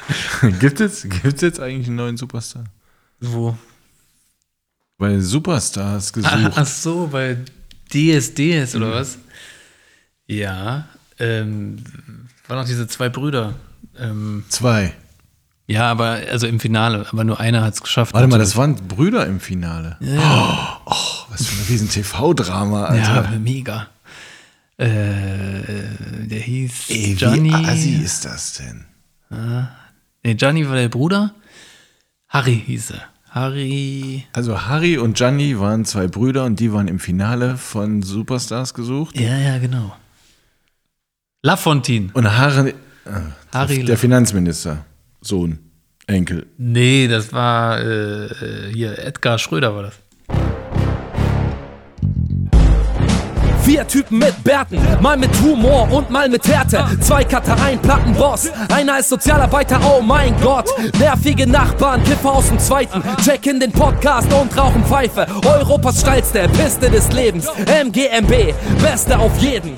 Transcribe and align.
gibt 0.60 0.80
es 0.80 1.02
gibt's 1.08 1.42
jetzt 1.42 1.60
eigentlich 1.60 1.86
einen 1.88 1.96
neuen 1.96 2.16
Superstar? 2.16 2.64
Wo? 3.20 3.56
Bei 4.98 5.20
Superstars 5.20 6.10
Ah, 6.10 6.36
gesucht. 6.36 6.52
ach 6.56 6.66
so, 6.66 7.06
bei 7.08 7.36
DSDS 7.92 8.74
Mhm. 8.74 8.82
oder 8.82 8.92
was? 8.92 9.18
Ja. 10.26 10.88
Ähm, 11.18 11.76
waren 12.48 12.58
noch 12.60 12.66
diese 12.66 12.86
zwei 12.88 13.08
Brüder. 13.08 13.54
Ähm, 13.98 14.44
Zwei. 14.50 14.92
ja, 15.66 15.90
aber 15.90 16.20
also 16.30 16.46
im 16.46 16.60
Finale, 16.60 17.06
aber 17.10 17.24
nur 17.24 17.40
einer 17.40 17.62
hat 17.62 17.74
es 17.74 17.80
geschafft. 17.82 18.12
Warte 18.12 18.28
mal, 18.28 18.38
das 18.38 18.56
waren 18.56 18.74
Brüder 18.88 19.26
im 19.26 19.40
Finale. 19.40 19.96
Ja, 20.00 20.80
Oh, 20.84 20.94
was 21.30 21.46
für 21.46 21.62
ein 21.62 21.66
riesen 21.68 21.88
TV-drama, 21.88 22.84
Alter. 22.84 23.30
ja 23.32 23.38
mega. 23.38 23.88
Äh, 24.78 24.86
der 26.26 26.40
hieß 26.40 26.72
Ey, 26.90 27.14
Johnny. 27.18 27.50
wie 27.50 27.54
assi 27.66 27.94
ist 28.04 28.24
das 28.26 28.54
denn? 28.54 28.84
Nee, 30.26 30.32
Johnny 30.32 30.68
war 30.68 30.74
der 30.74 30.88
Bruder. 30.88 31.36
Harry 32.26 32.60
hieß 32.66 32.90
er. 32.90 33.02
Harry. 33.30 34.24
Also 34.32 34.66
Harry 34.66 34.98
und 34.98 35.16
Gianni 35.16 35.60
waren 35.60 35.84
zwei 35.84 36.08
Brüder 36.08 36.42
und 36.46 36.58
die 36.58 36.72
waren 36.72 36.88
im 36.88 36.98
Finale 36.98 37.56
von 37.56 38.02
Superstars 38.02 38.74
gesucht. 38.74 39.16
Ja, 39.20 39.38
ja, 39.38 39.58
genau. 39.58 39.94
Lafontaine. 41.42 42.08
Und 42.12 42.36
Harry, 42.36 42.70
äh, 42.70 42.74
Harry 43.52 43.84
der 43.84 43.96
Finanzminister, 43.96 44.84
Sohn, 45.20 45.60
Enkel. 46.08 46.48
Nee, 46.58 47.06
das 47.06 47.32
war 47.32 47.78
äh, 47.78 48.24
äh, 48.24 48.72
hier 48.72 48.98
Edgar 48.98 49.38
Schröder 49.38 49.76
war 49.76 49.84
das. 49.84 49.94
Vier 53.66 53.84
Typen 53.88 54.18
mit 54.18 54.44
Bärten, 54.44 54.78
mal 55.00 55.16
mit 55.16 55.30
Humor 55.42 55.90
und 55.90 56.08
mal 56.08 56.28
mit 56.28 56.46
Härte. 56.46 56.84
Zwei 57.00 57.24
Cutter, 57.24 57.60
ein 57.60 57.82
Plattenboss, 57.82 58.48
einer 58.72 59.00
ist 59.00 59.08
Sozialarbeiter, 59.08 59.80
oh 59.82 60.00
mein 60.00 60.40
Gott. 60.40 60.68
Nervige 61.00 61.48
Nachbarn, 61.48 62.00
Kiffer 62.04 62.32
aus 62.32 62.46
dem 62.46 62.60
Zweiten, 62.60 63.02
checken 63.24 63.58
den 63.58 63.72
Podcast 63.72 64.32
und 64.32 64.56
rauchen 64.56 64.84
Pfeife. 64.84 65.26
Europas 65.44 66.00
steilste 66.00 66.48
Piste 66.50 66.88
des 66.88 67.10
Lebens, 67.10 67.48
MGMB, 67.66 68.54
Beste 68.80 69.18
auf 69.18 69.36
jeden. 69.40 69.72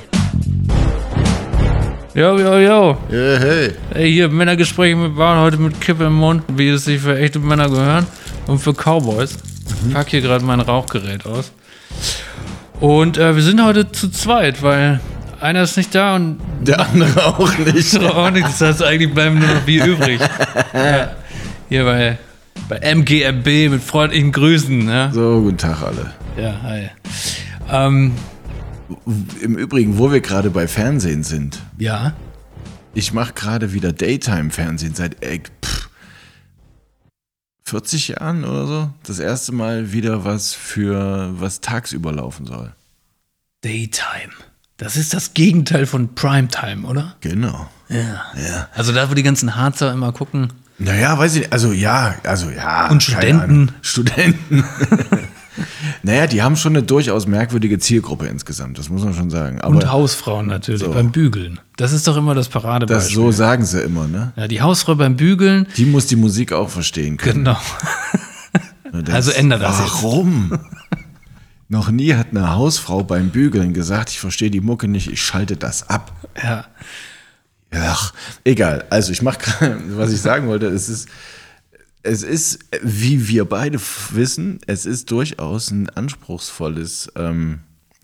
Jo, 2.15 2.39
jo, 2.39 2.59
jo. 2.59 2.99
Yeah, 3.11 3.39
hey. 3.39 3.73
Ey, 3.95 4.13
hier 4.13 4.29
Männergespräche 4.29 4.97
mit 4.97 5.17
Bauern 5.17 5.41
heute 5.41 5.57
mit 5.57 5.81
Kippe 5.81 6.05
im 6.05 6.15
Mund, 6.15 6.43
wie 6.49 6.69
es 6.69 6.85
sich 6.85 7.01
für 7.01 7.19
echte 7.19 7.39
Männer 7.39 7.71
gehören 7.71 8.07
und 8.49 8.59
für 8.59 8.75
Cowboys. 8.75 9.39
Ich 9.87 9.95
pack 9.95 10.11
hier 10.11 10.21
gerade 10.21 10.45
mein 10.45 10.61
Rauchgerät 10.61 11.25
aus. 11.25 11.53
Und 12.81 13.19
äh, 13.19 13.35
wir 13.35 13.43
sind 13.43 13.63
heute 13.65 13.91
zu 13.91 14.09
zweit, 14.11 14.63
weil 14.63 15.01
einer 15.41 15.63
ist 15.63 15.77
nicht 15.77 15.95
da 15.95 16.15
und 16.17 16.39
Der 16.61 16.81
andere 16.81 17.27
auch 17.27 17.59
nicht. 17.59 17.95
andere 17.95 18.17
auch 18.17 18.31
nicht. 18.31 18.47
Das 18.47 18.61
heißt, 18.61 18.83
eigentlich 18.83 19.13
bleiben 19.13 19.39
nur 19.39 19.49
noch 19.49 19.67
wir 19.67 19.85
übrig. 19.85 20.21
ja. 20.75 21.11
Hier 21.69 21.85
bei, 21.85 22.19
bei 22.69 22.77
MGMB 22.79 23.71
mit 23.71 23.83
freundlichen 23.83 24.33
Grüßen. 24.33 24.89
Ja, 24.89 25.11
So, 25.13 25.41
guten 25.43 25.59
Tag 25.59 25.83
alle. 25.83 26.13
ja 26.41 26.55
hi. 26.63 26.89
Ähm, 27.71 28.13
Im 29.43 29.57
Übrigen, 29.59 29.99
wo 29.99 30.11
wir 30.13 30.21
gerade 30.21 30.51
bei 30.51 30.67
Fernsehen 30.67 31.23
sind, 31.25 31.59
ja. 31.79 32.15
ich 32.95 33.13
mache 33.13 33.33
gerade 33.35 33.73
wieder 33.75 33.93
Daytime-Fernsehen 33.93 34.95
seit 34.95 35.23
äh, 35.23 35.41
pff, 35.65 35.88
40 37.69 38.09
Jahren 38.09 38.45
oder 38.45 38.67
so. 38.67 38.91
Das 39.05 39.19
erste 39.19 39.53
Mal 39.53 39.93
wieder 39.93 40.25
was 40.25 40.55
für 40.55 41.31
was 41.39 41.61
tagsüber 41.61 42.13
laufen 42.13 42.47
soll. 42.47 42.73
Daytime. 43.63 44.33
Das 44.79 44.97
ist 44.97 45.13
das 45.13 45.35
Gegenteil 45.35 45.87
von 45.87 46.15
Primetime, 46.15 46.87
oder? 46.87 47.17
Genau. 47.21 47.69
Ja. 47.89 48.23
Ja. 48.37 48.69
Also 48.75 48.93
da, 48.93 49.11
wo 49.11 49.15
die 49.15 49.23
ganzen 49.23 49.57
Harzer 49.57 49.93
immer 49.93 50.13
gucken. 50.13 50.53
Naja, 50.79 51.19
weiß 51.19 51.35
ich 51.35 51.41
nicht. 51.41 51.53
Also 51.53 51.73
ja, 51.73 52.15
also 52.23 52.51
ja. 52.51 52.89
Und 52.89 53.03
Studenten. 53.03 53.73
Studenten. 53.83 54.65
naja, 56.03 56.27
die 56.27 56.43
haben 56.43 56.57
schon 56.57 56.75
eine 56.77 56.83
durchaus 56.83 57.27
merkwürdige 57.27 57.79
Zielgruppe 57.79 58.27
insgesamt, 58.27 58.79
das 58.79 58.89
muss 58.89 59.03
man 59.05 59.15
schon 59.15 59.31
sagen. 59.31 59.61
Aber 59.61 59.75
Und 59.77 59.91
Hausfrauen 59.91 60.47
natürlich 60.47 60.81
So. 60.83 60.91
beim 60.93 61.11
Bügeln. 61.13 61.61
Das 61.77 61.93
ist 61.93 62.07
doch 62.07 62.17
immer 62.17 62.35
das 62.35 62.49
Paradebeispiel. 62.49 62.97
das 63.09 63.15
so 63.15 63.31
sagen 63.33 63.65
sie 63.65 63.81
immer, 63.83 64.07
ne? 64.09 64.33
ja, 64.37 64.49
die 64.49 64.61
Hausfrau 64.61 64.95
beim 64.95 65.17
Bügeln, 65.17 65.67
Die 65.77 65.85
muss 65.87 66.07
die 66.07 66.17
Musik 66.17 66.53
auch 66.53 66.69
verstehen 66.69 67.17
können. 67.17 67.45
genau. 67.45 67.57
Denkst, 68.93 69.13
Also 69.13 69.31
änder 69.33 69.59
das 69.59 69.79
jetzt. 69.81 70.03
Warum? 70.03 70.59
Noch 71.69 71.91
nie 71.91 72.15
hat 72.15 72.29
eine 72.31 72.55
Hausfrau 72.55 73.05
beim 73.05 73.29
Bügeln 73.29 73.75
gesagt, 73.75 74.09
ich 74.11 74.19
verstehe 74.21 74.51
die 74.51 74.61
Mucke 74.63 74.89
nicht, 74.89 75.11
ich 75.13 75.21
schalte 75.23 75.57
das 75.57 75.89
ab. 75.91 76.13
Ja. 76.43 76.65
Ach, 77.71 78.15
egal. 78.45 78.87
Also 78.89 79.13
ich 79.13 79.21
mache 79.21 79.39
gerade, 79.41 79.79
was 79.99 80.11
ich 80.13 80.21
sagen 80.23 80.49
wollte, 80.49 80.67
es 80.69 80.89
ist, 80.89 81.09
es 82.09 82.23
ist, 82.23 82.61
wie 82.83 83.29
wir 83.29 83.45
beide 83.45 83.79
wissen, 84.11 84.61
es 84.67 84.87
ist 84.87 85.11
durchaus 85.11 85.71
ein 85.71 85.91
anspruchsvolles 85.91 87.13
ähm, 87.17 87.61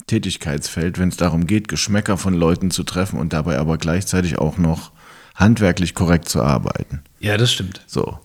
Tätigkeitsfeld, 0.07 0.99
wenn 0.99 1.09
es 1.09 1.17
darum 1.17 1.47
geht, 1.47 1.67
Geschmäcker 1.67 2.17
von 2.17 2.35
Leuten 2.35 2.69
zu 2.69 2.83
treffen 2.83 3.19
und 3.19 3.33
dabei 3.33 3.57
aber 3.57 3.77
gleichzeitig 3.77 4.37
auch 4.37 4.57
noch 4.57 4.91
handwerklich 5.33 5.95
korrekt 5.95 6.29
zu 6.29 6.43
arbeiten. 6.43 7.01
Ja, 7.19 7.37
das 7.37 7.51
stimmt. 7.51 7.81
So. 7.87 8.19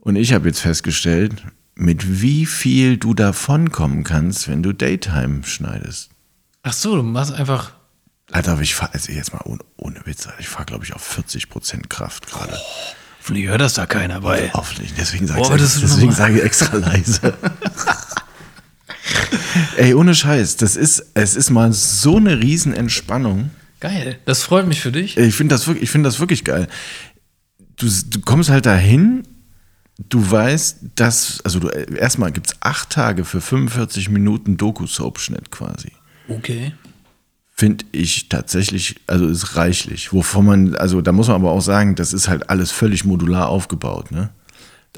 Und 0.00 0.16
ich 0.16 0.32
habe 0.32 0.48
jetzt 0.48 0.60
festgestellt, 0.60 1.42
mit 1.74 2.22
wie 2.22 2.46
viel 2.46 2.96
du 2.96 3.12
davonkommen 3.12 4.02
kannst, 4.02 4.48
wenn 4.48 4.62
du 4.62 4.72
Daytime 4.72 5.44
schneidest. 5.44 6.10
Ach 6.62 6.72
so, 6.72 6.96
du 6.96 7.02
machst 7.02 7.32
einfach. 7.32 7.72
Alter, 8.32 8.52
aber 8.52 8.62
ich 8.62 8.74
fahre, 8.74 8.94
also 8.94 9.12
jetzt 9.12 9.32
mal 9.34 9.42
ohne, 9.44 9.60
ohne 9.76 10.00
Witz, 10.06 10.26
ich 10.38 10.48
fahre, 10.48 10.64
glaube 10.64 10.84
ich, 10.84 10.94
auf 10.94 11.18
40% 11.18 11.88
Kraft 11.88 12.26
gerade. 12.26 12.58
Hoffentlich 13.26 13.48
hört 13.48 13.60
das 13.60 13.74
da 13.74 13.86
keiner 13.86 14.20
bei. 14.20 14.52
Hoffentlich, 14.54 14.94
deswegen 14.96 15.26
sage 15.26 15.40
Boah, 15.40 15.56
ich, 15.56 16.42
extra 16.44 16.76
leise. 16.76 17.34
Ey, 19.76 19.94
ohne 19.94 20.14
Scheiß, 20.14 20.58
das 20.58 20.76
ist, 20.76 21.04
es 21.14 21.34
ist 21.34 21.50
mal 21.50 21.72
so 21.72 22.18
eine 22.18 22.40
Riesenentspannung. 22.40 23.50
Geil. 23.80 24.20
Das 24.26 24.44
freut 24.44 24.68
mich 24.68 24.80
für 24.80 24.92
dich. 24.92 25.16
Ich 25.16 25.34
finde 25.34 25.56
das, 25.56 25.66
wirklich- 25.66 25.82
ich 25.82 25.90
finde 25.90 26.08
das 26.08 26.20
wirklich 26.20 26.44
geil. 26.44 26.68
Du, 27.74 27.88
du 28.10 28.20
kommst 28.20 28.48
halt 28.48 28.64
dahin, 28.64 29.24
du 30.08 30.30
weißt, 30.30 30.76
dass, 30.94 31.40
also 31.44 31.58
du, 31.58 31.66
erstmal 31.68 32.30
gibt 32.30 32.46
es 32.46 32.54
acht 32.60 32.90
Tage 32.90 33.24
für 33.24 33.40
45 33.40 34.08
Minuten 34.08 34.56
Doku-Soap-Schnitt 34.56 35.50
quasi. 35.50 35.90
Okay. 36.28 36.74
Finde 37.58 37.86
ich 37.92 38.28
tatsächlich, 38.28 38.96
also 39.06 39.26
ist 39.26 39.56
reichlich. 39.56 40.12
Wovon 40.12 40.44
man, 40.44 40.74
also 40.74 41.00
da 41.00 41.12
muss 41.12 41.28
man 41.28 41.36
aber 41.36 41.52
auch 41.52 41.62
sagen, 41.62 41.94
das 41.94 42.12
ist 42.12 42.28
halt 42.28 42.50
alles 42.50 42.70
völlig 42.70 43.04
modular 43.04 43.48
aufgebaut, 43.48 44.12
ne? 44.12 44.28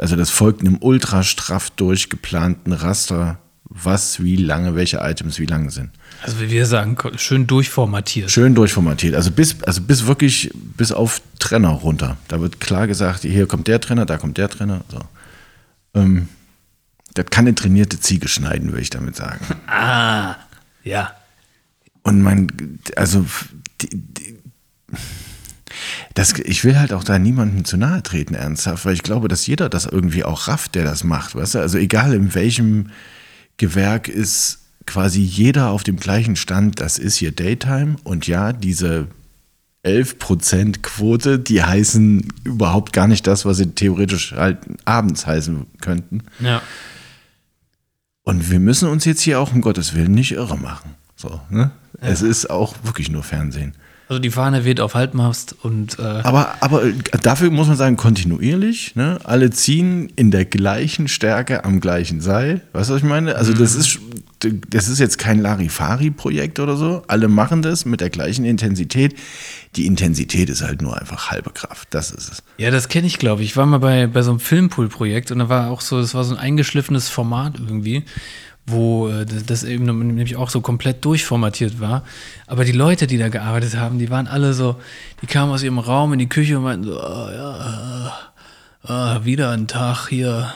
Also 0.00 0.16
das 0.16 0.30
folgt 0.30 0.60
einem 0.60 0.78
ultra 0.80 1.22
straff 1.22 1.70
durchgeplanten 1.70 2.72
Raster, 2.72 3.38
was, 3.64 4.22
wie 4.22 4.36
lange, 4.36 4.74
welche 4.74 4.98
Items 4.98 5.38
wie 5.38 5.46
lange 5.46 5.70
sind. 5.70 5.90
Also 6.22 6.40
wie 6.40 6.50
wir 6.50 6.66
sagen, 6.66 6.96
schön 7.16 7.46
durchformatiert. 7.46 8.30
Schön 8.30 8.54
durchformatiert. 8.54 9.14
Also 9.14 9.30
bis, 9.30 9.62
also 9.62 9.82
bis 9.82 10.06
wirklich, 10.06 10.50
bis 10.54 10.90
auf 10.92 11.20
Trenner 11.38 11.70
runter. 11.70 12.16
Da 12.28 12.40
wird 12.40 12.60
klar 12.60 12.86
gesagt, 12.86 13.22
hier 13.22 13.46
kommt 13.46 13.68
der 13.68 13.80
Trenner, 13.80 14.06
da 14.06 14.18
kommt 14.18 14.38
der 14.38 14.48
Trenner. 14.48 14.82
So. 14.88 15.00
Ähm, 15.94 16.28
das 17.14 17.26
kann 17.26 17.46
eine 17.46 17.54
trainierte 17.54 18.00
Ziege 18.00 18.28
schneiden, 18.28 18.70
würde 18.70 18.82
ich 18.82 18.90
damit 18.90 19.16
sagen. 19.16 19.44
Ah. 19.66 20.36
Ja. 20.82 21.12
Und 22.08 22.22
mein, 22.22 22.48
also, 22.96 23.26
die, 23.82 23.90
die, 23.90 24.38
das, 26.14 26.32
ich 26.38 26.64
will 26.64 26.78
halt 26.78 26.94
auch 26.94 27.04
da 27.04 27.18
niemandem 27.18 27.66
zu 27.66 27.76
nahe 27.76 28.02
treten, 28.02 28.32
ernsthaft, 28.32 28.86
weil 28.86 28.94
ich 28.94 29.02
glaube, 29.02 29.28
dass 29.28 29.46
jeder 29.46 29.68
das 29.68 29.84
irgendwie 29.84 30.24
auch 30.24 30.48
rafft, 30.48 30.74
der 30.74 30.84
das 30.84 31.04
macht, 31.04 31.34
weißt 31.34 31.56
du? 31.56 31.58
Also 31.58 31.76
egal 31.76 32.14
in 32.14 32.34
welchem 32.34 32.86
Gewerk 33.58 34.08
ist 34.08 34.60
quasi 34.86 35.20
jeder 35.20 35.68
auf 35.68 35.82
dem 35.82 35.98
gleichen 35.98 36.34
Stand, 36.34 36.80
das 36.80 36.98
ist 36.98 37.16
hier 37.16 37.30
Daytime 37.30 37.96
und 38.04 38.26
ja, 38.26 38.54
diese 38.54 39.08
11% 39.84 40.80
Quote, 40.80 41.38
die 41.38 41.62
heißen 41.62 42.32
überhaupt 42.44 42.94
gar 42.94 43.06
nicht 43.06 43.26
das, 43.26 43.44
was 43.44 43.58
sie 43.58 43.66
theoretisch 43.66 44.32
halt 44.32 44.60
abends 44.86 45.26
heißen 45.26 45.66
könnten. 45.82 46.22
Ja. 46.40 46.62
Und 48.22 48.50
wir 48.50 48.60
müssen 48.60 48.88
uns 48.88 49.04
jetzt 49.04 49.20
hier 49.20 49.40
auch 49.40 49.52
um 49.52 49.60
Gottes 49.60 49.94
Willen 49.94 50.12
nicht 50.12 50.32
irre 50.32 50.56
machen. 50.56 50.94
So, 51.16 51.40
ne? 51.50 51.72
Es 52.00 52.22
ist 52.22 52.50
auch 52.50 52.74
wirklich 52.84 53.10
nur 53.10 53.22
Fernsehen. 53.22 53.74
Also 54.08 54.20
die 54.20 54.30
Fahne 54.30 54.64
weht 54.64 54.80
auf 54.80 54.94
Halbmast 54.94 55.54
und 55.62 55.98
äh, 55.98 56.02
Aber, 56.02 56.54
aber 56.60 56.82
dafür 57.22 57.50
muss 57.50 57.68
man 57.68 57.76
sagen, 57.76 57.98
kontinuierlich. 57.98 58.96
Ne? 58.96 59.18
Alle 59.24 59.50
ziehen 59.50 60.10
in 60.16 60.30
der 60.30 60.46
gleichen 60.46 61.08
Stärke 61.08 61.64
am 61.64 61.78
gleichen 61.80 62.22
Seil. 62.22 62.62
Weißt 62.72 62.88
du, 62.88 62.94
was 62.94 63.02
ich 63.02 63.08
meine? 63.08 63.36
Also, 63.36 63.52
das 63.52 63.74
ist, 63.74 63.98
das 64.70 64.88
ist 64.88 64.98
jetzt 64.98 65.18
kein 65.18 65.40
Larifari-Projekt 65.40 66.58
oder 66.58 66.78
so. 66.78 67.02
Alle 67.06 67.28
machen 67.28 67.60
das 67.60 67.84
mit 67.84 68.00
der 68.00 68.08
gleichen 68.08 68.46
Intensität. 68.46 69.14
Die 69.76 69.84
Intensität 69.84 70.48
ist 70.48 70.62
halt 70.62 70.80
nur 70.80 70.98
einfach 70.98 71.30
halbe 71.30 71.50
Kraft. 71.50 71.88
Das 71.90 72.10
ist 72.10 72.32
es. 72.32 72.42
Ja, 72.56 72.70
das 72.70 72.88
kenne 72.88 73.06
ich, 73.06 73.18
glaube 73.18 73.42
ich. 73.42 73.50
Ich 73.50 73.56
war 73.58 73.66
mal 73.66 73.78
bei, 73.78 74.06
bei 74.06 74.22
so 74.22 74.30
einem 74.30 74.40
Filmpool-Projekt 74.40 75.32
und 75.32 75.40
da 75.40 75.50
war 75.50 75.70
auch 75.70 75.82
so, 75.82 76.00
das 76.00 76.14
war 76.14 76.24
so 76.24 76.34
ein 76.34 76.40
eingeschliffenes 76.40 77.10
Format 77.10 77.58
irgendwie, 77.58 78.04
wo 78.70 79.08
äh, 79.08 79.24
das- 79.26 79.64
eben 79.64 79.84
nämlich 79.84 80.36
auch 80.36 80.50
so 80.50 80.60
komplett 80.60 81.04
durchformatiert 81.04 81.80
war. 81.80 82.04
Aber 82.46 82.64
die 82.64 82.72
Leute, 82.72 83.06
die 83.06 83.18
da 83.18 83.28
gearbeitet 83.28 83.76
haben, 83.76 83.98
die 83.98 84.10
waren 84.10 84.26
alle 84.26 84.52
so, 84.54 84.76
die 85.22 85.26
kamen 85.26 85.52
aus 85.52 85.62
ihrem 85.62 85.78
Raum 85.78 86.12
in 86.12 86.18
die 86.18 86.28
Küche 86.28 86.56
und 86.58 86.64
meinten 86.64 86.84
so, 86.84 86.98
oh, 87.00 87.28
ja, 87.30 88.12
ah, 88.84 89.20
wieder 89.24 89.50
ein 89.50 89.66
Tag 89.66 90.08
hier. 90.08 90.52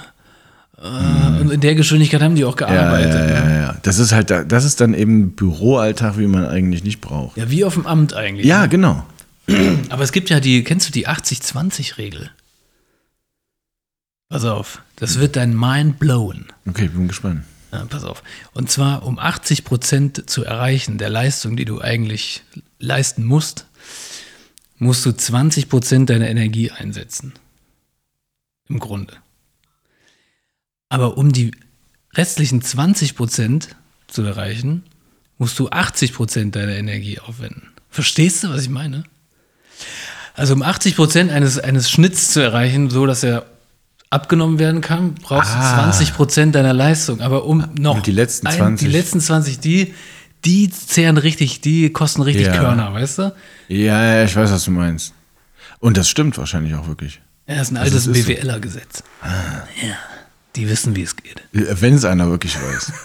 Ah, 0.81 1.39
Und 1.41 1.51
in 1.53 1.61
der 1.61 1.75
Geschwindigkeit 1.77 2.23
haben 2.23 2.35
die 2.35 2.45
auch 2.45 2.59
Ja, 2.61 2.67
gearbeitet. 2.67 3.15
ja, 3.15 3.45
ne? 3.45 3.51
ja, 3.55 3.61
ja. 3.61 3.77
Das 3.83 3.99
ist 3.99 4.13
halt, 4.13 4.31
da- 4.31 4.43
das 4.45 4.65
ist 4.65 4.81
dann 4.81 4.95
eben 4.95 5.33
Büroalltag, 5.33 6.19
wie 6.19 6.27
man 6.27 6.45
eigentlich 6.47 6.83
nicht 6.83 7.01
braucht. 7.01 7.37
Ja, 7.37 7.51
wie 7.51 7.65
auf 7.65 7.75
dem 7.75 7.87
Amt 7.87 8.15
eigentlich. 8.15 8.47
Ja, 8.47 8.67
genau. 8.67 9.05
Aber 9.91 10.03
es 10.03 10.13
gibt 10.13 10.29
ja 10.31 10.41
die, 10.41 10.65
kennst 10.65 10.89
du 10.89 10.93
die 10.93 11.07
80-20-Regel? 11.09 12.31
Pass 14.29 14.45
auf, 14.45 14.83
das 14.97 15.19
wird 15.21 15.37
dein 15.37 15.55
Mind 15.57 15.99
blowen. 15.99 16.47
Okay, 16.67 16.89
bin 16.89 17.07
gespannt. 17.07 17.43
Ja, 17.73 17.87
pass 17.87 18.05
auf. 18.05 18.23
Und 18.53 18.71
zwar, 18.71 19.03
um 19.05 19.19
80 19.19 19.65
Prozent 19.65 20.29
zu 20.29 20.45
erreichen 20.45 20.99
der 20.99 21.09
Leistung, 21.09 21.57
die 21.57 21.65
du 21.65 21.81
eigentlich 21.81 22.43
leisten 22.79 23.25
musst, 23.25 23.67
musst 24.77 25.07
du 25.07 25.13
20 25.13 25.69
Prozent 25.69 26.11
deiner 26.11 26.29
Energie 26.29 26.71
einsetzen. 26.71 27.33
Im 28.69 28.79
Grunde. 28.79 29.15
Aber 30.91 31.17
um 31.17 31.33
die 31.33 31.53
restlichen 32.15 32.61
20 32.61 33.17
Prozent 33.17 33.69
zu 34.07 34.23
erreichen, 34.23 34.83
musst 35.39 35.59
du 35.59 35.71
80 35.71 36.13
Prozent 36.13 36.57
deiner 36.57 36.77
Energie 36.77 37.19
aufwenden. 37.19 37.71
Verstehst 37.89 38.45
du, 38.45 38.51
was 38.51 38.63
ich 38.63 38.69
meine? 38.69 39.05
Also 40.35 40.55
um 40.55 40.63
80 40.63 40.97
Prozent 40.97 41.31
eines, 41.31 41.59
eines 41.59 41.91
Schnitts 41.91 42.33
zu 42.33 42.41
erreichen, 42.41 42.91
so 42.91 43.07
dass 43.07 43.23
er 43.23 43.47
abgenommen 44.13 44.59
werden 44.59 44.81
kann, 44.81 45.15
brauchst 45.15 45.51
Ah. 45.55 45.77
du 45.77 45.83
20 45.83 46.15
Prozent 46.15 46.55
deiner 46.55 46.73
Leistung. 46.73 47.21
Aber 47.21 47.45
um 47.45 47.65
noch 47.79 47.97
Und 47.97 48.07
die 48.07 48.13
letzten 48.13 48.47
ein- 48.47 48.57
20? 48.57 48.89
die 48.89 48.93
letzten 48.97 49.21
20, 49.21 49.59
die, 49.61 49.95
die 50.45 50.71
zehren 50.71 51.17
richtig, 51.17 51.61
die 51.61 51.91
kosten 51.91 52.23
richtig 52.23 52.47
Ja. 52.47 52.57
Körner, 52.59 52.93
weißt 52.93 53.19
du? 53.19 53.35
Ja, 53.69 54.05
ja, 54.17 54.25
ich 54.25 54.35
weiß, 54.37 54.51
was 54.53 54.65
du 54.65 54.71
meinst. 54.71 55.15
Und 55.81 55.97
das 55.97 56.09
stimmt 56.09 56.37
wahrscheinlich 56.39 56.75
auch 56.75 56.87
wirklich. 56.89 57.21
Ja, 57.49 57.57
das 57.57 57.69
ist 57.69 57.73
ein 57.73 57.77
Also 57.79 57.97
altes 57.97 58.07
es 58.09 58.17
ist 58.19 58.27
so. 58.27 58.33
BWLer-Gesetz. 58.35 59.03
Ja, 59.25 59.95
die 60.57 60.69
wissen, 60.69 60.95
wie 60.95 61.03
es 61.03 61.17
geht. 61.17 61.43
Wenn 61.53 61.95
es 61.95 62.05
einer 62.05 62.29
wirklich 62.31 62.57
weiß. 62.57 62.93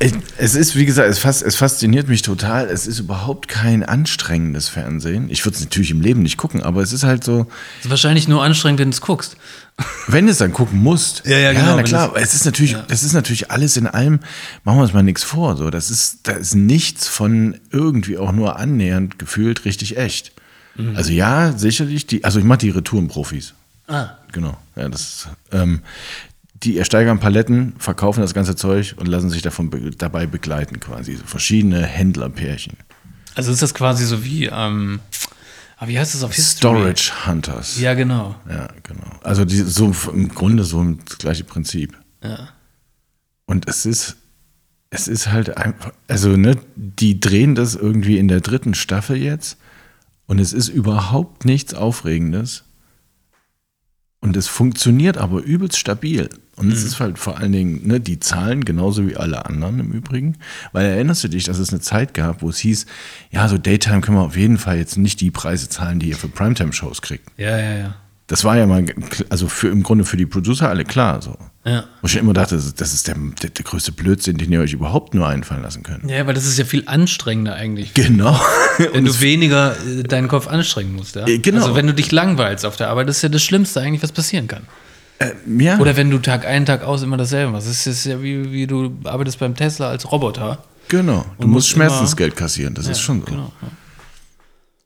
Es- 0.00 0.12
Es 0.38 0.54
ist, 0.56 0.74
wie 0.74 0.86
gesagt, 0.86 1.08
es, 1.08 1.20
fas 1.20 1.40
es 1.40 1.54
fasziniert 1.54 2.08
mich 2.08 2.22
total. 2.22 2.66
Es 2.66 2.88
ist 2.88 2.98
überhaupt 2.98 3.46
kein 3.46 3.84
anstrengendes 3.84 4.68
Fernsehen. 4.68 5.30
Ich 5.30 5.44
würde 5.46 5.54
es 5.56 5.62
natürlich 5.62 5.92
im 5.92 6.00
Leben 6.00 6.20
nicht 6.22 6.36
gucken, 6.36 6.64
aber 6.64 6.82
es 6.82 6.92
ist 6.92 7.04
halt 7.04 7.22
so, 7.22 7.44
Das 7.76 7.84
ist 7.84 7.90
wahrscheinlich 7.90 8.26
nur 8.26 8.42
anstrengend, 8.42 8.80
wenn 8.80 8.90
du 8.90 8.94
es 8.96 9.00
guckst. 9.00 9.36
Wenn 10.06 10.26
du 10.26 10.32
es 10.32 10.38
dann 10.38 10.52
gucken 10.52 10.82
musst. 10.82 11.26
Ja, 11.26 11.38
ja, 11.38 11.52
genau, 11.52 11.64
na 11.72 11.76
wenn 11.78 11.84
klar, 11.84 12.04
es- 12.04 12.10
aber 12.10 12.20
es 12.20 12.34
ist 12.34 12.44
natürlich, 12.44 12.76
das 12.88 13.02
ist 13.02 13.12
natürlich 13.12 13.50
alles 13.50 13.76
in 13.76 13.86
allem, 13.86 14.20
machen 14.62 14.78
wir 14.78 14.82
uns 14.82 14.92
mal 14.92 15.02
nichts 15.02 15.22
vor. 15.24 15.56
So, 15.56 15.70
das 15.70 15.90
ist, 15.90 16.20
da 16.28 16.32
ist 16.32 16.54
nichts 16.54 17.08
von 17.08 17.56
irgendwie 17.70 18.18
auch 18.18 18.32
nur 18.32 18.58
annähernd 18.58 19.18
gefühlt 19.18 19.64
richtig 19.64 19.96
echt. 19.96 20.32
Mhm. 20.76 20.96
Also 20.96 21.12
ja, 21.12 21.52
sicherlich, 21.56 22.06
die, 22.06 22.24
also 22.24 22.38
ich 22.38 22.44
mache 22.44 22.58
die 22.58 22.70
Retourenprofis. 22.70 23.54
Ah. 23.88 24.10
Genau. 24.32 24.56
Ja, 24.76 24.88
das, 24.88 25.28
ähm, 25.52 25.80
die 26.62 26.78
ersteigern 26.78 27.20
Paletten, 27.20 27.74
verkaufen 27.78 28.20
das 28.22 28.32
ganze 28.32 28.56
Zeug 28.56 28.94
und 28.96 29.06
lassen 29.06 29.28
sich 29.30 29.42
davon 29.42 29.70
be 29.70 29.90
dabei 29.90 30.26
begleiten, 30.26 30.80
quasi. 30.80 31.16
So 31.16 31.24
verschiedene 31.26 31.84
Händlerpärchen. 31.84 32.74
Also 33.34 33.52
ist 33.52 33.60
das 33.62 33.74
quasi 33.74 34.06
so 34.06 34.24
wie, 34.24 34.46
ähm, 34.46 35.00
ah, 35.76 35.88
wie 35.88 35.98
heißt 35.98 36.14
das 36.14 36.22
auf 36.22 36.34
History? 36.34 36.76
Storage 36.76 37.12
Hunters. 37.26 37.80
Ja, 37.80 37.94
genau. 37.94 38.36
Ja, 38.48 38.68
genau. 38.82 39.10
Also 39.22 39.44
die, 39.44 39.56
so 39.56 39.92
im 40.12 40.28
Grunde 40.28 40.64
so 40.64 40.82
das 40.84 41.18
gleiche 41.18 41.44
Prinzip. 41.44 41.96
Ja. 42.22 42.48
Und 43.46 43.68
es 43.68 43.86
ist, 43.86 44.16
es 44.90 45.08
ist 45.08 45.30
halt 45.30 45.56
einfach, 45.56 45.92
also 46.08 46.36
ne, 46.36 46.56
die 46.76 47.20
drehen 47.20 47.54
das 47.54 47.74
irgendwie 47.74 48.18
in 48.18 48.28
der 48.28 48.40
dritten 48.40 48.74
Staffel 48.74 49.16
jetzt 49.16 49.58
und 50.26 50.38
es 50.38 50.52
ist 50.52 50.68
überhaupt 50.68 51.44
nichts 51.44 51.74
Aufregendes. 51.74 52.64
Und 54.20 54.36
es 54.38 54.48
funktioniert 54.48 55.18
aber 55.18 55.42
übelst 55.42 55.78
stabil. 55.78 56.30
Und 56.56 56.72
es 56.72 56.84
ist 56.84 57.00
halt 57.00 57.18
vor 57.18 57.38
allen 57.38 57.52
Dingen, 57.52 57.86
ne, 57.86 58.00
die 58.00 58.20
Zahlen 58.20 58.64
genauso 58.64 59.06
wie 59.08 59.16
alle 59.16 59.44
anderen 59.46 59.80
im 59.80 59.90
Übrigen. 59.92 60.36
Weil 60.72 60.86
erinnerst 60.86 61.24
du 61.24 61.28
dich, 61.28 61.44
dass 61.44 61.58
es 61.58 61.70
eine 61.70 61.80
Zeit 61.80 62.14
gab, 62.14 62.42
wo 62.42 62.48
es 62.50 62.58
hieß, 62.58 62.86
ja, 63.30 63.48
so 63.48 63.58
Daytime 63.58 64.00
können 64.00 64.16
wir 64.18 64.22
auf 64.22 64.36
jeden 64.36 64.58
Fall 64.58 64.76
jetzt 64.78 64.96
nicht 64.96 65.20
die 65.20 65.30
Preise 65.30 65.68
zahlen, 65.68 65.98
die 65.98 66.10
ihr 66.10 66.16
für 66.16 66.28
Primetime-Shows 66.28 67.02
kriegt. 67.02 67.28
Ja, 67.36 67.58
ja, 67.58 67.76
ja. 67.76 67.94
Das 68.26 68.42
war 68.42 68.56
ja 68.56 68.66
mal, 68.66 68.86
also 69.28 69.48
für, 69.48 69.68
im 69.68 69.82
Grunde 69.82 70.04
für 70.06 70.16
die 70.16 70.24
Producer 70.24 70.70
alle 70.70 70.84
klar, 70.84 71.20
so. 71.20 71.36
Ja. 71.66 71.84
Wo 72.00 72.06
ich 72.06 72.16
immer 72.16 72.32
dachte, 72.32 72.54
das 72.54 72.64
ist- 72.66 72.80
das 72.80 72.94
ist 72.94 73.06
der, 73.06 73.16
der, 73.42 73.50
der 73.50 73.64
größte 73.64 73.92
Blödsinn, 73.92 74.38
den 74.38 74.50
ihr 74.50 74.60
euch 74.60 74.72
überhaupt 74.72 75.12
nur 75.12 75.28
einfallen 75.28 75.62
lassen 75.62 75.82
könnt. 75.82 76.08
Ja, 76.10 76.26
weil 76.26 76.32
das 76.34 76.46
ist 76.46 76.58
ja 76.58 76.64
viel 76.64 76.84
anstrengender 76.86 77.54
eigentlich. 77.54 77.92
Genau. 77.92 78.40
Wenn 78.92 79.04
du 79.06 79.20
weniger 79.20 79.76
äh, 79.86 80.02
deinen 80.04 80.28
Kopf 80.28 80.46
anstrengen 80.46 80.94
musst, 80.94 81.16
ja? 81.16 81.26
Äh, 81.26 81.38
genau. 81.38 81.62
Also 81.62 81.74
wenn 81.76 81.86
du 81.86 81.92
dich 81.94 82.12
langweilst 82.12 82.64
auf 82.64 82.76
der 82.76 82.88
Arbeit, 82.88 83.08
das 83.08 83.16
ist 83.18 83.22
ja 83.22 83.28
das 83.28 83.42
Schlimmste 83.42 83.80
eigentlich, 83.82 84.02
was 84.02 84.12
passieren 84.12 84.46
kann. 84.48 84.62
Ja. 85.46 85.78
Oder 85.78 85.96
wenn 85.96 86.10
du 86.10 86.18
Tag 86.18 86.44
ein, 86.44 86.66
Tag 86.66 86.82
aus 86.82 87.02
immer 87.02 87.16
dasselbe 87.16 87.52
machst. 87.52 87.68
Das 87.68 87.86
ist 87.86 88.04
ja 88.04 88.22
wie, 88.22 88.50
wie 88.52 88.66
du 88.66 88.96
arbeitest 89.04 89.38
beim 89.38 89.54
Tesla 89.54 89.88
als 89.88 90.10
Roboter. 90.10 90.64
genau. 90.88 91.24
Du 91.38 91.46
musst 91.46 91.54
musst 91.54 91.68
Schmerzensgeld 91.70 92.36
kassieren, 92.36 92.74
das 92.74 92.88
ist 92.88 93.00
schon 93.00 93.20
so. 93.20 93.26
Genau. 93.26 93.52
ja. 93.62 93.68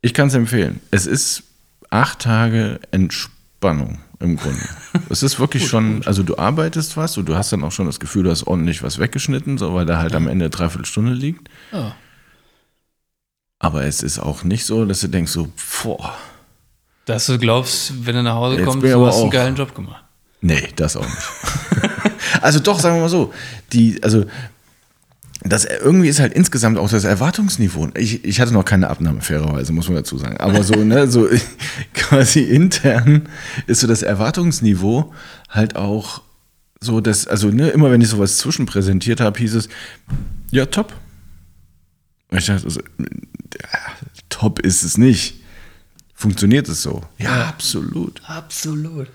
Ich 0.00 0.14
kann 0.14 0.28
es 0.28 0.34
empfehlen. 0.34 0.80
Es 0.90 1.06
ist 1.06 1.42
acht 1.90 2.20
Tage 2.20 2.80
Entspannung 2.90 3.98
im 4.20 4.36
Grunde. 4.36 4.60
es 5.08 5.22
ist 5.22 5.40
wirklich 5.40 5.66
schon, 5.66 6.02
also 6.06 6.22
du 6.22 6.38
arbeitest 6.38 6.96
was 6.96 7.16
und 7.18 7.28
du 7.28 7.34
hast 7.34 7.52
dann 7.52 7.64
auch 7.64 7.72
schon 7.72 7.86
das 7.86 7.98
Gefühl, 7.98 8.24
du 8.24 8.30
hast 8.30 8.46
ordentlich 8.46 8.82
was 8.82 8.98
weggeschnitten, 8.98 9.58
so 9.58 9.74
weil 9.74 9.86
da 9.86 9.98
halt 9.98 10.14
am 10.14 10.28
Ende 10.28 10.46
eine 10.46 10.50
Dreiviertelstunde 10.50 11.12
liegt. 11.12 11.48
Ja. 11.72 11.94
Aber 13.58 13.84
es 13.84 14.02
ist 14.02 14.20
auch 14.20 14.44
nicht 14.44 14.64
so, 14.64 14.84
dass 14.84 15.00
du 15.00 15.08
denkst 15.08 15.32
so, 15.32 15.48
boah, 15.82 16.14
Dass 17.06 17.26
du 17.26 17.38
glaubst, 17.38 18.06
wenn 18.06 18.14
du 18.14 18.22
nach 18.22 18.34
Hause 18.34 18.56
Jetzt 18.56 18.66
kommst, 18.66 18.86
du 18.86 19.06
hast 19.06 19.20
einen 19.20 19.30
geilen 19.30 19.56
Job 19.56 19.74
gemacht. 19.74 20.04
Nee, 20.40 20.68
das 20.76 20.96
auch 20.96 21.06
nicht. 21.06 21.82
also 22.42 22.60
doch, 22.60 22.78
sagen 22.80 22.96
wir 22.96 23.02
mal 23.02 23.08
so, 23.08 23.32
die, 23.72 24.02
also 24.02 24.24
das 25.42 25.64
irgendwie 25.64 26.08
ist 26.08 26.18
halt 26.20 26.32
insgesamt 26.32 26.78
auch 26.78 26.90
das 26.90 27.04
Erwartungsniveau. 27.04 27.88
Ich, 27.96 28.24
ich 28.24 28.40
hatte 28.40 28.52
noch 28.52 28.64
keine 28.64 28.88
Abnahme, 28.88 29.20
fairerweise, 29.20 29.72
muss 29.72 29.86
man 29.88 29.96
dazu 29.96 30.18
sagen. 30.18 30.36
Aber 30.38 30.64
so, 30.64 30.74
ne, 30.84 31.08
so 31.08 31.28
quasi 31.94 32.40
intern 32.40 33.28
ist 33.66 33.80
so 33.80 33.86
das 33.86 34.02
Erwartungsniveau 34.02 35.12
halt 35.48 35.76
auch 35.76 36.22
so, 36.80 37.00
dass, 37.00 37.26
also 37.26 37.50
ne, 37.50 37.70
immer 37.70 37.90
wenn 37.90 38.00
ich 38.00 38.08
sowas 38.08 38.38
zwischenpräsentiert 38.38 39.20
habe, 39.20 39.38
hieß 39.38 39.54
es, 39.54 39.68
ja, 40.50 40.66
top. 40.66 40.94
Ich 42.30 42.46
dachte, 42.46 42.64
also, 42.64 42.80
ja, 43.00 43.78
top 44.28 44.58
ist 44.60 44.82
es 44.82 44.98
nicht. 44.98 45.40
Funktioniert 46.14 46.68
es 46.68 46.82
so? 46.82 47.02
Ja, 47.18 47.46
absolut. 47.46 48.20
Absolut. 48.26 49.08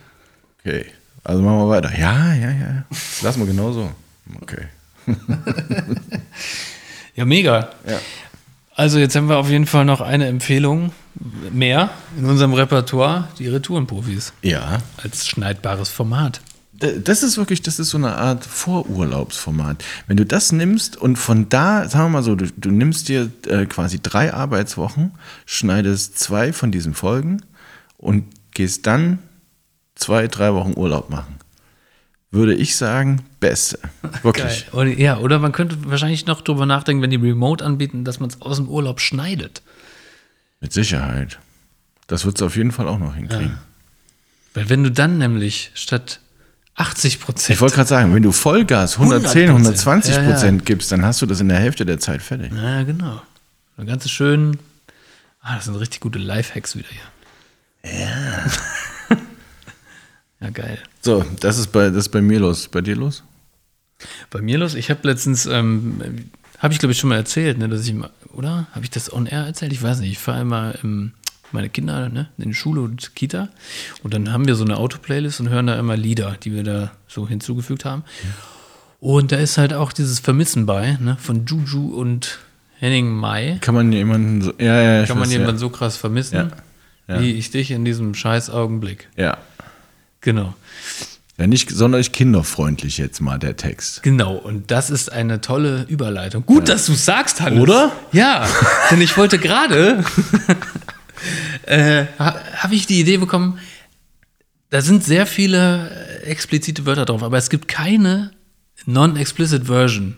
Okay, 0.60 0.86
also 1.24 1.42
machen 1.42 1.58
wir 1.60 1.70
weiter. 1.70 1.98
Ja, 1.98 2.34
ja, 2.34 2.52
ja. 2.52 2.84
Das 2.90 3.22
lassen 3.22 3.40
wir 3.40 3.48
genauso. 3.48 3.92
Okay. 4.42 4.68
Ja, 7.16 7.26
mega. 7.26 7.70
Ja. 7.88 8.00
Also 8.76 8.98
jetzt 8.98 9.16
haben 9.16 9.30
wir 9.30 9.38
auf 9.38 9.50
jeden 9.50 9.68
Fall 9.68 9.86
noch 9.86 10.02
eine 10.02 10.26
Empfehlung 10.26 10.92
mehr 11.52 11.92
in 12.18 12.26
unserem 12.26 12.54
Repertoire, 12.54 13.28
die 13.38 13.48
Retourenprofis 13.48 14.34
Ja. 14.42 14.80
als 14.98 15.28
schneidbares 15.28 15.90
Format. 15.90 16.42
Das 16.74 17.22
ist 17.22 17.38
wirklich, 17.38 17.62
das 17.62 17.78
ist 17.78 17.92
so 17.92 17.98
eine 17.98 18.16
Art 18.16 18.44
Vorurlaubsformat. 18.44 19.84
Wenn 20.08 20.18
du 20.18 20.26
das 20.26 20.52
nimmst 20.52 20.98
und 20.98 21.18
von 21.18 21.48
da, 21.50 21.88
sagen 21.88 22.06
wir 22.06 22.10
mal 22.10 22.24
so, 22.24 22.36
du, 22.36 22.48
du 22.58 22.72
nimmst 22.72 23.10
dir 23.10 23.32
äh, 23.48 23.68
quasi 23.68 24.00
drei 24.02 24.34
Arbeitswochen, 24.34 25.12
schneidest 25.46 26.18
zwei 26.18 26.52
von 26.52 26.72
diesen 26.72 26.96
Folgen 26.96 27.44
und 27.98 28.26
gehst 28.56 28.88
dann 28.88 29.20
zwei, 29.96 30.28
drei 30.28 30.54
Wochen 30.54 30.74
Urlaub 30.76 31.10
machen. 31.10 31.36
Würde 32.32 32.56
ich 32.56 32.76
sagen, 32.76 33.24
beste. 33.40 33.78
Wirklich. 34.24 34.74
Oder, 34.74 34.90
ja, 34.90 35.20
oder 35.20 35.38
man 35.38 35.52
könnte 35.52 35.78
wahrscheinlich 35.86 36.26
noch 36.26 36.42
drüber 36.42 36.66
nachdenken, 36.66 37.04
wenn 37.04 37.12
die 37.12 37.18
Remote 37.18 37.64
anbieten, 37.64 38.06
dass 38.06 38.20
man 38.20 38.30
es 38.30 38.42
aus 38.42 38.58
dem 38.58 38.68
Urlaub 38.68 39.00
schneidet. 39.00 39.62
Mit 40.60 40.74
Sicherheit. 40.74 41.38
Das 42.08 42.26
wird 42.26 42.38
es 42.38 42.42
auf 42.42 42.56
jeden 42.56 42.72
Fall 42.72 42.88
auch 42.88 42.98
noch 42.98 43.16
hinkriegen. 43.16 43.58
Weil 44.54 44.70
wenn 44.70 44.84
du 44.84 44.92
dann 44.92 45.20
nämlich 45.20 45.72
statt 45.76 46.20
80 46.76 47.20
Prozent. 47.20 47.56
Ich 47.56 47.62
wollte 47.62 47.76
gerade 47.76 47.90
sagen, 47.90 48.16
wenn 48.16 48.24
du 48.24 48.32
Vollgas 48.32 48.96
110, 48.98 49.50
100%, 49.50 49.52
120 49.52 50.16
ja, 50.16 50.22
ja. 50.22 50.30
Prozent 50.30 50.66
gibst, 50.66 50.92
dann 50.92 51.06
hast 51.06 51.22
du 51.22 51.26
das 51.26 51.40
in 51.40 51.50
der 51.50 51.60
Hälfte 51.60 51.86
der 51.86 52.00
Zeit 52.00 52.22
fertig. 52.22 52.52
Ja, 52.52 52.84
genau. 52.84 53.22
Ganz 53.86 54.10
schön. 54.10 54.58
Ah, 55.42 55.56
das 55.56 55.66
sind 55.66 55.76
richtig 55.76 56.00
gute 56.00 56.20
Lifehacks 56.20 56.76
wieder 56.76 56.90
hier. 56.90 58.00
Ja. 58.00 58.46
Ja, 60.44 60.50
geil. 60.50 60.78
So, 61.02 61.26
das 61.40 61.58
ist 61.58 61.68
bei, 61.72 61.88
das 61.90 61.98
ist 62.06 62.10
bei 62.10 62.22
mir 62.22 62.40
los. 62.40 62.68
Bei 62.68 62.82
dir 62.82 62.96
los? 62.96 63.24
Bei 64.30 64.42
mir 64.42 64.58
los, 64.58 64.76
ich 64.76 64.90
habe 64.90 65.00
letztens, 65.08 65.46
ähm, 65.46 66.02
habe 66.60 66.74
ich 66.74 66.80
glaube 66.80 66.92
ich 66.92 67.00
schon 67.00 67.10
mal 67.10 67.16
erzählt, 67.16 67.58
ne, 67.58 67.70
dass 67.70 67.86
ich 67.88 67.94
mal, 67.94 68.10
oder? 68.34 68.68
Habe 68.74 68.84
ich 68.84 68.92
das 68.92 69.12
on 69.12 69.26
air 69.26 69.46
erzählt? 69.46 69.72
Ich 69.72 69.82
weiß 69.82 70.00
nicht. 70.00 70.12
Ich 70.12 70.20
fahre 70.20 70.42
immer 70.42 70.74
ähm, 70.84 71.14
meine 71.52 71.70
Kinder 71.70 72.10
ne, 72.10 72.30
in 72.38 72.50
die 72.50 72.54
Schule 72.56 72.82
und 72.82 73.16
Kita 73.16 73.50
und 74.02 74.14
dann 74.14 74.32
haben 74.34 74.46
wir 74.48 74.56
so 74.56 74.66
eine 74.66 74.78
Autoplaylist 74.78 75.40
und 75.40 75.50
hören 75.50 75.68
da 75.68 75.78
immer 75.80 75.96
Lieder, 75.96 76.36
die 76.44 76.54
wir 76.54 76.64
da 76.64 76.92
so 77.08 77.28
hinzugefügt 77.28 77.86
haben. 77.86 78.04
Und 79.00 79.32
da 79.32 79.38
ist 79.38 79.58
halt 79.58 79.74
auch 79.74 79.94
dieses 79.94 80.20
Vermissen 80.20 80.66
bei, 80.66 80.98
ne, 81.00 81.18
von 81.20 81.46
Juju 81.46 81.94
und 81.94 82.40
Henning 82.80 83.10
Mai. 83.12 83.58
Kann 83.62 83.76
man 83.76 83.92
jemanden 83.94 84.42
so. 84.42 84.54
Ja, 84.60 84.82
ja, 84.82 85.06
Kann 85.06 85.18
man 85.18 85.28
weiß, 85.28 85.34
jemanden 85.34 85.58
so 85.60 85.70
krass 85.70 85.96
vermissen, 85.96 86.36
Ja. 86.36 86.48
Ja. 87.16 87.22
wie 87.22 87.34
ich 87.34 87.52
dich 87.52 87.72
in 87.72 87.84
diesem 87.86 88.16
scheiß 88.16 88.50
Augenblick. 88.50 89.10
Ja. 89.16 89.38
Genau. 90.24 90.54
Ja, 91.38 91.48
nicht 91.48 91.72
sonderlich 91.72 92.12
kinderfreundlich 92.12 92.98
jetzt 92.98 93.20
mal 93.20 93.40
der 93.40 93.56
Text. 93.56 94.04
Genau, 94.04 94.36
und 94.36 94.70
das 94.72 94.90
ist 94.90 95.12
eine 95.12 95.42
tolle 95.42 95.84
Überleitung. 95.90 96.46
Gut, 96.46 96.70
dass 96.70 96.86
du 96.86 96.94
sagst, 96.94 97.42
Hannes. 97.42 97.60
Oder? 97.60 97.92
Ja, 98.12 98.48
denn 98.92 99.02
ich 99.02 99.18
wollte 99.18 99.40
gerade, 99.40 100.04
äh, 101.66 102.06
ha, 102.20 102.36
habe 102.58 102.76
ich 102.76 102.86
die 102.86 103.00
Idee 103.00 103.18
bekommen, 103.18 103.60
da 104.70 104.82
sind 104.82 105.04
sehr 105.04 105.26
viele 105.26 105.90
äh, 105.90 106.24
explizite 106.26 106.86
Wörter 106.86 107.06
drauf, 107.06 107.24
aber 107.24 107.38
es 107.38 107.50
gibt 107.50 107.68
keine 107.68 108.32
non-explicit 108.86 109.66
Version. 109.68 110.18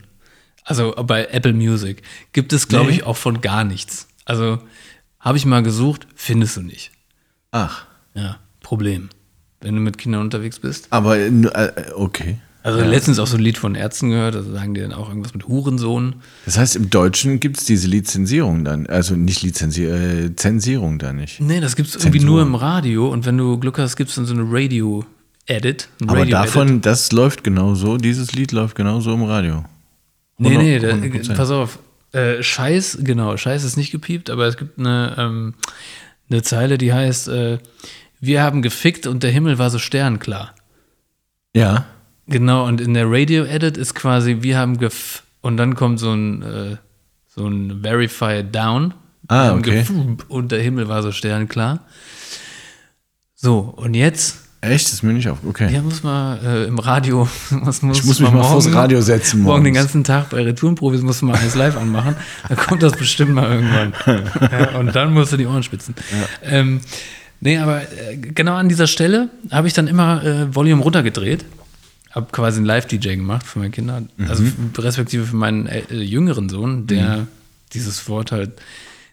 Also 0.63 0.93
bei 1.05 1.25
Apple 1.27 1.53
Music 1.53 2.01
gibt 2.33 2.51
es, 2.51 2.67
glaube 2.67 2.87
Nee. 2.89 2.97
ich, 2.97 3.03
auch 3.03 3.17
von 3.17 3.39
gar 3.41 3.63
nichts. 3.63 4.07
Also 4.25 4.59
habe 5.19 5.37
ich 5.37 5.45
mal 5.45 5.61
gesucht, 5.63 6.07
findest 6.15 6.57
du 6.57 6.61
nicht. 6.61 6.91
Ach, 7.51 7.85
Ja, 8.15 8.37
Problem. 8.61 9.09
Wenn 9.65 9.75
du 9.75 9.81
mit 9.81 9.97
Kindern 9.97 10.21
unterwegs 10.21 10.59
bist. 10.59 10.87
aber 10.91 11.17
äh, 11.17 11.31
okay. 11.95 12.37
Also 12.63 12.79
letztens 12.83 13.19
auch 13.19 13.27
so 13.27 13.37
ein 13.37 13.43
Lied 13.43 13.59
von 13.59 13.75
Ärzten 13.75 14.09
gehört, 14.09 14.35
also 14.35 14.51
sagen 14.51 14.73
die 14.73 14.81
dann 14.81 14.91
auch 14.91 15.09
irgendwas 15.09 15.35
mit 15.35 15.47
Hurensohn. 15.47 16.15
Das 16.45 16.57
heißt, 16.57 16.75
im 16.75 16.89
Deutschen 16.89 17.39
gibt 17.39 17.57
es 17.59 17.65
diese 17.65 17.87
Lizenzierung 17.87 18.63
dann, 18.65 18.87
also 18.87 19.15
nicht 19.15 19.43
Lizenzierung, 19.43 19.99
äh, 19.99 20.35
Zensierung 20.35 20.97
da 20.97 21.13
nicht. 21.13 21.39
Nee, 21.41 21.59
das 21.59 21.75
gibt's 21.75 21.93
irgendwie 21.95 22.17
Zensur. 22.17 22.37
nur 22.37 22.41
im 22.41 22.55
Radio 22.55 23.07
und 23.09 23.25
wenn 23.27 23.37
du 23.37 23.59
Glück 23.59 23.77
hast, 23.77 23.97
gibt's 23.97 24.15
dann 24.15 24.25
so 24.25 24.33
eine 24.33 24.45
Radio-Edit. 24.51 25.89
ein 26.01 26.09
Aber 26.09 26.19
Radio-Edit. 26.21 26.33
davon, 26.33 26.81
das 26.81 27.11
läuft 27.11 27.43
genauso, 27.43 27.97
dieses 27.97 28.31
Lied 28.33 28.51
läuft 28.51 28.75
genauso 28.75 29.13
im 29.13 29.23
Radio. 29.23 29.63
Nee, 30.39 30.57
nee, 30.57 30.77
100%. 30.79 31.27
da, 31.27 31.33
pass 31.35 31.51
auf. 31.51 31.77
Äh, 32.13 32.41
Scheiß, 32.41 32.97
genau, 33.01 33.37
Scheiß 33.37 33.63
ist 33.63 33.77
nicht 33.77 33.91
gepiept, 33.91 34.29
aber 34.29 34.47
es 34.47 34.57
gibt 34.57 34.79
eine, 34.79 35.15
ähm, 35.19 35.53
eine 36.31 36.41
Zeile, 36.41 36.77
die 36.79 36.91
heißt, 36.93 37.27
äh, 37.27 37.57
wir 38.19 38.43
haben 38.43 38.61
gefickt 38.61 39.07
und 39.07 39.23
der 39.23 39.31
Himmel 39.31 39.59
war 39.59 39.69
so 39.69 39.79
sternklar. 39.79 40.53
Ja. 41.53 41.85
Genau, 42.27 42.65
und 42.65 42.81
in 42.81 42.93
der 42.93 43.05
Radio-Edit 43.09 43.77
ist 43.77 43.93
quasi, 43.93 44.37
wir 44.41 44.57
haben 44.57 44.77
gef 44.77 45.23
und 45.41 45.57
dann 45.57 45.75
kommt 45.75 45.99
so 45.99 46.11
ein, 46.11 46.41
äh, 46.41 46.77
so 47.27 47.47
ein 47.47 47.81
Verify 47.83 48.43
Down. 48.43 48.93
Ah, 49.27 49.53
okay. 49.53 49.85
Und 50.27 50.51
der 50.51 50.61
Himmel 50.61 50.87
war 50.87 51.03
so 51.03 51.11
sternklar. 51.11 51.81
So, 53.35 53.59
und 53.59 53.93
jetzt, 53.93 54.45
Echt? 54.71 54.85
Das 54.85 54.93
ist 54.93 55.03
mir 55.03 55.13
nicht 55.13 55.29
auf. 55.29 55.39
Okay. 55.47 55.71
ja, 55.71 55.81
muss 55.81 56.01
man 56.01 56.43
äh, 56.43 56.63
im 56.65 56.79
Radio, 56.79 57.27
muss, 57.51 57.81
muss 57.81 57.99
ich 57.99 58.05
muss 58.05 58.19
mich 58.19 58.31
mal 58.31 58.43
vors 58.43 58.71
Radio 58.73 59.01
setzen 59.01 59.41
Morgen 59.41 59.63
den 59.63 59.73
morgens. 59.73 59.91
ganzen 59.91 60.03
Tag 60.03 60.29
bei 60.31 60.43
Retourenprofis 60.43 61.01
musst 61.01 61.21
du 61.21 61.27
mal 61.27 61.35
eins 61.35 61.55
live 61.55 61.77
anmachen. 61.77 62.15
Dann 62.47 62.57
kommt 62.57 62.81
das 62.81 62.93
bestimmt 62.93 63.33
mal 63.33 63.51
irgendwann. 63.51 63.93
ja, 64.51 64.79
und 64.79 64.95
dann 64.95 65.13
musst 65.13 65.33
du 65.33 65.37
die 65.37 65.45
Ohren 65.45 65.63
spitzen. 65.63 65.93
Ähm, 66.43 66.81
nee, 67.45 67.57
aber 67.57 67.81
äh, 67.83 68.17
genau 68.17 68.55
an 68.55 68.67
dieser 68.67 68.87
Stelle 68.87 69.29
habe 69.51 69.67
ich 69.67 69.73
dann 69.73 69.87
immer 69.87 70.21
äh, 70.23 70.53
Volume 70.53 70.81
runtergedreht. 70.83 71.45
Habe 72.11 72.27
quasi 72.31 72.57
einen 72.57 72.65
Live-DJ 72.65 73.15
gemacht 73.15 73.45
für 73.45 73.59
meine 73.59 73.71
Kinder. 73.71 74.03
Also 74.27 74.43
Mhm. 74.43 74.71
f- 74.73 74.83
respektive 74.83 75.25
für 75.25 75.35
meinen 75.35 75.67
äh, 75.67 75.81
jüngeren 75.93 76.49
Sohn, 76.49 76.87
der 76.87 77.27
dieses 77.73 78.07
Wort 78.09 78.31
halt. 78.31 78.51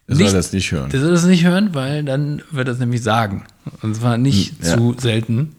Der 0.09 0.17
soll 0.17 0.33
das 0.33 0.53
nicht 0.53 0.71
hören. 0.73 0.91
Der 0.91 1.01
soll 1.01 1.11
das 1.12 1.25
nicht 1.25 1.45
hören, 1.45 1.71
weil 1.75 2.03
dann 2.05 2.43
wird 2.51 2.69
er 2.69 2.75
es 2.75 2.81
nämlich 2.81 3.03
sagen. 3.03 3.45
Und 3.83 3.97
zwar 3.97 4.19
nicht 4.19 4.51
Hm, 4.61 4.67
ja. 4.69 4.77
zu 4.77 4.97
selten 5.01 5.55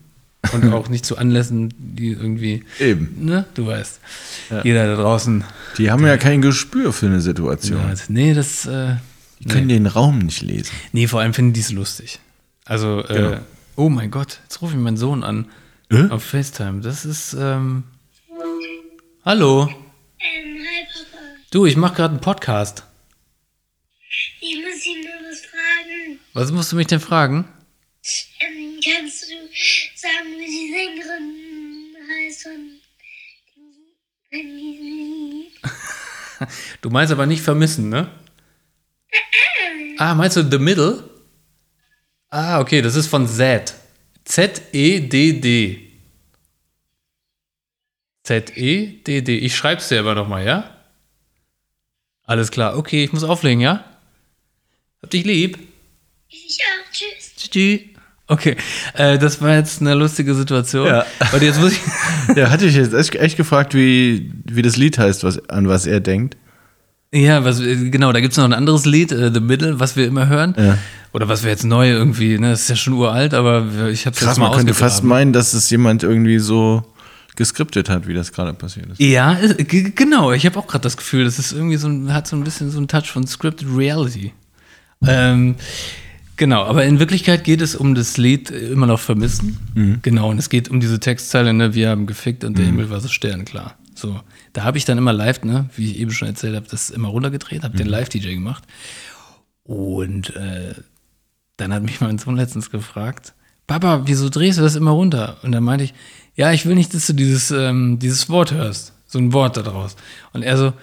und 0.54 0.72
auch 0.74 0.90
nicht 0.90 1.06
zu 1.06 1.18
Anlässen, 1.18 1.74
die 1.78 2.12
irgendwie. 2.12 2.64
Eben. 2.80 3.16
Ne? 3.26 3.46
Du 3.56 3.66
weißt. 3.68 4.00
Jeder 4.64 4.86
da 4.96 5.02
draußen. 5.02 5.44
Die 5.78 5.90
haben 5.92 6.06
ja 6.06 6.18
kein 6.18 6.42
Gespür 6.42 6.94
für 6.94 7.08
eine 7.08 7.20
Situation. 7.22 7.80
Ja, 7.80 7.94
nee, 8.10 8.34
das. 8.34 8.66
Äh, 8.66 8.96
Die 9.40 9.48
können 9.50 9.68
den 9.70 9.88
Raum 9.88 10.20
nicht 10.20 10.42
lesen. 10.42 10.70
nee, 10.94 11.08
vor 11.08 11.20
allem 11.22 11.34
finden 11.34 11.52
die 11.54 11.60
es 11.62 11.72
lustig. 11.72 12.20
Also, 12.66 13.04
äh, 13.06 13.14
Genau. 13.14 13.38
oh 13.76 13.90
mein 13.90 14.12
Gott, 14.12 14.40
jetzt 14.44 14.62
rufe 14.62 14.74
ich 14.74 14.80
meinen 14.80 14.98
Sohn 14.98 15.24
an. 15.24 15.52
Äh? 15.90 16.10
Auf 16.10 16.24
FaceTime. 16.24 16.82
Das 16.82 17.06
ist. 17.06 17.34
Ähm, 17.34 17.84
Hallo. 19.26 19.68
Ähm, 20.20 20.58
hi 20.58 20.86
Papa. 20.86 21.24
Du, 21.52 21.66
ich 21.66 21.76
mache 21.78 21.96
gerade 21.96 22.12
einen 22.14 22.22
Podcast. 22.22 22.84
Ich 24.42 24.56
muss 24.58 24.86
ihn 24.86 25.02
nur 25.02 25.30
was 25.30 25.40
fragen. 25.42 26.20
Was 26.34 26.52
musst 26.52 26.72
du 26.72 26.76
mich 26.76 26.88
denn 26.88 27.00
fragen? 27.00 27.48
Ähm, 28.42 28.80
kannst 28.84 29.24
du 29.24 29.28
sagen, 29.96 30.30
wie 30.38 30.46
die 30.46 30.72
Sängerin 30.74 31.96
heißt 32.28 32.44
von 32.44 32.52
von 34.30 34.40
diesem 34.58 34.86
Lied? 34.86 35.52
Du 36.82 36.90
meinst 36.90 37.14
aber 37.14 37.26
nicht 37.26 37.42
vermissen, 37.42 37.88
ne? 37.88 38.10
Ah, 39.98 40.14
meinst 40.16 40.36
du 40.36 40.44
The 40.50 40.58
Middle? 40.60 41.10
Ah, 42.36 42.60
okay, 42.60 42.82
das 42.82 42.96
ist 42.96 43.06
von 43.06 43.28
Z. 43.28 43.76
Z-E-D-D. 44.26 45.82
Z-E-D-D. 48.24 49.38
Ich 49.38 49.56
schreib's 49.56 49.90
dir 49.90 50.00
aber 50.00 50.16
nochmal, 50.16 50.44
ja? 50.44 50.76
Alles 52.24 52.50
klar. 52.50 52.76
Okay, 52.76 53.04
ich 53.04 53.14
muss 53.14 53.24
auflegen, 53.24 53.62
ja? 53.62 53.86
Hab 55.04 55.12
dich 55.12 55.26
lieb. 55.26 55.60
Ich 56.28 56.60
auch. 56.60 56.92
Tschüss. 56.92 57.36
Tschüss. 57.52 57.82
Okay, 58.26 58.58
äh, 58.96 59.20
das 59.20 59.40
war 59.40 59.54
jetzt 59.54 59.82
eine 59.82 59.94
lustige 59.94 60.34
Situation. 60.34 60.88
Ja. 60.88 61.06
Und 61.34 61.44
jetzt 61.44 61.60
muss 61.60 61.74
ich. 61.74 61.82
Ja, 62.36 62.50
hatte 62.50 62.66
ich 62.66 62.74
jetzt 62.74 62.94
echt, 62.94 63.14
echt 63.14 63.38
gefragt, 63.38 63.76
wie, 63.76 64.32
wie 64.46 64.64
das 64.64 64.76
Lied 64.76 64.98
heißt, 64.98 65.24
was, 65.24 65.50
an 65.50 65.68
was 65.68 65.86
er 65.86 66.00
denkt. 66.00 66.36
Ja, 67.14 67.46
was, 67.46 67.60
äh, 67.60 67.90
genau, 67.90 68.12
da 68.12 68.20
gibt 68.22 68.32
es 68.34 68.38
noch 68.38 68.46
ein 68.46 68.54
anderes 68.54 68.86
Lied, 68.86 69.12
äh, 69.12 69.32
The 69.34 69.40
Middle, 69.40 69.80
was 69.80 69.96
wir 69.96 70.08
immer 70.08 70.28
hören. 70.28 70.56
Ja. 70.58 70.78
Oder 71.14 71.30
was 71.30 71.44
wir 71.44 71.52
jetzt 71.52 71.64
neu 71.64 71.90
irgendwie, 71.92 72.40
ne, 72.40 72.50
das 72.50 72.62
ist 72.64 72.70
ja 72.70 72.76
schon 72.76 72.94
uralt, 72.94 73.36
aber 73.36 73.68
ich 73.92 74.06
habe 74.08 74.16
es 74.16 74.22
jetzt 74.22 74.38
mal 74.40 74.48
man 74.50 74.58
könnte 74.58 74.74
fast 74.74 75.04
meinen, 75.04 75.32
dass 75.32 75.54
es 75.54 75.70
jemand 75.70 76.02
irgendwie 76.02 76.40
so 76.40 76.84
geskriptet 77.36 77.88
hat, 77.88 78.08
wie 78.08 78.14
das 78.16 78.32
gerade 78.32 78.54
passiert 78.54 78.88
ist. 78.92 79.00
Ja, 79.00 79.36
g- 79.58 79.92
genau, 79.96 80.32
ich 80.32 80.46
habe 80.48 80.58
auch 80.60 80.66
gerade 80.68 80.82
das 80.82 80.98
Gefühl, 80.98 81.24
das 81.26 81.38
ist 81.38 81.52
irgendwie 81.52 81.78
so 81.78 81.88
ein, 81.88 82.12
hat 82.14 82.28
so 82.28 82.36
ein 82.36 82.44
bisschen 82.44 82.72
so 82.72 82.78
einen 82.80 82.88
Touch 82.88 83.12
von 83.12 83.28
Scripted 83.28 83.68
Reality. 83.76 84.34
Ähm, 85.06 85.56
genau, 86.38 86.64
aber 86.64 86.86
in 86.86 87.00
Wirklichkeit 87.00 87.44
geht 87.44 87.62
es 87.62 87.76
um 87.76 87.94
das 87.94 88.18
Lied 88.18 88.50
äh, 88.52 88.70
immer 88.72 88.88
noch 88.88 89.00
vermissen. 89.00 89.58
Mhm. 89.76 90.00
Genau, 90.02 90.30
und 90.32 90.40
es 90.40 90.50
geht 90.50 90.70
um 90.70 90.80
diese 90.80 91.00
Textzeile, 91.00 91.54
ne, 91.54 91.74
wir 91.76 91.90
haben 91.90 92.06
gefickt 92.08 92.44
und 92.44 92.58
der 92.58 92.66
Himmel 92.66 92.90
war 92.90 93.00
so 93.02 93.08
sternklar. 93.08 93.76
So, 94.04 94.20
da 94.52 94.64
habe 94.66 94.78
ich 94.78 94.84
dann 94.84 94.98
immer 94.98 95.14
live, 95.14 95.44
ne, 95.44 95.70
wie 95.78 95.90
ich 95.92 95.98
eben 95.98 96.12
schon 96.12 96.28
erzählt 96.28 96.58
habe, 96.58 96.68
das 96.70 96.90
immer 96.90 97.08
runtergedreht, 97.08 97.64
habe 97.64 97.78
den 97.78 97.88
Mhm. 97.88 97.94
Live-DJ 97.94 98.34
gemacht. 98.34 98.66
Und 99.64 100.36
äh, 100.36 100.74
dann 101.56 101.74
hat 101.74 101.84
mich 101.84 102.02
mein 102.02 102.18
Sohn 102.18 102.36
letztens 102.36 102.70
gefragt, 102.70 103.34
Papa, 103.66 104.02
wieso 104.04 104.28
drehst 104.28 104.58
du 104.58 104.62
das 104.62 104.76
immer 104.76 104.92
runter? 104.92 105.38
Und 105.44 105.54
dann 105.54 105.64
meinte 105.64 105.86
ich, 105.86 105.94
ja, 106.36 106.52
ich 106.52 106.66
will 106.66 106.76
nicht, 106.76 106.94
dass 106.94 107.08
du 107.08 107.14
dieses, 107.14 107.50
ähm, 107.52 107.98
dieses 107.98 108.28
Wort 108.30 108.52
hörst. 108.52 108.92
So 109.06 109.20
ein 109.20 109.32
Wort 109.32 109.56
da 109.56 109.62
draus. 109.62 109.96
Und 110.34 110.44
er 110.44 110.58
so, 110.58 110.74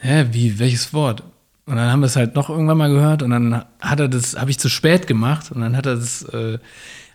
hä, 0.00 0.26
wie, 0.32 0.58
welches 0.58 0.92
Wort? 0.92 1.22
Und 1.64 1.76
dann 1.76 1.90
haben 1.90 2.00
wir 2.00 2.06
es 2.06 2.16
halt 2.16 2.34
noch 2.34 2.50
irgendwann 2.50 2.76
mal 2.76 2.90
gehört 2.90 3.22
und 3.22 3.30
dann 3.30 3.64
hat 3.80 3.98
er 3.98 4.08
das, 4.08 4.36
habe 4.38 4.50
ich 4.50 4.58
zu 4.58 4.68
spät 4.68 5.06
gemacht 5.06 5.50
und 5.50 5.62
dann 5.62 5.74
hat 5.74 5.86
er 5.86 5.96
das, 5.96 6.22
äh, 6.24 6.58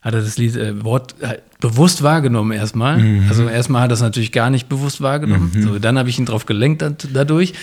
hat 0.01 0.13
er 0.15 0.21
das 0.21 0.37
Lied, 0.37 0.55
äh, 0.55 0.83
Wort 0.83 1.15
halt 1.21 1.41
bewusst 1.59 2.01
wahrgenommen 2.01 2.51
erstmal. 2.53 2.99
Also 3.29 3.47
erstmal 3.47 3.83
hat 3.83 3.91
er 3.91 3.93
es 3.93 4.01
natürlich 4.01 4.31
gar 4.31 4.49
nicht 4.49 4.67
bewusst 4.67 5.01
wahrgenommen. 5.01 5.51
So, 5.61 5.77
dann 5.79 5.97
habe 5.99 6.09
ich 6.09 6.17
ihn 6.17 6.25
drauf 6.25 6.45
gelenkt 6.47 6.81
dad- 6.81 7.07
dadurch. 7.13 7.53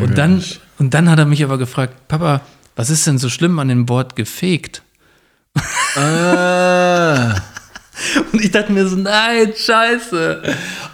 Und 0.00 0.16
dann, 0.16 0.42
und 0.78 0.94
dann 0.94 1.10
hat 1.10 1.18
er 1.18 1.26
mich 1.26 1.44
aber 1.44 1.58
gefragt, 1.58 2.08
Papa, 2.08 2.40
was 2.76 2.88
ist 2.88 3.06
denn 3.06 3.18
so 3.18 3.28
schlimm 3.28 3.58
an 3.58 3.68
dem 3.68 3.88
Wort 3.90 4.16
gefegt? 4.16 4.82
Ah, 5.96 7.34
Und 8.32 8.42
ich 8.42 8.50
dachte 8.50 8.72
mir 8.72 8.86
so, 8.88 8.96
nein, 8.96 9.52
scheiße. 9.54 10.42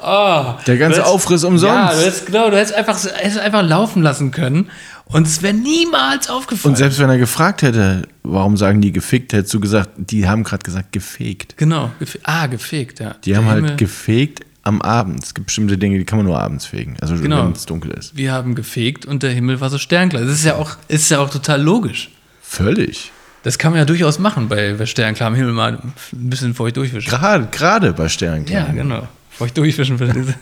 Oh, 0.02 0.44
der 0.66 0.76
ganze 0.76 0.98
hättest- 0.98 1.14
Aufriss 1.14 1.44
umsonst. 1.44 1.72
Ja, 1.74 1.92
du 1.94 2.00
hättest, 2.00 2.26
genau, 2.26 2.50
du 2.50 2.56
hättest 2.58 2.74
einfach, 2.74 2.98
hättest 3.14 3.38
einfach 3.38 3.62
laufen 3.62 4.02
lassen 4.02 4.30
können 4.32 4.68
und 5.08 5.26
es 5.26 5.42
wäre 5.42 5.54
niemals 5.54 6.28
aufgefallen. 6.28 6.72
Und 6.74 6.76
selbst 6.76 6.98
wenn 6.98 7.08
er 7.10 7.18
gefragt 7.18 7.62
hätte, 7.62 8.08
warum 8.22 8.56
sagen 8.56 8.80
die 8.80 8.92
gefickt, 8.92 9.32
hättest 9.32 9.52
du 9.54 9.60
gesagt, 9.60 9.90
die 9.96 10.28
haben 10.28 10.44
gerade 10.44 10.62
gesagt 10.62 10.92
gefegt. 10.92 11.56
genau, 11.56 11.90
gefe 11.98 12.18
ah, 12.24 12.46
gefegt, 12.46 13.00
ja. 13.00 13.14
Die 13.24 13.30
Der 13.30 13.38
haben 13.38 13.46
Himmel- 13.48 13.68
halt 13.70 13.78
gefegt 13.78 14.44
am 14.62 14.82
Abend. 14.82 15.24
Es 15.24 15.34
gibt 15.34 15.46
bestimmte 15.46 15.78
Dinge, 15.78 15.98
die 15.98 16.04
kann 16.04 16.18
man 16.18 16.26
nur 16.26 16.38
abends 16.38 16.66
fegen. 16.66 16.96
Also 17.00 17.16
Genau. 17.16 17.44
wenn 17.44 17.52
es 17.52 17.64
dunkel 17.64 17.90
ist. 17.92 18.16
Wir 18.16 18.32
haben 18.32 18.54
gefegt 18.54 19.06
und 19.06 19.22
der 19.22 19.30
Himmel 19.30 19.60
war 19.60 19.70
so 19.70 19.78
sternklar. 19.78 20.22
Das 20.22 20.32
ist 20.32 20.44
ja 20.44 20.56
auch, 20.56 20.76
ist 20.88 21.10
ja 21.10 21.20
auch 21.20 21.30
total 21.30 21.62
logisch. 21.62 22.10
Völlig. 22.42 23.10
Das 23.44 23.56
kann 23.56 23.72
man 23.72 23.78
ja 23.78 23.84
durchaus 23.86 24.18
machen 24.18 24.48
bei, 24.48 24.84
sternklarem 24.84 25.34
Himmel 25.36 25.52
mal 25.52 25.74
ein 25.78 25.92
bisschen 26.12 26.54
feucht 26.54 26.76
durchwischen. 26.76 27.08
Gerade, 27.08 27.46
gerade 27.50 27.92
bei 27.94 28.08
Sternenklar. 28.08 28.66
Ja, 28.68 28.72
genau. 28.74 29.08
Feucht 29.30 29.56
durchwischen. 29.56 29.96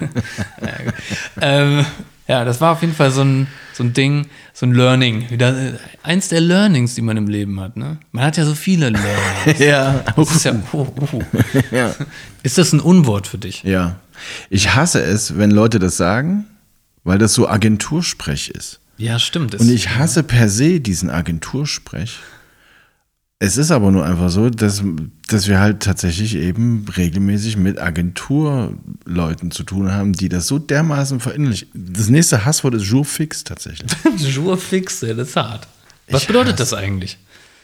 ja, 0.60 0.72
ähm, 1.40 1.84
ja, 2.28 2.44
das 2.44 2.60
war 2.60 2.72
auf 2.72 2.80
jeden 2.80 2.94
Fall 2.94 3.10
so 3.10 3.22
ein, 3.22 3.46
so 3.72 3.84
ein 3.84 3.92
Ding, 3.92 4.26
so 4.52 4.66
ein 4.66 4.72
Learning. 4.72 5.30
Wieder, 5.30 5.74
eins 6.02 6.28
der 6.28 6.40
Learnings, 6.40 6.94
die 6.94 7.02
man 7.02 7.16
im 7.16 7.28
Leben 7.28 7.60
hat. 7.60 7.76
Ne? 7.76 7.98
Man 8.12 8.24
hat 8.24 8.36
ja 8.36 8.44
so 8.44 8.54
viele 8.54 8.90
Learnings. 8.90 9.58
Ja. 9.58 10.04
Das 10.16 10.30
ist, 10.30 10.44
ja, 10.44 10.54
oh, 10.72 10.86
oh. 11.12 11.22
ja. 11.70 11.94
ist 12.42 12.58
das 12.58 12.72
ein 12.72 12.80
Unwort 12.80 13.26
für 13.26 13.38
dich? 13.38 13.62
Ja. 13.62 13.96
Ich 14.50 14.74
hasse 14.74 15.02
es, 15.02 15.38
wenn 15.38 15.50
Leute 15.50 15.78
das 15.78 15.96
sagen, 15.96 16.46
weil 17.04 17.18
das 17.18 17.34
so 17.34 17.48
Agentursprech 17.48 18.48
ist. 18.50 18.80
Ja, 18.98 19.18
stimmt. 19.18 19.54
Und 19.54 19.68
ich 19.68 19.90
hasse 19.90 20.22
per 20.22 20.48
se 20.48 20.80
diesen 20.80 21.10
Agentursprech. 21.10 22.18
Es 23.38 23.58
ist 23.58 23.70
aber 23.70 23.90
nur 23.90 24.04
einfach 24.06 24.30
so, 24.30 24.48
dass, 24.48 24.82
dass 25.28 25.46
wir 25.46 25.60
halt 25.60 25.80
tatsächlich 25.80 26.36
eben 26.36 26.86
regelmäßig 26.96 27.58
mit 27.58 27.78
Agenturleuten 27.78 29.50
zu 29.50 29.62
tun 29.62 29.92
haben, 29.92 30.14
die 30.14 30.30
das 30.30 30.46
so 30.46 30.58
dermaßen 30.58 31.20
verinnerlichen. 31.20 31.68
Das 31.74 32.08
nächste 32.08 32.46
Hasswort 32.46 32.74
ist 32.74 32.84
Jour 32.84 33.04
fix 33.04 33.44
tatsächlich. 33.44 33.90
Jour 34.34 34.56
fixe, 34.56 35.14
das 35.14 35.28
ist 35.28 35.36
hart. 35.36 35.68
Was 36.08 36.22
Ich 36.22 36.28
bedeutet 36.28 36.54
hasse- 36.54 36.58
das 36.62 36.72
eigentlich? 36.74 37.18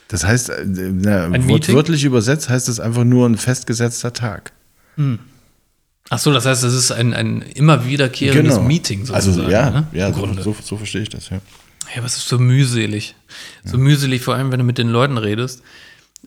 Das 0.09 0.25
heißt, 0.27 0.51
äh, 0.51 0.65
na, 0.67 1.25
Ein 1.25 1.49
wortwörtlich 1.49 2.05
übersetzt 2.05 2.51
heißt 2.51 2.69
es 2.69 2.79
einfach 2.79 3.05
nur 3.05 3.27
ein 3.27 3.39
festgesetzter 3.39 4.13
Tag. 4.13 4.53
Ach 6.11 6.19
so, 6.19 6.35
das 6.35 6.45
heißt, 6.45 6.65
es 6.65 6.75
ist 6.75 6.91
ein, 6.93 7.15
ein 7.15 7.41
immer 7.41 7.87
wiederkehrendes 7.87 8.61
Meeting 8.61 9.07
sozusagen. 9.07 9.47
Also 9.47 9.51
ja, 9.51 9.71
ne? 9.71 9.87
ja 9.93 10.13
so, 10.13 10.29
so, 10.43 10.57
so 10.63 10.77
verstehe 10.77 11.01
ich 11.01 11.09
das, 11.09 11.31
ja. 11.31 11.41
Ja, 11.91 11.99
aber 11.99 12.07
es 12.07 12.17
ist 12.17 12.29
so 12.29 12.39
mühselig. 12.39 13.15
So 13.65 13.79
mühselig, 13.79 14.23
vor 14.23 14.35
allem, 14.35 14.51
wenn 14.53 14.59
du 14.59 14.65
mit 14.65 14.79
den 14.79 14.89
Leuten 14.89 15.19
redest, 15.19 15.63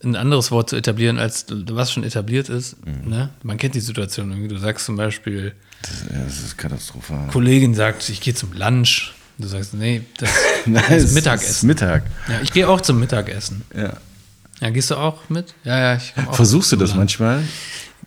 ein 0.03 0.15
anderes 0.15 0.51
Wort 0.51 0.69
zu 0.69 0.75
etablieren, 0.75 1.17
als 1.17 1.45
was 1.49 1.91
schon 1.91 2.03
etabliert 2.03 2.49
ist. 2.49 2.75
Mhm. 2.85 3.09
Ne? 3.09 3.29
Man 3.43 3.57
kennt 3.57 3.75
die 3.75 3.79
Situation 3.79 4.29
irgendwie. 4.31 4.49
Du 4.49 4.57
sagst 4.57 4.85
zum 4.85 4.97
Beispiel, 4.97 5.53
Das, 5.81 5.91
ja, 6.11 6.23
das 6.23 6.39
ist 6.39 6.57
katastrophal. 6.57 7.27
Kollegin 7.31 7.73
sagt, 7.73 8.09
ich 8.09 8.19
gehe 8.21 8.33
zum 8.33 8.51
Lunch. 8.53 9.13
Du 9.37 9.47
sagst, 9.47 9.73
nee, 9.73 10.01
das, 10.17 10.29
Nein, 10.65 10.83
das 10.87 10.97
ist 10.97 11.03
ist 11.05 11.13
Mittagessen. 11.13 11.67
Mittag. 11.67 12.03
Ja, 12.27 12.41
ich 12.41 12.51
gehe 12.51 12.67
auch 12.67 12.81
zum 12.81 12.99
Mittagessen. 12.99 13.63
Ja. 13.75 13.93
Ja, 14.61 14.69
gehst 14.69 14.91
du 14.91 14.95
auch 14.95 15.29
mit? 15.29 15.53
Ja, 15.65 15.77
ja, 15.77 15.95
ich 15.97 16.13
komm 16.15 16.29
auch 16.29 16.35
Versuchst 16.35 16.71
du 16.71 16.75
das 16.77 16.95
manchmal? 16.95 17.43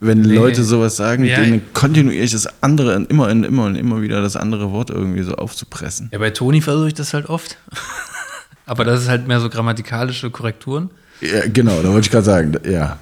Wenn 0.00 0.22
Leute 0.24 0.62
sowas 0.62 0.96
sagen, 0.96 1.24
Ja. 1.24 1.40
denen 1.40 1.62
kontinuierlich 1.72 2.30
das 2.32 2.62
andere 2.62 2.94
und 2.96 3.10
immer 3.10 3.26
und 3.28 3.44
immer 3.44 3.64
und 3.64 3.74
immer 3.74 4.00
wieder 4.00 4.22
das 4.22 4.36
andere 4.36 4.70
Wort 4.70 4.90
irgendwie 4.90 5.22
so 5.22 5.34
aufzupressen. 5.34 6.08
Ja, 6.12 6.18
bei 6.18 6.30
Toni 6.30 6.60
versuche 6.60 6.88
ich 6.88 6.94
das 6.94 7.14
halt 7.14 7.28
oft. 7.28 7.56
Aber 8.66 8.84
das 8.84 9.02
ist 9.02 9.08
halt 9.08 9.26
mehr 9.26 9.40
so 9.40 9.48
grammatikalische 9.48 10.30
Korrekturen. 10.30 10.90
Ja, 11.20 11.46
genau, 11.48 11.82
da 11.82 11.88
wollte 11.88 12.06
ich 12.06 12.10
gerade 12.10 12.24
sagen, 12.24 12.56
ja. 12.70 12.98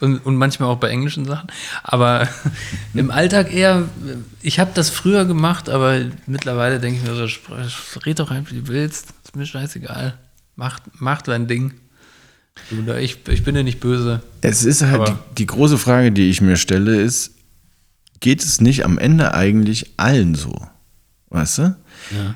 Und, 0.00 0.18
und 0.26 0.36
manchmal 0.36 0.68
auch 0.68 0.78
bei 0.78 0.88
englischen 0.90 1.24
Sachen. 1.24 1.48
Aber 1.82 2.28
im 2.94 3.10
Alltag 3.10 3.52
eher, 3.52 3.84
ich 4.42 4.60
habe 4.60 4.70
das 4.74 4.90
früher 4.90 5.24
gemacht, 5.24 5.68
aber 5.68 6.00
mittlerweile 6.26 6.78
denke 6.78 7.00
ich 7.00 7.08
mir 7.08 7.14
so, 7.14 7.26
red 8.04 8.18
doch 8.18 8.30
einfach, 8.30 8.52
wie 8.52 8.60
du 8.60 8.68
willst. 8.68 9.14
Ist 9.24 9.34
mir 9.36 9.46
scheißegal. 9.46 10.14
Mach, 10.56 10.78
mach 10.98 11.22
dein 11.22 11.46
Ding. 11.46 11.72
Ich, 13.00 13.18
ich 13.28 13.44
bin 13.44 13.54
dir 13.54 13.64
nicht 13.64 13.80
böse. 13.80 14.22
Es 14.40 14.64
ist 14.64 14.82
halt 14.82 15.08
die, 15.08 15.14
die 15.38 15.46
große 15.46 15.78
Frage, 15.78 16.12
die 16.12 16.30
ich 16.30 16.40
mir 16.40 16.56
stelle, 16.56 17.00
ist, 17.00 17.32
geht 18.20 18.42
es 18.42 18.60
nicht 18.60 18.84
am 18.84 18.98
Ende 18.98 19.34
eigentlich 19.34 19.92
allen 19.98 20.34
so? 20.34 20.54
Weißt 21.30 21.58
du? 21.58 21.76
Ja. 22.10 22.34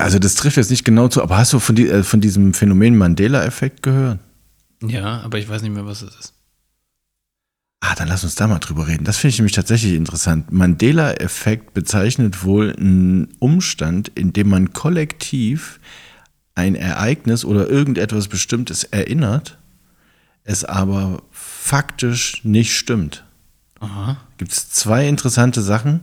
Also 0.00 0.18
das 0.18 0.34
trifft 0.34 0.58
jetzt 0.58 0.70
nicht 0.70 0.84
genau 0.84 1.08
zu, 1.08 1.22
aber 1.22 1.38
hast 1.38 1.52
du 1.52 1.58
von, 1.58 1.74
die, 1.74 1.88
äh, 1.88 2.02
von 2.02 2.20
diesem 2.20 2.54
Phänomen 2.54 2.96
Mandela-Effekt 2.96 3.82
gehört? 3.82 4.20
ja, 4.82 5.20
aber 5.22 5.38
ich 5.38 5.48
weiß 5.48 5.62
nicht 5.62 5.74
mehr, 5.74 5.86
was 5.86 6.02
es 6.02 6.14
ist. 6.14 6.34
Ah, 7.80 7.94
dann 7.94 8.08
lass 8.08 8.24
uns 8.24 8.34
da 8.34 8.46
mal 8.46 8.58
drüber 8.58 8.86
reden. 8.88 9.04
Das 9.04 9.18
finde 9.18 9.32
ich 9.32 9.38
nämlich 9.38 9.54
tatsächlich 9.54 9.94
interessant. 9.94 10.52
Mandela-Effekt 10.52 11.74
bezeichnet 11.74 12.44
wohl 12.44 12.74
einen 12.76 13.28
Umstand, 13.38 14.08
in 14.08 14.32
dem 14.32 14.48
man 14.48 14.72
kollektiv 14.72 15.78
ein 16.58 16.74
Ereignis 16.74 17.44
oder 17.44 17.68
irgendetwas 17.68 18.26
Bestimmtes 18.26 18.82
erinnert, 18.84 19.58
es 20.42 20.64
aber 20.64 21.22
faktisch 21.30 22.40
nicht 22.44 22.76
stimmt. 22.76 23.24
Gibt 24.38 24.50
es 24.52 24.70
zwei 24.70 25.06
interessante 25.06 25.62
Sachen. 25.62 26.00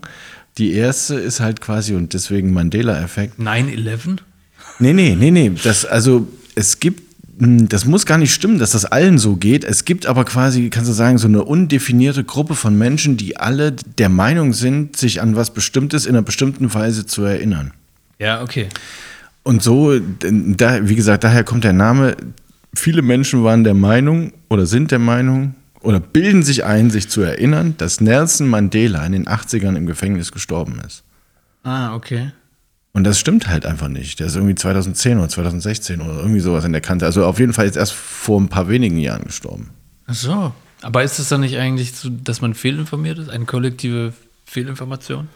Die 0.58 0.72
erste 0.72 1.16
ist 1.16 1.42
halt 1.42 1.60
quasi, 1.60 1.94
und 1.94 2.14
deswegen 2.14 2.54
Mandela-Effekt, 2.54 3.38
9-11? 3.38 4.20
Nee, 4.80 4.94
nee, 4.94 5.16
nee, 5.16 5.32
nee. 5.32 5.52
Das, 5.62 5.84
also, 5.84 6.28
es 6.56 6.80
gibt, 6.80 7.02
mh, 7.42 7.66
das 7.68 7.84
muss 7.84 8.06
gar 8.06 8.18
nicht 8.18 8.34
stimmen, 8.34 8.58
dass 8.58 8.72
das 8.72 8.86
allen 8.86 9.18
so 9.18 9.36
geht. 9.36 9.66
Es 9.66 9.84
gibt 9.84 10.06
aber 10.06 10.24
quasi, 10.24 10.70
kannst 10.70 10.90
du 10.90 10.94
sagen, 10.94 11.18
so 11.18 11.28
eine 11.28 11.44
undefinierte 11.44 12.24
Gruppe 12.24 12.56
von 12.56 12.78
Menschen, 12.78 13.18
die 13.18 13.36
alle 13.36 13.74
der 13.74 14.08
Meinung 14.08 14.54
sind, 14.54 14.96
sich 14.96 15.22
an 15.22 15.36
was 15.36 15.54
Bestimmtes 15.54 16.06
in 16.06 16.16
einer 16.16 16.22
bestimmten 16.22 16.74
Weise 16.74 17.06
zu 17.06 17.24
erinnern. 17.24 17.74
Ja, 18.20 18.42
okay. 18.42 18.70
Und 19.46 19.62
so, 19.62 20.00
da, 20.00 20.90
wie 20.90 20.96
gesagt, 20.96 21.24
daher 21.24 21.44
kommt 21.44 21.64
der 21.64 21.72
Name. 21.72 22.18
Viele 22.76 23.04
Menschen 23.04 23.44
waren 23.44 23.64
der 23.64 23.76
Meinung 23.76 24.34
oder 24.50 24.66
sind 24.66 24.90
der 24.90 24.98
Meinung 24.98 25.54
oder 25.82 26.00
bilden 26.00 26.42
sich 26.42 26.66
ein, 26.66 26.90
sich 26.90 27.10
zu 27.10 27.22
erinnern, 27.22 27.76
dass 27.78 28.02
Nelson 28.02 28.48
Mandela 28.48 29.06
in 29.06 29.12
den 29.12 29.28
80ern 29.28 29.76
im 29.76 29.86
Gefängnis 29.86 30.32
gestorben 30.32 30.82
ist. 30.86 31.04
Ah, 31.64 31.94
okay. 31.94 32.32
Und 32.92 33.04
das 33.04 33.20
stimmt 33.20 33.48
halt 33.48 33.68
einfach 33.68 33.88
nicht. 33.88 34.20
Der 34.20 34.28
ist 34.28 34.36
irgendwie 34.36 34.56
2010 34.56 35.20
oder 35.20 35.30
2016 35.30 36.02
oder 36.02 36.16
irgendwie 36.16 36.40
sowas 36.40 36.66
in 36.66 36.72
der 36.72 36.82
Kante. 36.82 37.06
Also 37.06 37.24
auf 37.24 37.38
jeden 37.38 37.54
Fall 37.54 37.66
jetzt 37.66 37.78
erst 37.78 37.94
vor 37.94 38.42
ein 38.42 38.50
paar 38.50 38.68
wenigen 38.68 38.98
Jahren 38.98 39.26
gestorben. 39.26 39.70
Ach 40.08 40.16
so. 40.16 40.54
Aber 40.82 41.04
ist 41.04 41.20
es 41.20 41.30
dann 41.30 41.42
nicht 41.42 41.58
eigentlich 41.58 41.94
so, 41.94 42.10
dass 42.10 42.42
man 42.42 42.56
fehlinformiert 42.56 43.20
ist? 43.20 43.30
Eine 43.30 43.46
kollektive 43.46 44.14
Fehlinformation? 44.46 45.28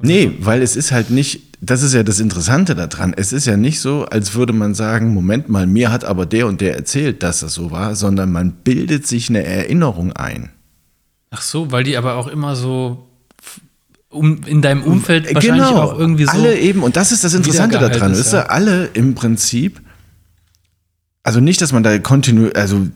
Nee, 0.00 0.32
weil 0.40 0.62
es 0.62 0.76
ist 0.76 0.92
halt 0.92 1.10
nicht, 1.10 1.56
das 1.60 1.82
ist 1.82 1.92
ja 1.92 2.04
das 2.04 2.20
Interessante 2.20 2.74
daran. 2.76 3.14
Es 3.16 3.32
ist 3.32 3.46
ja 3.46 3.56
nicht 3.56 3.80
so, 3.80 4.04
als 4.04 4.34
würde 4.34 4.52
man 4.52 4.74
sagen, 4.74 5.12
Moment 5.12 5.48
mal, 5.48 5.66
mir 5.66 5.90
hat 5.90 6.04
aber 6.04 6.24
der 6.24 6.46
und 6.46 6.60
der 6.60 6.76
erzählt, 6.76 7.22
dass 7.22 7.40
das 7.40 7.54
so 7.54 7.72
war, 7.72 7.96
sondern 7.96 8.30
man 8.30 8.52
bildet 8.52 9.06
sich 9.06 9.28
eine 9.28 9.44
Erinnerung 9.44 10.12
ein. 10.12 10.50
Ach 11.30 11.42
so, 11.42 11.72
weil 11.72 11.82
die 11.82 11.96
aber 11.96 12.14
auch 12.14 12.28
immer 12.28 12.54
so 12.54 13.08
um, 14.08 14.40
in 14.46 14.62
deinem 14.62 14.82
Umfeld 14.82 15.32
wahrscheinlich 15.34 15.66
genau, 15.68 15.82
auch 15.82 15.98
irgendwie 15.98 16.24
so. 16.24 16.30
alle 16.30 16.56
eben, 16.58 16.82
und 16.82 16.96
das 16.96 17.12
ist 17.12 17.24
das 17.24 17.34
Interessante 17.34 17.78
daran, 17.78 18.12
ist, 18.12 18.18
wisst 18.18 18.34
ihr, 18.34 18.38
ja. 18.38 18.46
alle 18.46 18.86
im 18.94 19.14
Prinzip, 19.14 19.80
also 21.22 21.40
nicht, 21.40 21.60
dass 21.60 21.72
man 21.72 21.82
da 21.82 21.98
kontinuierlich, 21.98 22.56
also, 22.56 22.86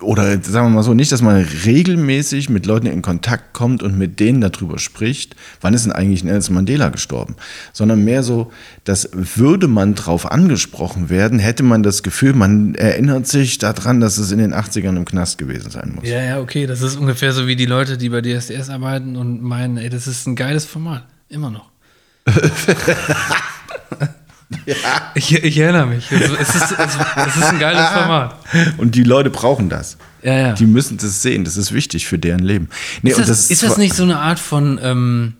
oder 0.00 0.42
sagen 0.42 0.68
wir 0.68 0.76
mal 0.76 0.82
so, 0.82 0.94
nicht, 0.94 1.12
dass 1.12 1.22
man 1.22 1.44
regelmäßig 1.64 2.50
mit 2.50 2.66
Leuten 2.66 2.86
in 2.86 3.02
Kontakt 3.02 3.52
kommt 3.52 3.82
und 3.82 3.96
mit 3.96 4.20
denen 4.20 4.40
darüber 4.40 4.78
spricht, 4.78 5.36
wann 5.60 5.74
ist 5.74 5.84
denn 5.84 5.92
eigentlich 5.92 6.24
Nelson 6.24 6.54
Mandela 6.54 6.88
gestorben, 6.88 7.36
sondern 7.72 8.04
mehr 8.04 8.22
so, 8.22 8.52
dass 8.84 9.10
würde 9.12 9.68
man 9.68 9.94
drauf 9.94 10.30
angesprochen 10.30 11.10
werden, 11.10 11.38
hätte 11.38 11.62
man 11.62 11.82
das 11.82 12.02
Gefühl, 12.02 12.34
man 12.34 12.74
erinnert 12.74 13.26
sich 13.26 13.58
daran, 13.58 14.00
dass 14.00 14.18
es 14.18 14.32
in 14.32 14.38
den 14.38 14.54
80ern 14.54 14.96
im 14.96 15.04
Knast 15.04 15.38
gewesen 15.38 15.70
sein 15.70 15.92
muss. 15.94 16.08
Ja, 16.08 16.22
ja, 16.22 16.40
okay. 16.40 16.66
Das 16.66 16.82
ist 16.82 16.96
ungefähr 16.96 17.32
so 17.32 17.46
wie 17.46 17.56
die 17.56 17.66
Leute, 17.66 17.98
die 17.98 18.08
bei 18.08 18.20
DSDS 18.20 18.70
arbeiten 18.70 19.16
und 19.16 19.42
meinen, 19.42 19.76
ey, 19.76 19.88
das 19.88 20.06
ist 20.06 20.26
ein 20.26 20.36
geiles 20.36 20.64
Format. 20.64 21.04
Immer 21.28 21.50
noch. 21.50 21.70
ja. 24.66 24.74
Ich, 25.14 25.32
ich 25.32 25.58
erinnere 25.58 25.86
mich. 25.86 26.10
Es, 26.10 26.30
es, 26.30 26.54
ist, 26.54 26.72
es, 26.72 26.98
es 27.16 27.36
ist 27.36 27.44
ein 27.44 27.58
geiles 27.58 27.88
Format. 27.88 28.36
Und 28.78 28.94
die 28.94 29.04
Leute 29.04 29.30
brauchen 29.30 29.68
das. 29.68 29.96
Ja, 30.22 30.38
ja. 30.38 30.52
Die 30.52 30.66
müssen 30.66 30.98
das 30.98 31.22
sehen, 31.22 31.44
das 31.44 31.56
ist 31.56 31.72
wichtig 31.72 32.06
für 32.06 32.18
deren 32.18 32.40
Leben. 32.40 32.68
Nee, 33.02 33.10
Ist 33.10 33.18
und 33.18 33.28
das, 33.28 33.50
ist 33.50 33.62
das 33.62 33.78
nicht 33.78 33.94
so 33.94 34.02
eine 34.02 34.18
Art 34.18 34.38
von, 34.38 34.78
ähm, 34.82 35.34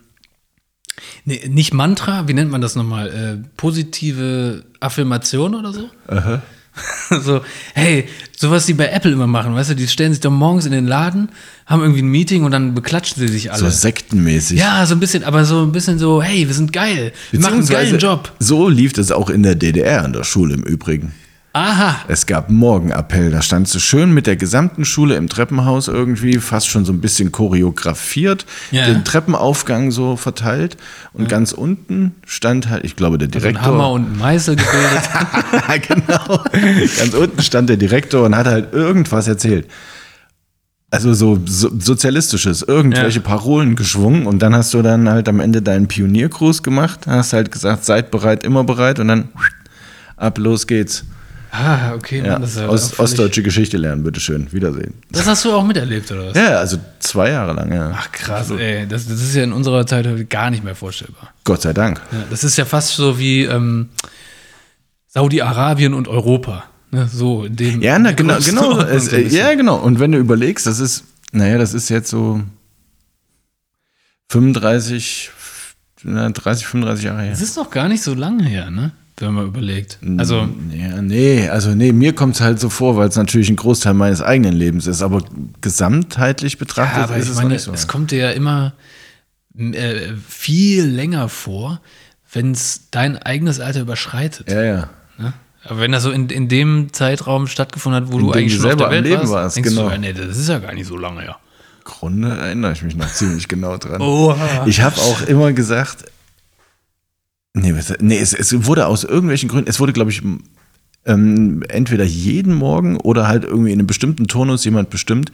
nee, 1.25 1.43
nicht 1.49 1.75
Mantra, 1.75 2.29
wie 2.29 2.35
nennt 2.35 2.51
man 2.51 2.61
das 2.61 2.77
nochmal? 2.77 3.09
Äh, 3.09 3.49
positive 3.57 4.65
Affirmation 4.81 5.55
oder 5.55 5.73
so? 5.73 5.91
so, 7.23 7.41
hey, 7.75 8.09
sowas 8.37 8.67
die 8.67 8.75
bei 8.75 8.89
Apple 8.89 9.13
immer 9.13 9.27
machen, 9.27 9.55
weißt 9.55 9.71
du, 9.71 9.75
die 9.75 9.89
stellen 9.89 10.13
sich 10.13 10.21
doch 10.21 10.31
morgens 10.31 10.67
in 10.67 10.73
den 10.73 10.87
Laden, 10.87 11.29
haben 11.67 11.83
irgendwie 11.83 12.03
ein 12.03 12.09
Meeting 12.09 12.45
und 12.45 12.53
dann 12.53 12.75
beklatschen 12.75 13.21
sie 13.21 13.29
sich 13.29 13.53
alle. 13.53 13.61
so 13.61 13.69
sektenmäßig. 13.71 14.59
ja, 14.59 14.85
so 14.87 14.95
ein 14.95 15.01
bisschen, 15.01 15.25
aber 15.25 15.45
so 15.45 15.63
ein 15.63 15.73
bisschen 15.73 15.99
so, 15.99 16.23
hey, 16.23 16.47
wir 16.47 16.55
sind 16.55 16.73
geil, 16.73 17.13
wir 17.31 17.41
machen 17.41 17.59
einen 17.59 17.69
geilen 17.69 17.99
Job. 17.99 18.33
So 18.39 18.69
lief 18.69 18.97
es 18.97 19.13
auch 19.13 19.31
in 19.31 19.43
der 19.43 19.55
DDR 19.55 20.05
an 20.05 20.13
der 20.13 20.25
Schule 20.25 20.55
im 20.55 20.63
Übrigen. 20.63 21.13
Aha. 21.53 21.97
Es 22.07 22.27
gab 22.27 22.49
Morgenappell, 22.49 23.33
da 23.33 23.43
standst 23.43 23.75
du 23.75 23.81
schön 23.81 24.15
mit 24.15 24.29
der 24.29 24.37
gesamten 24.37 24.85
Schule 24.85 25.17
im 25.17 25.29
Treppenhaus 25.29 25.89
irgendwie, 25.89 26.39
fast 26.39 26.69
schon 26.69 26.85
so 26.85 26.93
ein 26.93 27.01
bisschen 27.01 27.33
choreografiert, 27.33 28.47
Ja. 28.71 28.87
den 28.87 29.05
Treppenaufgang 29.05 29.91
so 29.91 30.15
verteilt 30.17 30.77
und 31.13 31.29
ganz 31.29 31.51
unten 31.51 32.15
stand 32.25 32.69
halt, 32.69 32.85
ich 32.85 32.95
glaube, 32.95 33.19
der 33.19 33.27
So 33.29 33.39
ein 33.39 33.55
Direktor. 33.55 33.63
Hammer 33.73 33.91
und 33.91 34.13
ein 34.13 34.19
Meißel 34.19 34.55
gebildet. 34.55 35.89
genau. 35.89 36.41
Ganz 36.99 37.15
unten 37.15 37.43
stand 37.43 37.69
der 37.69 37.77
Direktor 37.79 38.27
und 38.27 38.37
hat 38.37 38.47
halt 38.47 38.73
irgendwas 38.73 39.27
erzählt. 39.27 39.67
Also 40.93 41.15
so, 41.15 41.39
so 41.47 41.69
sozialistisches, 41.77 42.63
irgendwelche 42.63 43.19
Ja. 43.19 43.25
Parolen 43.25 43.75
geschwungen 43.75 44.27
und 44.27 44.41
dann 44.41 44.55
hast 44.55 44.73
du 44.73 44.83
dann 44.83 45.09
halt 45.09 45.29
am 45.29 45.41
Ende 45.41 45.63
deinen 45.63 45.89
Pioniergruß 45.89 46.63
gemacht, 46.63 47.09
hast 47.09 47.33
halt 47.33 47.51
gesagt, 47.51 47.85
seid 47.85 48.13
bereit, 48.13 48.45
immer 48.45 48.63
bereit 48.63 49.01
und 49.01 49.09
dann 49.09 49.29
ab, 50.17 50.39
los 50.39 50.69
geht's. 50.69 51.05
Ah, 51.53 51.95
okay, 51.95 52.19
Ja, 52.25 52.33
Mann, 52.33 52.43
das 52.43 52.51
ist 52.53 52.57
ja 52.59 52.67
völlig- 52.69 52.99
ostdeutsche 52.99 53.43
Geschichte 53.43 53.77
lernen, 53.77 54.03
bitteschön, 54.03 54.53
Wiedersehen. 54.53 54.95
Das 55.11 55.27
hast 55.27 55.45
du 55.45 55.53
auch 55.53 55.65
miterlebt, 55.65 56.11
oder 56.13 56.29
was? 56.29 56.37
Ja, 56.37 56.59
also 56.59 56.79
zwei 56.99 57.31
Jahre 57.31 57.53
lang, 57.53 57.73
ja. 57.73 57.93
Ach 57.95 58.11
krass, 58.13 58.51
ey, 58.51 58.87
das, 58.87 59.07
das 59.07 59.21
ist 59.21 59.35
ja 59.35 59.45
in 59.45 59.53
unserer 59.53 59.87
Zeit 59.87 60.29
gar 60.31 60.51
nicht 60.51 60.65
mehr 60.65 60.75
vorstellbar. 60.75 61.33
Gott 61.45 61.63
sei 61.63 61.73
Dank. 61.73 62.01
Ja, 62.13 62.25
das 62.31 62.45
ist 62.45 62.57
ja 62.57 62.65
fast 62.65 62.95
so 62.95 63.19
wie 63.19 63.45
ähm, 63.45 63.89
Saudi-Arabien 65.09 65.95
und 65.95 66.09
Europa. 66.09 66.65
Ne, 66.93 67.09
so 67.13 67.45
in 67.45 67.55
dem. 67.55 67.83
Ja, 67.83 67.99
na, 68.01 68.11
genau, 68.13 68.39
genau. 68.41 68.81
Es, 68.81 69.13
äh, 69.13 69.21
ja, 69.29 69.55
genau. 69.55 69.77
Und 69.77 70.01
wenn 70.01 70.11
du 70.11 70.19
überlegst, 70.19 70.67
das 70.67 70.81
ist, 70.81 71.05
naja, 71.31 71.57
das 71.57 71.73
ist 71.73 71.89
jetzt 71.89 72.11
so 72.11 72.43
35, 74.29 75.31
na, 76.03 76.29
30, 76.31 76.67
35 76.67 77.05
Jahre 77.05 77.23
her. 77.23 77.31
Das 77.31 77.41
ist 77.41 77.57
noch 77.57 77.71
gar 77.71 77.89
nicht 77.89 78.03
so 78.03 78.15
lange 78.15 78.45
her, 78.45 78.71
ne? 78.71 78.93
Wenn 79.21 79.35
man 79.35 79.47
überlegt. 79.47 79.99
Also, 80.19 80.49
Ja, 80.73 81.03
nee, 81.03 81.49
also 81.49 81.75
nee, 81.75 81.93
mir 81.93 82.15
kommt 82.15 82.37
es 82.37 82.41
halt 82.41 82.61
so 82.61 82.69
vor, 82.69 82.97
weil 82.97 83.09
es 83.09 83.17
natürlich 83.17 83.51
ein 83.51 83.57
Großteil 83.57 83.95
meines 83.95 84.23
eigenen 84.23 84.55
Lebens 84.55 84.87
ist, 84.87 85.03
aber 85.03 85.23
gesamtheitlich 85.61 86.59
betrachtet 86.59 86.99
ja, 86.99 87.05
aber 87.05 87.17
ist 87.17 87.27
ich 87.27 87.31
es 87.33 87.37
meine, 87.37 87.59
so. 87.59 87.73
es 87.73 87.87
kommt 87.87 88.11
dir 88.11 88.19
ja 88.19 88.31
immer 88.31 88.75
äh, 89.59 90.13
viel 90.29 90.85
länger 90.85 91.29
vor, 91.29 91.81
wenn 92.33 92.53
es 92.53 92.89
dein 92.91 93.19
eigenes 93.19 93.61
Alter 93.61 93.81
überschreitet. 93.81 94.51
ja, 94.51 94.63
ja. 94.63 94.91
Ne? 95.19 95.35
Aber 95.65 95.81
wenn 95.81 95.93
das 95.93 96.03
so 96.03 96.11
in, 96.11 96.29
in 96.31 96.49
dem 96.49 96.93
Zeitraum 96.93 97.47
stattgefunden 97.47 98.03
hat, 98.03 98.13
wo 98.13 98.19
In 98.19 98.27
du 98.27 98.33
eigentlich 98.33 98.55
schon 98.55 98.63
auf 98.65 98.71
selber 98.71 98.77
der 98.79 98.87
am 98.87 98.93
Welt 98.93 99.05
Leben 99.05 99.21
warst, 99.21 99.33
warst, 99.33 99.57
denkst 99.57 99.71
genau. 99.71 99.89
du, 99.89 99.91
ja, 99.91 99.99
nee, 99.99 100.13
das 100.13 100.39
ist 100.39 100.49
ja 100.49 100.59
gar 100.59 100.73
nicht 100.73 100.87
so 100.87 100.97
lange 100.97 101.21
her. 101.21 101.37
Grunde 101.85 102.31
erinnere 102.31 102.73
ich 102.73 102.83
mich 102.83 102.97
noch 102.97 103.09
ziemlich 103.13 103.49
genau 103.49 103.77
dran. 103.77 104.01
Oha. 104.01 104.65
Ich 104.67 104.81
habe 104.81 104.97
auch 104.97 105.23
immer 105.23 105.53
gesagt, 105.53 106.05
nee, 107.55 107.75
nee 108.01 108.19
es, 108.19 108.33
es 108.33 108.67
wurde 108.67 108.87
aus 108.87 109.05
irgendwelchen 109.05 109.49
Gründen, 109.49 109.69
es 109.69 109.81
wurde, 109.81 109.93
glaube 109.93 110.11
ich, 110.11 110.23
ähm, 111.07 111.63
entweder 111.69 112.05
jeden 112.05 112.55
Morgen 112.55 112.97
oder 112.97 113.27
halt 113.27 113.45
irgendwie 113.45 113.73
in 113.73 113.79
einem 113.79 113.87
bestimmten 113.87 114.27
Turnus 114.27 114.65
jemand 114.65 114.91
bestimmt, 114.91 115.33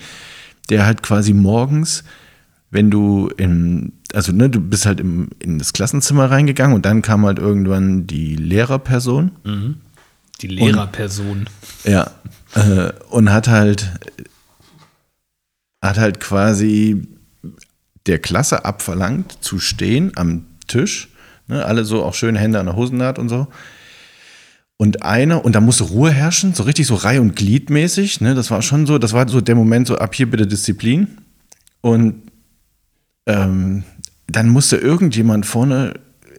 der 0.71 0.87
halt 0.87 1.03
quasi 1.03 1.33
morgens, 1.33 2.05
wenn 2.71 2.91
du 2.91 3.29
in, 3.37 3.93
also 4.13 4.33
ne, 4.33 4.49
du 4.49 4.61
bist 4.61 4.87
halt 4.87 5.01
im, 5.01 5.29
in 5.39 5.59
das 5.59 5.73
Klassenzimmer 5.73 6.31
reingegangen 6.31 6.75
und 6.75 6.87
dann 6.87 7.03
kam 7.03 7.25
halt 7.27 7.39
irgendwann 7.39 8.07
die 8.07 8.37
Lehrerperson. 8.37 9.33
Die 10.41 10.49
Lehrerperson. 10.49 11.49
Ja. 11.85 12.11
Äh, 12.55 12.93
und 13.11 13.33
hat 13.33 13.49
halt, 13.49 13.93
hat 15.83 15.99
halt 15.99 16.21
quasi 16.21 17.07
der 18.07 18.19
Klasse 18.19 18.65
abverlangt, 18.65 19.39
zu 19.41 19.59
stehen 19.59 20.13
am 20.17 20.47
Tisch. 20.67 21.09
Ne, 21.49 21.65
alle 21.65 21.85
so 21.85 22.03
auch 22.05 22.15
schön 22.15 22.37
Hände 22.37 22.59
an 22.59 22.67
der 22.67 22.77
Hosennaht 22.77 23.19
und 23.19 23.29
so. 23.29 23.47
Und 24.79 25.03
einer, 25.03 25.45
und 25.45 25.55
da 25.55 25.61
musste 25.61 25.85
Ruhe 25.85 26.11
herrschen, 26.11 26.53
so 26.53 26.65
richtig 26.65 26.87
so 26.87 26.97
Reih- 26.97 27.21
und 27.21 27.35
Gliedmäßig. 27.37 28.21
Ne, 28.21 28.35
das 28.35 28.51
war 28.51 28.63
schon 28.63 28.87
so, 28.87 28.99
das 28.99 29.13
war 29.13 29.29
so 29.29 29.41
der 29.41 29.55
Moment, 29.55 29.87
so 29.87 29.97
ab 29.97 30.15
hier 30.15 30.31
bitte 30.31 30.47
Disziplin. 30.47 31.19
Und 31.81 32.23
ähm, 33.27 33.85
dann 34.27 34.49
musste 34.49 34.77
irgendjemand 34.77 35.47
vorne, 35.47 35.95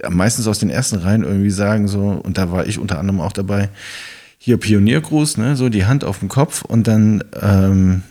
meistens 0.10 0.48
aus 0.48 0.60
den 0.60 0.70
ersten 0.70 0.98
Reihen, 0.98 1.24
irgendwie 1.24 1.50
sagen, 1.50 1.88
so, 1.88 2.00
und 2.24 2.38
da 2.38 2.52
war 2.52 2.68
ich 2.68 2.80
unter 2.80 3.00
anderem 3.00 3.22
auch 3.22 3.34
dabei, 3.34 3.70
hier 4.38 4.58
Pioniergruß, 4.58 5.38
ne, 5.38 5.56
so 5.56 5.70
die 5.70 5.86
Hand 5.86 6.04
auf 6.04 6.20
den 6.20 6.30
Kopf 6.30 6.64
und 6.64 6.88
dann, 6.88 7.24
ähm, 7.42 8.04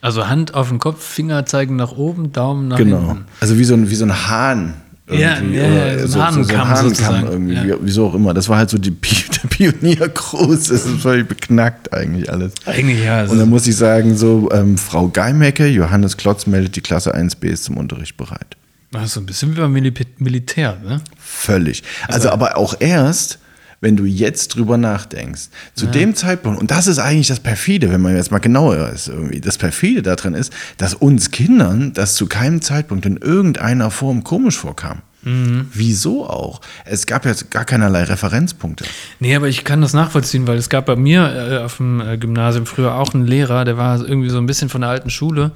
Also 0.00 0.26
Hand 0.26 0.54
auf 0.54 0.70
den 0.70 0.78
Kopf, 0.78 1.04
Finger 1.04 1.46
zeigen 1.46 1.76
nach 1.76 1.92
oben, 1.92 2.32
Daumen 2.32 2.68
nach 2.68 2.78
genau, 2.78 3.06
hinten. 3.08 3.24
also 3.40 3.58
wie 3.58 3.64
so 3.64 3.74
ein, 3.74 3.90
wie 3.90 3.94
so 3.94 4.04
ein 4.04 4.28
Hahn. 4.28 4.74
Ja, 5.12 5.36
irgendwie, 5.36 5.58
ja, 5.58 5.64
oder 5.64 5.98
ja, 5.98 6.06
so 6.06 6.20
ein 6.20 6.68
Hahnenkamm 6.68 7.24
irgendwie, 7.26 7.54
ja. 7.54 7.64
wie, 7.64 7.74
wieso 7.82 8.06
auch 8.06 8.14
immer. 8.14 8.32
Das 8.32 8.48
war 8.48 8.58
halt 8.58 8.70
so 8.70 8.78
die, 8.78 8.90
der 9.00 9.48
Pioniergruß, 9.48 10.68
das 10.68 10.86
ist 10.86 11.00
völlig 11.00 11.28
beknackt 11.28 11.92
eigentlich 11.92 12.32
alles. 12.32 12.52
Eigentlich 12.66 13.04
ja. 13.04 13.24
Und 13.24 13.38
dann 13.38 13.48
muss 13.48 13.66
ich 13.66 13.76
sagen, 13.76 14.16
so, 14.16 14.48
ähm, 14.52 14.78
Frau 14.78 15.08
Geimecke, 15.08 15.66
Johannes 15.66 16.16
Klotz 16.16 16.46
meldet 16.46 16.76
die 16.76 16.80
Klasse 16.80 17.14
1b 17.14 17.44
ist 17.46 17.64
zum 17.64 17.76
Unterricht 17.76 18.16
bereit. 18.16 18.56
das 18.92 19.06
ist 19.06 19.14
so 19.14 19.20
ein 19.20 19.26
bisschen 19.26 19.56
wie 19.56 19.60
beim 19.60 19.72
Mil 19.72 19.92
Militär, 20.18 20.78
ne? 20.84 21.00
Völlig. 21.18 21.82
Also, 22.06 22.30
aber 22.30 22.56
auch 22.56 22.74
erst, 22.78 23.39
wenn 23.80 23.96
du 23.96 24.04
jetzt 24.04 24.54
drüber 24.56 24.76
nachdenkst. 24.76 25.48
Zu 25.74 25.86
dem 25.86 26.14
Zeitpunkt, 26.14 26.60
und 26.60 26.70
das 26.70 26.86
ist 26.86 26.98
eigentlich 26.98 27.28
das 27.28 27.40
Perfide, 27.40 27.90
wenn 27.90 28.00
man 28.00 28.14
jetzt 28.14 28.30
mal 28.30 28.38
genauer 28.38 28.90
ist, 28.90 29.08
irgendwie. 29.08 29.40
Das 29.40 29.58
Perfide 29.58 30.02
daran 30.02 30.34
ist, 30.34 30.52
dass 30.76 30.94
uns 30.94 31.30
Kindern 31.30 31.92
das 31.94 32.14
zu 32.14 32.26
keinem 32.26 32.60
Zeitpunkt 32.60 33.06
in 33.06 33.16
irgendeiner 33.16 33.90
Form 33.90 34.22
komisch 34.24 34.58
vorkam. 34.58 35.02
Wieso 35.22 36.26
auch? 36.26 36.62
Es 36.86 37.04
gab 37.04 37.26
jetzt 37.26 37.50
gar 37.50 37.66
keinerlei 37.66 38.04
Referenzpunkte. 38.04 38.86
Nee, 39.18 39.36
aber 39.36 39.48
ich 39.48 39.64
kann 39.64 39.82
das 39.82 39.92
nachvollziehen, 39.92 40.46
weil 40.46 40.56
es 40.56 40.70
gab 40.70 40.86
bei 40.86 40.96
mir 40.96 41.22
äh, 41.22 41.58
auf 41.58 41.76
dem 41.76 42.00
äh, 42.00 42.16
Gymnasium 42.16 42.64
früher 42.64 42.94
auch 42.94 43.12
einen 43.12 43.26
Lehrer, 43.26 43.66
der 43.66 43.76
war 43.76 44.00
irgendwie 44.00 44.30
so 44.30 44.38
ein 44.38 44.46
bisschen 44.46 44.70
von 44.70 44.80
der 44.80 44.88
alten 44.88 45.10
Schule. 45.10 45.50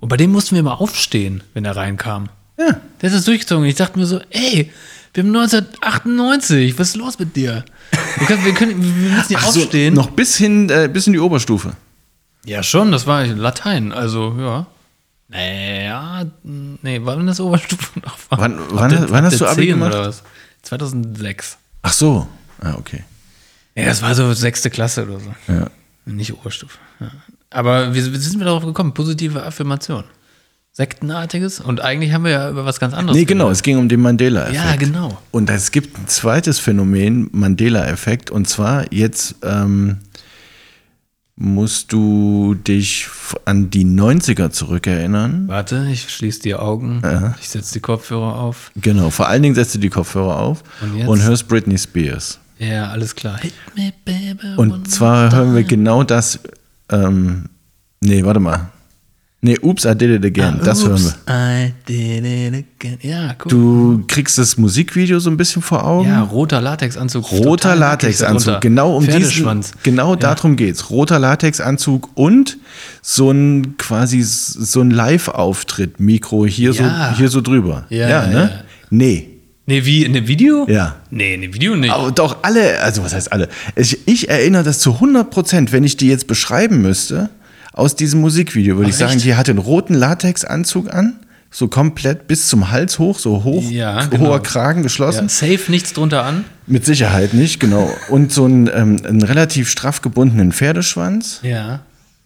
Und 0.00 0.08
bei 0.08 0.16
dem 0.16 0.32
mussten 0.32 0.56
wir 0.56 0.60
immer 0.60 0.80
aufstehen, 0.80 1.44
wenn 1.54 1.64
er 1.64 1.76
reinkam. 1.76 2.28
Ja. 2.58 2.80
Der 3.00 3.12
ist 3.12 3.28
durchgezogen. 3.28 3.64
Ich 3.66 3.76
dachte 3.76 4.00
mir 4.00 4.06
so, 4.06 4.20
ey, 4.30 4.72
wir 5.14 5.22
haben 5.24 5.34
1998, 5.36 6.78
was 6.78 6.88
ist 6.90 6.96
los 6.96 7.18
mit 7.18 7.34
dir? 7.36 7.64
Wir, 8.18 8.26
können, 8.26 8.44
wir, 8.44 8.54
können, 8.54 8.82
wir 8.82 9.10
müssen 9.16 9.28
hier 9.28 9.38
Ach 9.38 9.48
so, 9.50 9.60
aufstehen. 9.60 9.94
noch 9.94 10.10
bis 10.10 10.36
hin, 10.36 10.68
äh, 10.70 10.88
bis 10.92 11.06
in 11.06 11.12
die 11.14 11.18
Oberstufe. 11.18 11.72
Ja, 12.44 12.62
schon, 12.62 12.92
das 12.92 13.06
war 13.06 13.24
Latein, 13.26 13.92
also 13.92 14.34
ja. 14.38 14.66
Naja, 15.28 16.24
nee, 16.42 17.00
wann 17.02 17.26
das 17.26 17.38
Oberstufe 17.40 18.00
noch 18.00 18.16
war? 18.30 18.38
Wann- 18.40 18.58
wann- 18.70 18.90
der- 18.90 19.10
wann 19.10 19.24
hast 19.24 19.40
du 19.40 19.46
Abi 19.46 19.62
10 19.62 19.68
gemacht? 19.70 19.92
Oder 19.92 20.08
was? 20.08 20.22
2006. 20.62 21.58
Ach 21.82 21.92
so. 21.92 22.26
Ah, 22.60 22.74
okay. 22.78 23.04
Ja, 23.74 23.84
das 23.84 24.00
war 24.02 24.14
so 24.14 24.32
sechste 24.32 24.70
Klasse 24.70 25.04
oder 25.06 25.20
so. 25.20 25.34
Ja. 25.52 25.70
Nicht 26.06 26.32
Oberstufe. 26.32 26.78
Ja. 27.00 27.10
Aber 27.50 27.94
wie, 27.94 28.12
wie 28.12 28.16
sind 28.16 28.38
wir 28.38 28.46
darauf 28.46 28.64
gekommen? 28.64 28.92
Positive 28.94 29.42
Affirmation. 29.42 30.04
Sektenartiges? 30.78 31.58
Und 31.58 31.80
eigentlich 31.80 32.12
haben 32.12 32.22
wir 32.22 32.30
ja 32.30 32.50
über 32.50 32.64
was 32.64 32.78
ganz 32.78 32.94
anderes 32.94 33.18
Nee, 33.18 33.24
genau, 33.24 33.50
es 33.50 33.64
ging 33.64 33.78
um 33.78 33.88
den 33.88 34.00
Mandela-Effekt. 34.00 34.64
Ja, 34.64 34.76
genau. 34.76 35.18
Und 35.32 35.50
es 35.50 35.72
gibt 35.72 35.98
ein 35.98 36.06
zweites 36.06 36.60
Phänomen, 36.60 37.28
Mandela-Effekt, 37.32 38.30
und 38.30 38.48
zwar 38.48 38.92
jetzt 38.92 39.34
ähm, 39.42 39.98
musst 41.34 41.92
du 41.92 42.54
dich 42.54 43.08
an 43.44 43.70
die 43.70 43.84
90er 43.84 44.50
zurückerinnern. 44.50 45.48
Warte, 45.48 45.88
ich 45.90 46.10
schließe 46.10 46.42
die 46.42 46.54
Augen. 46.54 47.02
Ich 47.40 47.48
setze 47.48 47.72
die 47.72 47.80
Kopfhörer 47.80 48.36
auf. 48.36 48.70
Genau, 48.76 49.10
vor 49.10 49.26
allen 49.26 49.42
Dingen 49.42 49.56
setzt 49.56 49.74
du 49.74 49.80
die 49.80 49.90
Kopfhörer 49.90 50.38
auf 50.38 50.62
Und 50.80 51.08
und 51.08 51.22
hörst 51.24 51.48
Britney 51.48 51.76
Spears. 51.76 52.38
Ja, 52.60 52.90
alles 52.90 53.16
klar. 53.16 53.36
Hit 53.38 53.54
me, 53.74 53.92
baby, 54.04 54.54
Und 54.56 54.88
zwar 54.88 55.32
hören 55.32 55.56
wir 55.56 55.64
genau 55.64 56.04
das. 56.04 56.38
Ähm, 56.88 57.48
nee, 58.00 58.24
warte 58.24 58.38
mal. 58.38 58.70
Nee, 59.40 59.56
Oops, 59.62 59.84
I 59.84 59.94
did 59.94 60.10
it 60.10 60.24
again. 60.24 60.58
Ah, 60.60 60.64
das 60.64 60.84
hören 60.84 60.98
wir. 61.00 61.10
oops, 61.10 61.16
I 61.28 61.72
did 61.86 62.24
it 62.24 62.64
again. 62.80 62.98
Ja, 63.02 63.36
cool. 63.44 63.48
Du 63.48 64.04
kriegst 64.08 64.36
das 64.36 64.58
Musikvideo 64.58 65.20
so 65.20 65.30
ein 65.30 65.36
bisschen 65.36 65.62
vor 65.62 65.84
Augen. 65.84 66.08
ja, 66.08 66.22
roter 66.22 66.60
Latexanzug. 66.60 67.30
Roter 67.30 67.76
Latexanzug, 67.76 68.60
genau 68.60 68.96
um 68.96 69.06
diesen, 69.06 69.60
genau 69.84 70.16
darum 70.16 70.56
geht's. 70.56 70.90
Roter 70.90 71.20
Latexanzug 71.20 72.10
und 72.14 72.58
so 73.00 73.30
ein 73.30 73.76
quasi 73.78 74.22
so 74.22 74.80
ein 74.80 74.90
Live-Auftritt, 74.90 76.00
Mikro 76.00 76.44
hier 76.44 76.72
Ja. 76.72 77.12
so 77.12 77.18
hier 77.18 77.28
so 77.28 77.40
drüber. 77.40 77.84
Ja, 77.90 78.26
ne? 78.26 78.34
ja. 78.34 78.50
Nee. 78.90 79.28
Nee, 79.66 79.84
wie, 79.84 80.04
in 80.04 80.14
dem 80.14 80.26
Video? 80.26 80.66
Ja. 80.68 80.96
Nee, 81.10 81.34
in 81.34 81.42
dem 81.42 81.54
Video 81.54 81.76
nicht. 81.76 81.92
Aber 81.92 82.10
doch 82.10 82.38
alle, 82.42 82.80
also 82.80 83.04
was 83.04 83.14
heißt 83.14 83.30
alle? 83.30 83.48
Ich, 83.76 84.08
ich 84.08 84.30
erinnere 84.30 84.64
das 84.64 84.80
zu 84.80 84.94
100 84.94 85.30
Prozent, 85.30 85.70
wenn 85.72 85.84
ich 85.84 85.96
die 85.96 86.08
jetzt 86.08 86.26
beschreiben 86.26 86.80
müsste, 86.82 87.28
aus 87.78 87.94
diesem 87.96 88.20
Musikvideo, 88.20 88.76
würde 88.76 88.90
ich 88.90 88.96
sagen, 88.96 89.14
echt? 89.16 89.24
die 89.24 89.34
hatte 89.34 89.52
einen 89.52 89.58
roten 89.60 89.94
Latexanzug 89.94 90.92
an, 90.92 91.20
so 91.50 91.68
komplett 91.68 92.26
bis 92.26 92.48
zum 92.48 92.70
Hals 92.70 92.98
hoch, 92.98 93.18
so 93.18 93.44
hoch, 93.44 93.62
Ja, 93.70 93.94
hoher 94.04 94.08
genau. 94.10 94.38
Kragen 94.40 94.82
geschlossen. 94.82 95.24
ja, 95.24 95.28
safe 95.28 95.70
nichts 95.70 95.92
drunter 95.94 96.24
an. 96.24 96.44
Mit 96.66 96.84
Sicherheit 96.84 97.32
nicht, 97.34 97.58
genau. 97.60 97.90
Und 98.10 98.32
so 98.32 98.44
einen, 98.44 98.68
ähm, 98.74 98.96
einen 99.06 99.22
relativ 99.22 99.70
straff 99.70 100.02
gebundenen 100.02 100.52
Pferdeschwanz 100.52 101.40
Ja. 101.42 101.80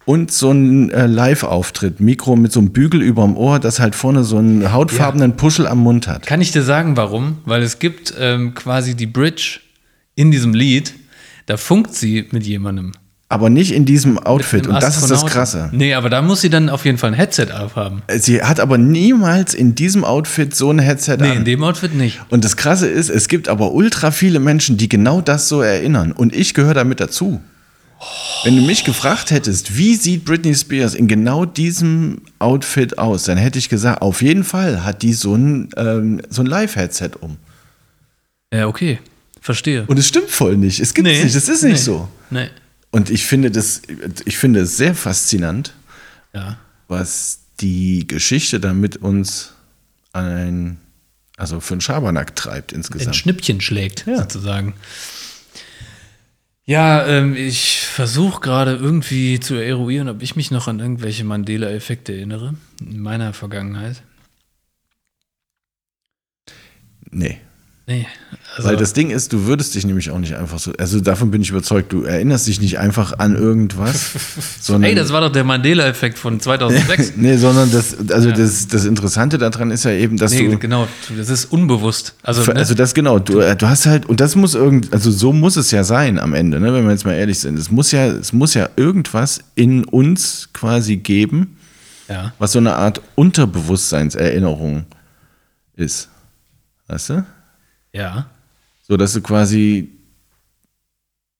und 0.05 0.31
so 0.31 0.49
einen 0.49 0.89
äh, 0.89 1.05
Live-Auftritt. 1.05 2.01
Mikro 2.01 2.35
mit 2.35 2.51
so 2.51 2.59
einem 2.59 2.71
Bügel 2.73 3.01
überm 3.01 3.37
Ohr, 3.37 3.59
das 3.59 3.79
halt 3.79 3.95
vorne 3.95 4.23
so 4.25 4.37
einen 4.39 4.73
hautfarbenen 4.73 5.37
Puschel 5.37 5.67
am 5.67 5.79
Mund 5.79 6.07
hat. 6.07 6.25
Kann 6.25 6.41
ich 6.41 6.51
dir 6.51 6.63
sagen, 6.63 6.97
warum? 6.97 7.37
Weil 7.45 7.61
es 7.61 7.79
gibt 7.79 8.13
ähm, 8.19 8.53
quasi 8.55 8.95
die 8.95 9.07
Bridge 9.07 9.59
in 10.15 10.31
diesem 10.31 10.53
Lied, 10.53 10.93
da 11.45 11.55
funkt 11.57 11.93
sie 11.95 12.27
mit 12.31 12.43
jemandem. 12.45 12.91
Aber 13.29 13.49
nicht 13.49 13.73
in 13.73 13.85
diesem 13.85 14.19
Outfit. 14.19 14.67
Und 14.67 14.81
das 14.81 14.97
ist 14.97 15.09
das. 15.09 15.25
Krasse. 15.25 15.69
Nee, 15.71 15.95
aber 15.95 16.09
da 16.11 16.21
muss 16.21 16.41
sie 16.41 16.49
dann 16.51 16.69
auf 16.69 16.85
jeden 16.85 16.99
Fall 16.99 17.11
ein 17.11 17.15
Headset 17.15 17.47
aufhaben. 17.51 18.03
Sie 18.09 18.43
hat 18.43 18.59
aber 18.59 18.77
niemals 18.77 19.55
in 19.55 19.73
diesem 19.73 20.03
Outfit 20.03 20.55
so 20.55 20.69
ein 20.69 20.77
Headset 20.77 21.17
Nee, 21.19 21.31
in 21.31 21.37
an. 21.39 21.45
dem 21.45 21.63
Outfit 21.63 21.95
nicht. 21.95 22.21
Und 22.29 22.45
das 22.45 22.57
Krasse 22.57 22.87
ist, 22.87 23.09
es 23.09 23.27
gibt 23.27 23.47
aber 23.49 23.71
ultra 23.71 24.11
viele 24.11 24.39
Menschen, 24.39 24.77
die 24.77 24.87
genau 24.87 25.19
das 25.21 25.49
so 25.49 25.61
erinnern. 25.61 26.11
Und 26.11 26.35
ich 26.35 26.53
gehöre 26.53 26.75
damit 26.75 26.99
dazu. 26.99 27.41
Wenn 28.43 28.57
du 28.57 28.61
mich 28.63 28.83
gefragt 28.83 29.31
hättest, 29.31 29.77
wie 29.77 29.95
sieht 29.95 30.25
Britney 30.25 30.53
Spears 30.53 30.93
in 30.93 31.07
genau 31.07 31.45
diesem 31.45 32.21
Outfit 32.39 32.97
aus, 32.97 33.23
dann 33.23 33.37
hätte 33.37 33.57
ich 33.57 33.69
gesagt, 33.69 34.01
auf 34.01 34.21
jeden 34.21 34.43
Fall 34.43 34.83
hat 34.83 35.01
die 35.01 35.13
so 35.13 35.35
ein, 35.35 35.69
ähm, 35.77 36.21
so 36.29 36.41
ein 36.41 36.45
Live-Headset 36.45 37.11
um. 37.21 37.37
Ja, 38.53 38.67
okay. 38.67 38.99
Verstehe. 39.41 39.85
Und 39.87 39.97
es 39.97 40.07
stimmt 40.07 40.29
voll 40.29 40.57
nicht. 40.57 40.79
Es 40.79 40.93
gibt 40.93 41.07
es 41.07 41.23
nicht. 41.23 41.35
Es 41.35 41.49
ist 41.49 41.63
nicht 41.63 41.73
nee. 41.73 41.77
so. 41.79 42.07
Nee. 42.29 42.49
Und 42.93 43.09
ich 43.09 43.25
finde 43.25 43.49
das, 43.49 43.81
ich 44.25 44.37
finde 44.37 44.59
es 44.61 44.77
sehr 44.77 44.93
faszinant, 44.93 45.73
Ja. 46.31 46.57
was 46.87 47.39
die 47.59 48.05
Geschichte 48.07 48.59
da 48.59 48.71
mit 48.75 48.97
uns 48.97 49.53
ein, 50.13 50.77
also 51.35 51.59
für 51.59 51.73
einen 51.73 51.81
Schabernack 51.81 52.35
treibt 52.35 52.71
ein 52.71 52.75
insgesamt. 52.77 53.15
Schnippchen 53.15 53.61
schlägt, 53.61 54.05
Ja. 54.05 54.17
sozusagen. 54.17 54.75
Ja, 56.65 57.03
ähm, 57.07 57.35
ich 57.35 57.79
versuche 57.81 58.41
gerade 58.41 58.75
irgendwie 58.75 59.39
zu 59.39 59.55
eruieren, 59.55 60.07
ob 60.07 60.21
ich 60.21 60.35
mich 60.35 60.51
noch 60.51 60.67
an 60.67 60.79
irgendwelche 60.79 61.23
Mandela-Effekte 61.23 62.13
erinnere 62.13 62.53
in 62.79 62.99
meiner 62.99 63.33
Vergangenheit. 63.33 64.03
Nee. 67.09 67.39
Nee. 67.85 68.07
Also, 68.55 68.69
Weil 68.69 68.77
das 68.77 68.93
Ding 68.93 69.09
ist, 69.09 69.33
du 69.33 69.45
würdest 69.45 69.75
dich 69.75 69.85
nämlich 69.85 70.09
auch 70.09 70.19
nicht 70.19 70.35
einfach 70.35 70.57
so, 70.57 70.71
also 70.77 71.01
davon 71.01 71.31
bin 71.31 71.41
ich 71.41 71.49
überzeugt, 71.49 71.91
du 71.91 72.03
erinnerst 72.03 72.47
dich 72.47 72.61
nicht 72.61 72.79
einfach 72.79 73.19
an 73.19 73.35
irgendwas, 73.35 74.11
sondern. 74.61 74.91
ey, 74.91 74.95
das 74.95 75.11
war 75.11 75.19
doch 75.19 75.31
der 75.31 75.43
Mandela-Effekt 75.43 76.17
von 76.17 76.39
2006. 76.39 77.13
nee, 77.17 77.35
sondern 77.35 77.71
das, 77.71 77.97
also 78.09 78.31
das, 78.31 78.67
das 78.67 78.85
Interessante 78.85 79.37
daran 79.37 79.69
ist 79.71 79.83
ja 79.83 79.91
eben, 79.91 80.15
dass 80.15 80.31
nee, 80.31 80.47
du. 80.47 80.57
genau. 80.59 80.87
Das 81.17 81.27
ist 81.27 81.51
unbewusst. 81.51 82.15
Also, 82.23 82.49
ne? 82.53 82.59
Also 82.59 82.73
das 82.73 82.93
genau, 82.93 83.19
du, 83.19 83.39
äh, 83.39 83.55
du 83.57 83.67
hast 83.67 83.85
halt, 83.85 84.05
und 84.05 84.21
das 84.21 84.37
muss 84.37 84.55
irgend, 84.55 84.93
also 84.93 85.11
so 85.11 85.33
muss 85.33 85.57
es 85.57 85.71
ja 85.71 85.83
sein 85.83 86.19
am 86.19 86.33
Ende, 86.33 86.61
ne, 86.61 86.73
wenn 86.73 86.85
wir 86.85 86.91
jetzt 86.91 87.05
mal 87.05 87.15
ehrlich 87.15 87.39
sind. 87.39 87.59
Es 87.59 87.69
muss 87.69 87.91
ja, 87.91 88.05
es 88.05 88.31
muss 88.31 88.53
ja 88.53 88.69
irgendwas 88.77 89.41
in 89.55 89.83
uns 89.83 90.49
quasi 90.53 90.97
geben, 90.97 91.57
ja. 92.07 92.31
was 92.39 92.53
so 92.53 92.59
eine 92.59 92.75
Art 92.77 93.01
Unterbewusstseinserinnerung 93.15 94.85
ist. 95.75 96.07
Weißt 96.87 97.09
du? 97.09 97.25
Ja. 97.93 98.29
So 98.87 98.97
dass 98.97 99.13
du 99.13 99.21
quasi, 99.21 99.91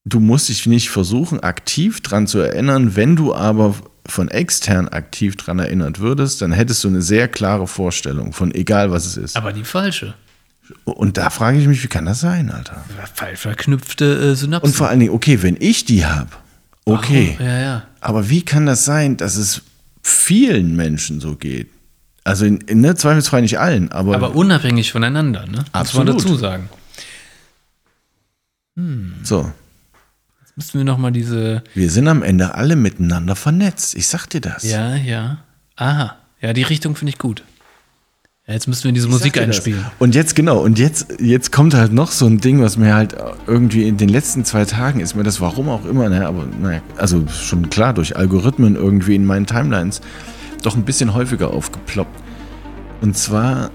du 0.06 0.20
musst 0.20 0.50
dich 0.50 0.66
nicht 0.66 0.90
versuchen, 0.90 1.42
aktiv 1.42 2.02
dran 2.02 2.28
zu 2.28 2.40
erinnern, 2.40 2.96
wenn 2.96 3.16
du 3.16 3.34
aber 3.34 3.76
von 4.06 4.30
extern 4.30 4.88
aktiv 4.90 5.36
dran 5.36 5.60
erinnert 5.60 6.00
würdest, 6.00 6.42
dann 6.42 6.52
hättest 6.52 6.84
du 6.84 6.90
eine 6.90 7.02
sehr 7.02 7.28
klare 7.28 7.68
Vorstellung 7.68 8.34
von 8.34 8.54
egal 8.54 8.92
was 8.92 9.06
es 9.06 9.18
ist. 9.18 9.38
Aber 9.38 9.54
die 9.54 9.64
falsche. 9.64 10.14
Und 10.86 11.18
da 11.18 11.30
frage 11.30 11.60
ich 11.60 11.68
mich, 11.68 11.84
wie 11.84 11.88
kann 11.88 12.06
das 12.06 12.22
sein, 12.22 12.50
Alter? 12.50 12.84
Falsch 13.14 13.42
verknüpfte 13.42 14.32
äh, 14.32 14.36
Synapsen. 14.36 14.70
Und 14.70 14.76
vor 14.76 14.88
allen 14.88 15.00
Dingen, 15.00 15.14
okay, 15.14 15.42
wenn 15.42 15.58
ich 15.60 15.86
die 15.86 16.06
habe, 16.06 16.30
okay. 16.86 17.38
Ja, 17.40 17.60
ja. 17.60 17.88
Aber 18.00 18.30
wie 18.30 18.44
kann 18.44 18.66
das 18.66 18.86
sein, 18.86 19.18
dass 19.18 19.36
es 19.36 19.62
vielen 20.02 20.76
Menschen 20.76 21.20
so 21.20 21.36
geht? 21.36 21.70
Also 22.24 22.46
in, 22.46 22.58
in 22.62 22.82
ne, 22.82 22.96
zweifelsfrei 22.96 23.42
nicht 23.42 23.60
allen, 23.60 23.92
aber, 23.92 24.16
Aber 24.16 24.36
unabhängig 24.36 24.92
voneinander, 24.92 25.42
ne? 25.46 25.58
Muss 25.58 25.58
man 25.58 25.68
Absolut. 25.74 26.10
dazu 26.10 26.36
sagen. 26.38 26.70
so. 29.24 29.52
Jetzt 30.42 30.56
müssen 30.56 30.78
wir 30.80 30.86
nochmal 30.86 31.12
diese. 31.12 31.64
Wir 31.74 31.90
sind 31.90 32.08
am 32.08 32.24
Ende 32.24 32.56
alle 32.56 32.76
miteinander 32.76 33.36
vernetzt. 33.36 33.96
Ich 33.96 34.08
sag 34.08 34.28
dir 34.28 34.42
das. 34.42 34.64
Ja, 34.64 34.96
ja. 34.96 35.40
Aha. 35.76 36.16
Ja, 36.42 36.54
die 36.54 36.64
Richtung 36.64 36.96
finde 36.96 37.12
ich 37.12 37.18
gut. 37.18 37.44
Ja, 38.48 38.54
jetzt 38.54 38.68
müssen 38.68 38.84
wir 38.84 38.92
diese 38.92 39.08
Ich 39.08 39.12
Musik 39.14 39.34
dir 39.34 39.40
das. 39.40 39.58
einspielen. 39.58 39.86
Und 40.00 40.16
jetzt, 40.16 40.36
genau, 40.36 40.60
und 40.60 40.78
jetzt, 40.78 41.08
jetzt 41.20 41.52
kommt 41.54 41.74
halt 41.74 41.94
noch 41.94 42.12
so 42.12 42.26
ein 42.26 42.40
Ding, 42.40 42.62
was 42.62 42.76
mir 42.78 42.94
halt 42.94 43.16
irgendwie 43.48 43.88
in 43.88 43.96
den 43.96 44.10
letzten 44.10 44.44
zwei 44.44 44.66
Tagen 44.66 45.00
ist 45.00 45.16
mir 45.16 45.24
das, 45.24 45.40
warum 45.40 45.70
auch 45.70 45.86
immer, 45.86 46.10
ne, 46.10 46.28
aber 46.28 46.46
naja, 46.62 46.82
also 46.98 47.26
schon 47.30 47.70
klar, 47.70 47.94
durch 47.94 48.18
Algorithmen 48.18 48.76
irgendwie 48.76 49.16
in 49.16 49.26
meinen 49.26 49.46
Timelines 49.46 50.02
doch 50.66 50.76
ein 50.76 50.84
bisschen 50.84 51.14
häufiger 51.14 51.52
aufgeploppt. 51.54 52.20
Und 53.02 53.18
zwar, 53.18 53.72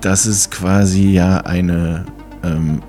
dass 0.00 0.26
es 0.26 0.50
quasi 0.50 1.10
ja 1.10 1.38
eine, 1.38 2.04
ähm, 2.42 2.80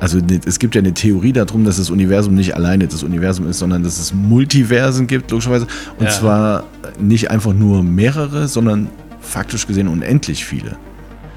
also 0.00 0.18
es 0.46 0.58
gibt 0.58 0.74
ja 0.74 0.80
eine 0.80 0.94
Theorie 0.94 1.32
darum, 1.32 1.64
dass 1.64 1.76
das 1.76 1.90
Universum 1.90 2.34
nicht 2.34 2.56
alleine 2.56 2.88
das 2.88 3.02
Universum 3.02 3.46
ist, 3.48 3.58
sondern 3.58 3.82
dass 3.82 3.98
es 4.00 4.12
Multiversen 4.12 5.06
gibt, 5.06 5.30
logischerweise. 5.30 5.66
Und 5.98 6.06
Ja. 6.06 6.10
zwar 6.10 6.64
nicht 6.98 7.30
einfach 7.30 7.52
nur 7.52 7.82
mehrere, 7.82 8.48
sondern 8.48 8.88
faktisch 9.20 9.66
gesehen 9.66 9.86
unendlich 9.88 10.44
viele. 10.44 10.76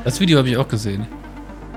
Das 0.03 0.19
Video 0.19 0.37
habe 0.39 0.49
ich 0.49 0.57
auch 0.57 0.67
gesehen. 0.67 1.05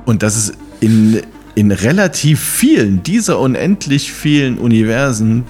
Und 0.06 0.22
dass 0.22 0.36
es 0.36 0.52
in, 0.80 1.20
in 1.54 1.70
relativ 1.72 2.40
vielen 2.40 3.02
dieser 3.02 3.38
unendlich 3.40 4.12
vielen 4.12 4.56
Universen 4.58 5.44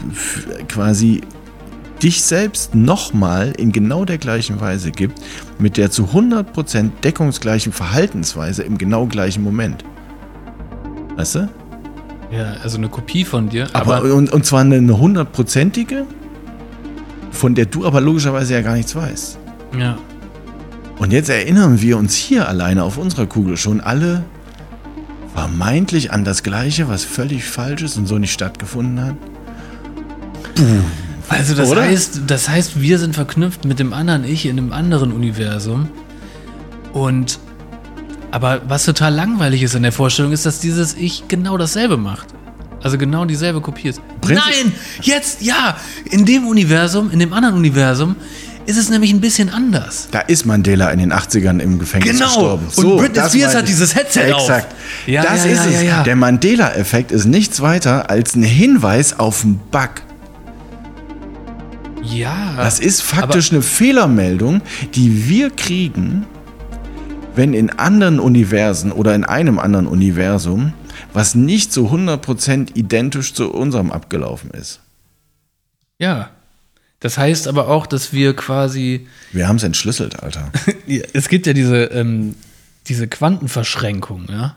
quasi 0.69 1.21
dich 2.03 2.23
selbst 2.23 2.75
nochmal 2.75 3.53
in 3.57 3.73
genau 3.73 4.05
der 4.05 4.19
gleichen 4.19 4.61
Weise 4.61 4.91
gibt, 4.91 5.21
mit 5.59 5.77
der 5.77 5.91
zu 5.91 6.05
100% 6.07 6.91
deckungsgleichen 7.03 7.73
Verhaltensweise 7.73 8.63
im 8.63 8.79
genau 8.79 9.07
gleichen 9.07 9.43
Moment. 9.43 9.85
Weißt 11.17 11.37
du? 11.37 11.49
Ja, 12.31 12.55
also 12.63 12.79
eine 12.79 12.89
Kopie 12.89 13.25
von 13.25 13.49
dir. 13.49 13.69
Aber, 13.73 13.97
Aber, 13.97 14.15
und, 14.15 14.33
und 14.33 14.45
zwar 14.45 14.61
eine 14.61 14.99
hundertprozentige, 14.99 16.07
von 17.31 17.55
der 17.55 17.67
du 17.67 17.87
aber 17.87 18.01
logischerweise 18.01 18.55
ja 18.55 18.63
gar 18.63 18.75
nichts 18.75 18.95
weißt. 18.95 19.39
ja. 19.79 19.99
Und 20.99 21.13
jetzt 21.13 21.29
erinnern 21.29 21.81
wir 21.81 21.97
uns 21.97 22.17
hier 22.17 22.49
alleine 22.49 22.83
auf 22.83 22.99
unserer 22.99 23.27
Kugel 23.27 23.57
schon 23.57 23.81
alle 23.81 24.25
vermeintlich 25.33 26.13
an 26.13 26.25
das 26.25 26.43
Gleiche, 26.43 26.89
was 26.89 27.05
völlig 27.05 27.45
falsch 27.45 27.83
ist 27.83 27.97
und 27.97 28.07
so 28.07 28.19
nicht 28.19 28.33
stattgefunden 28.33 29.05
hat. 29.05 29.15
Also 31.29 31.55
das 31.55 31.69
Oder? 31.71 31.83
heißt, 31.83 32.23
das 32.27 32.49
heißt, 32.49 32.81
wir 32.81 32.99
sind 32.99 33.15
verknüpft 33.15 33.65
mit 33.65 33.79
dem 33.79 33.93
anderen 33.93 34.25
Ich 34.25 34.47
in 34.47 34.59
einem 34.59 34.73
anderen 34.73 35.13
Universum. 35.13 35.89
Und 36.93 37.39
aber 38.31 38.63
was 38.69 38.85
total 38.85 39.15
langweilig 39.15 39.63
ist 39.63 39.75
in 39.75 39.83
der 39.83 39.93
Vorstellung, 39.93 40.33
ist, 40.33 40.45
dass 40.47 40.61
dieses 40.61 40.95
Ich 40.95 41.29
genau 41.29 41.57
dasselbe 41.57 41.97
macht. 41.97 42.29
Also 42.83 42.97
genau 42.99 43.25
dieselbe 43.25 43.61
Kopie 43.61 43.89
ist. 43.89 44.01
Prinzip- 44.21 44.45
Nein! 44.65 44.73
Jetzt, 45.03 45.43
ja! 45.43 45.77
In 46.11 46.25
dem 46.25 46.47
Universum, 46.47 47.11
in 47.11 47.19
dem 47.19 47.33
anderen 47.33 47.57
Universum, 47.57 48.15
ist 48.67 48.77
es 48.77 48.89
nämlich 48.91 49.11
ein 49.13 49.21
bisschen 49.21 49.49
anders. 49.49 50.09
Da 50.11 50.21
ist 50.21 50.45
Mandela 50.45 50.91
in 50.91 50.99
den 50.99 51.13
80ern 51.13 51.59
im 51.59 51.79
Gefängnis 51.79 52.13
Genau. 52.19 52.27
gestorben. 52.27 52.67
Und 52.77 52.99
Britney 52.99 53.15
das 53.15 53.33
Spears 53.33 53.55
hat 53.55 53.67
dieses 53.67 53.95
Headset 53.97 54.33
auf. 54.33 54.43
Exakt. 54.43 54.75
Ja, 55.07 55.23
das 55.23 55.45
ja, 55.47 55.53
ist 55.53 55.83
ja, 55.83 55.99
es. 56.01 56.05
Der 56.05 56.17
Mandela-Effekt 56.17 57.11
ist 57.11 57.25
nichts 57.25 57.61
weiter 57.63 58.11
als 58.11 58.35
ein 58.37 58.43
Hinweis 58.43 59.19
auf 59.19 59.43
einen 59.43 59.59
Bug. 59.71 59.91
Ja. 62.11 62.55
Das 62.57 62.81
ist 62.81 63.03
faktisch 63.03 63.53
eine 63.53 63.63
Fehlermeldung, 63.63 64.63
die 64.95 65.29
wir 65.29 65.51
kriegen, 65.51 66.27
wenn 67.35 67.55
in 67.55 67.71
anderen 67.71 68.21
Universen 68.21 68.93
oder 68.93 69.15
in 69.15 69.25
einem 69.25 69.59
anderen 69.59 69.87
Universum 69.87 70.73
was 71.13 71.35
nicht 71.35 71.73
so 71.73 71.89
100% 71.89 72.77
identisch 72.77 73.35
zu 73.35 73.53
unserem 73.53 73.91
abgelaufen 73.91 74.51
ist. 74.51 74.81
Ja. 75.99 76.31
Das 77.01 77.17
heißt 77.17 77.47
aber 77.47 77.69
auch, 77.69 77.87
dass 77.87 78.13
wir 78.13 78.35
quasi. 78.35 79.07
Wir 79.33 79.47
haben 79.47 79.57
es 79.57 79.63
entschlüsselt, 79.63 80.23
Alter. 80.23 80.51
Es 81.13 81.29
gibt 81.29 81.47
ja 81.47 81.53
diese, 81.53 81.85
ähm, 81.85 82.35
diese 82.89 83.07
Quantenverschränkung, 83.07 84.27
ja. 84.29 84.57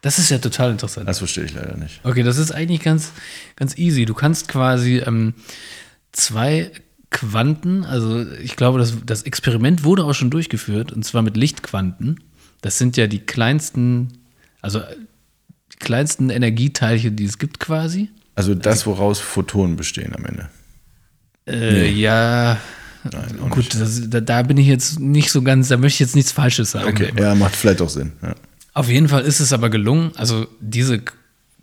Das 0.00 0.18
ist 0.18 0.30
ja 0.30 0.38
total 0.38 0.72
interessant. 0.72 1.08
Das 1.08 1.18
verstehe 1.18 1.44
ich 1.44 1.54
leider 1.54 1.76
nicht. 1.76 2.00
Okay, 2.02 2.24
das 2.24 2.36
ist 2.38 2.50
eigentlich 2.50 2.82
ganz, 2.82 3.12
ganz 3.54 3.78
easy. 3.78 4.04
Du 4.04 4.14
kannst 4.14 4.48
quasi 4.48 4.98
ähm, 4.98 5.34
zwei 6.12 6.70
Quanten, 7.10 7.84
also 7.84 8.26
ich 8.42 8.56
glaube, 8.56 8.78
das, 8.78 8.94
das 9.04 9.22
Experiment 9.22 9.84
wurde 9.84 10.04
auch 10.04 10.14
schon 10.14 10.30
durchgeführt, 10.30 10.92
und 10.92 11.04
zwar 11.04 11.22
mit 11.22 11.36
Lichtquanten. 11.36 12.20
Das 12.62 12.78
sind 12.78 12.96
ja 12.96 13.06
die 13.06 13.18
kleinsten, 13.18 14.08
also 14.60 14.80
die 15.72 15.76
kleinsten 15.78 16.30
Energieteilchen, 16.30 17.16
die 17.16 17.24
es 17.24 17.38
gibt 17.38 17.60
quasi. 17.60 18.08
Also 18.34 18.54
das, 18.54 18.86
woraus 18.86 19.20
Photonen 19.20 19.76
bestehen 19.76 20.14
am 20.14 20.24
Ende. 20.24 20.48
Äh, 21.46 21.90
Ja, 21.90 22.58
Nein, 23.10 23.50
gut, 23.50 23.74
das, 23.74 24.08
da, 24.08 24.20
da 24.20 24.42
bin 24.42 24.56
ich 24.56 24.68
jetzt 24.68 25.00
nicht 25.00 25.32
so 25.32 25.42
ganz, 25.42 25.68
da 25.68 25.76
möchte 25.76 25.96
ich 25.96 26.00
jetzt 26.00 26.14
nichts 26.14 26.32
Falsches 26.32 26.70
sagen. 26.70 26.88
Okay, 26.88 27.12
ja, 27.18 27.34
macht 27.34 27.56
vielleicht 27.56 27.82
auch 27.82 27.88
Sinn. 27.88 28.12
Ja. 28.22 28.34
Auf 28.74 28.88
jeden 28.88 29.08
Fall 29.08 29.22
ist 29.22 29.40
es 29.40 29.52
aber 29.52 29.70
gelungen, 29.70 30.12
also 30.16 30.46
diese 30.60 31.02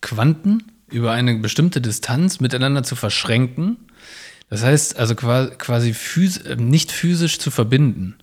Quanten 0.02 0.64
über 0.92 1.12
eine 1.12 1.36
bestimmte 1.40 1.82
Distanz 1.82 2.40
miteinander 2.40 2.84
zu 2.84 2.96
verschränken. 2.96 3.78
Das 4.50 4.64
heißt 4.64 4.98
also 4.98 5.16
qua- 5.16 5.48
quasi 5.58 5.94
phys 5.94 6.38
äh, 6.38 6.56
nicht 6.56 6.92
physisch 6.92 7.38
zu 7.40 7.52
verbinden. 7.52 8.16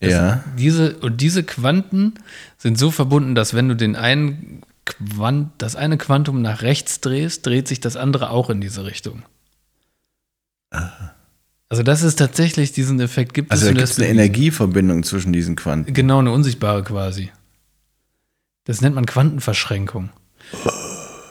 ja. 0.00 0.44
Diese, 0.58 0.98
und 0.98 1.20
diese 1.20 1.42
Quanten 1.44 2.14
sind 2.58 2.78
so 2.78 2.90
verbunden, 2.90 3.34
dass 3.34 3.54
wenn 3.54 3.68
du 3.68 3.76
den 3.76 3.96
einen 3.96 4.62
Quant, 4.84 5.50
das 5.58 5.76
eine 5.76 5.96
Quantum 5.96 6.42
nach 6.42 6.62
rechts 6.62 7.00
drehst, 7.00 7.46
dreht 7.46 7.68
sich 7.68 7.80
das 7.80 7.96
andere 7.96 8.30
auch 8.30 8.50
in 8.50 8.60
diese 8.60 8.84
Richtung. 8.84 9.22
Also 11.68 11.82
das 11.82 12.02
ist 12.02 12.16
tatsächlich 12.18 12.72
diesen 12.72 13.00
Effekt 13.00 13.32
gibt 13.32 13.50
Also 13.50 13.62
es 13.62 13.66
da 13.68 13.70
und 13.72 13.78
gibt 13.78 13.88
es 13.88 13.98
eine 13.98 14.08
Energieverbindung 14.08 15.04
zwischen 15.04 15.32
diesen 15.32 15.56
Quanten. 15.56 15.94
Genau, 15.94 16.18
eine 16.18 16.32
unsichtbare 16.32 16.82
quasi. 16.82 17.30
Das 18.64 18.80
nennt 18.80 18.94
man 18.94 19.06
Quantenverschränkung. 19.06 20.10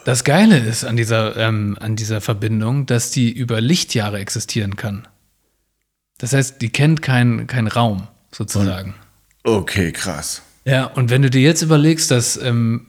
Das 0.04 0.24
Geile 0.24 0.58
ist 0.58 0.84
an 0.84 0.96
dieser, 0.96 1.36
ähm, 1.36 1.76
an 1.80 1.94
dieser 1.96 2.20
Verbindung, 2.20 2.86
dass 2.86 3.10
die 3.10 3.30
über 3.30 3.60
Lichtjahre 3.60 4.18
existieren 4.18 4.76
kann. 4.76 5.06
Das 6.18 6.32
heißt, 6.32 6.60
die 6.60 6.70
kennt 6.70 7.02
keinen 7.02 7.46
keinen 7.46 7.68
Raum, 7.68 8.08
sozusagen. 8.30 8.94
Okay, 9.44 9.92
krass. 9.92 10.42
Ja, 10.64 10.86
und 10.86 11.10
wenn 11.10 11.22
du 11.22 11.30
dir 11.30 11.40
jetzt 11.40 11.62
überlegst, 11.62 12.10
dass, 12.10 12.36
ähm, 12.36 12.86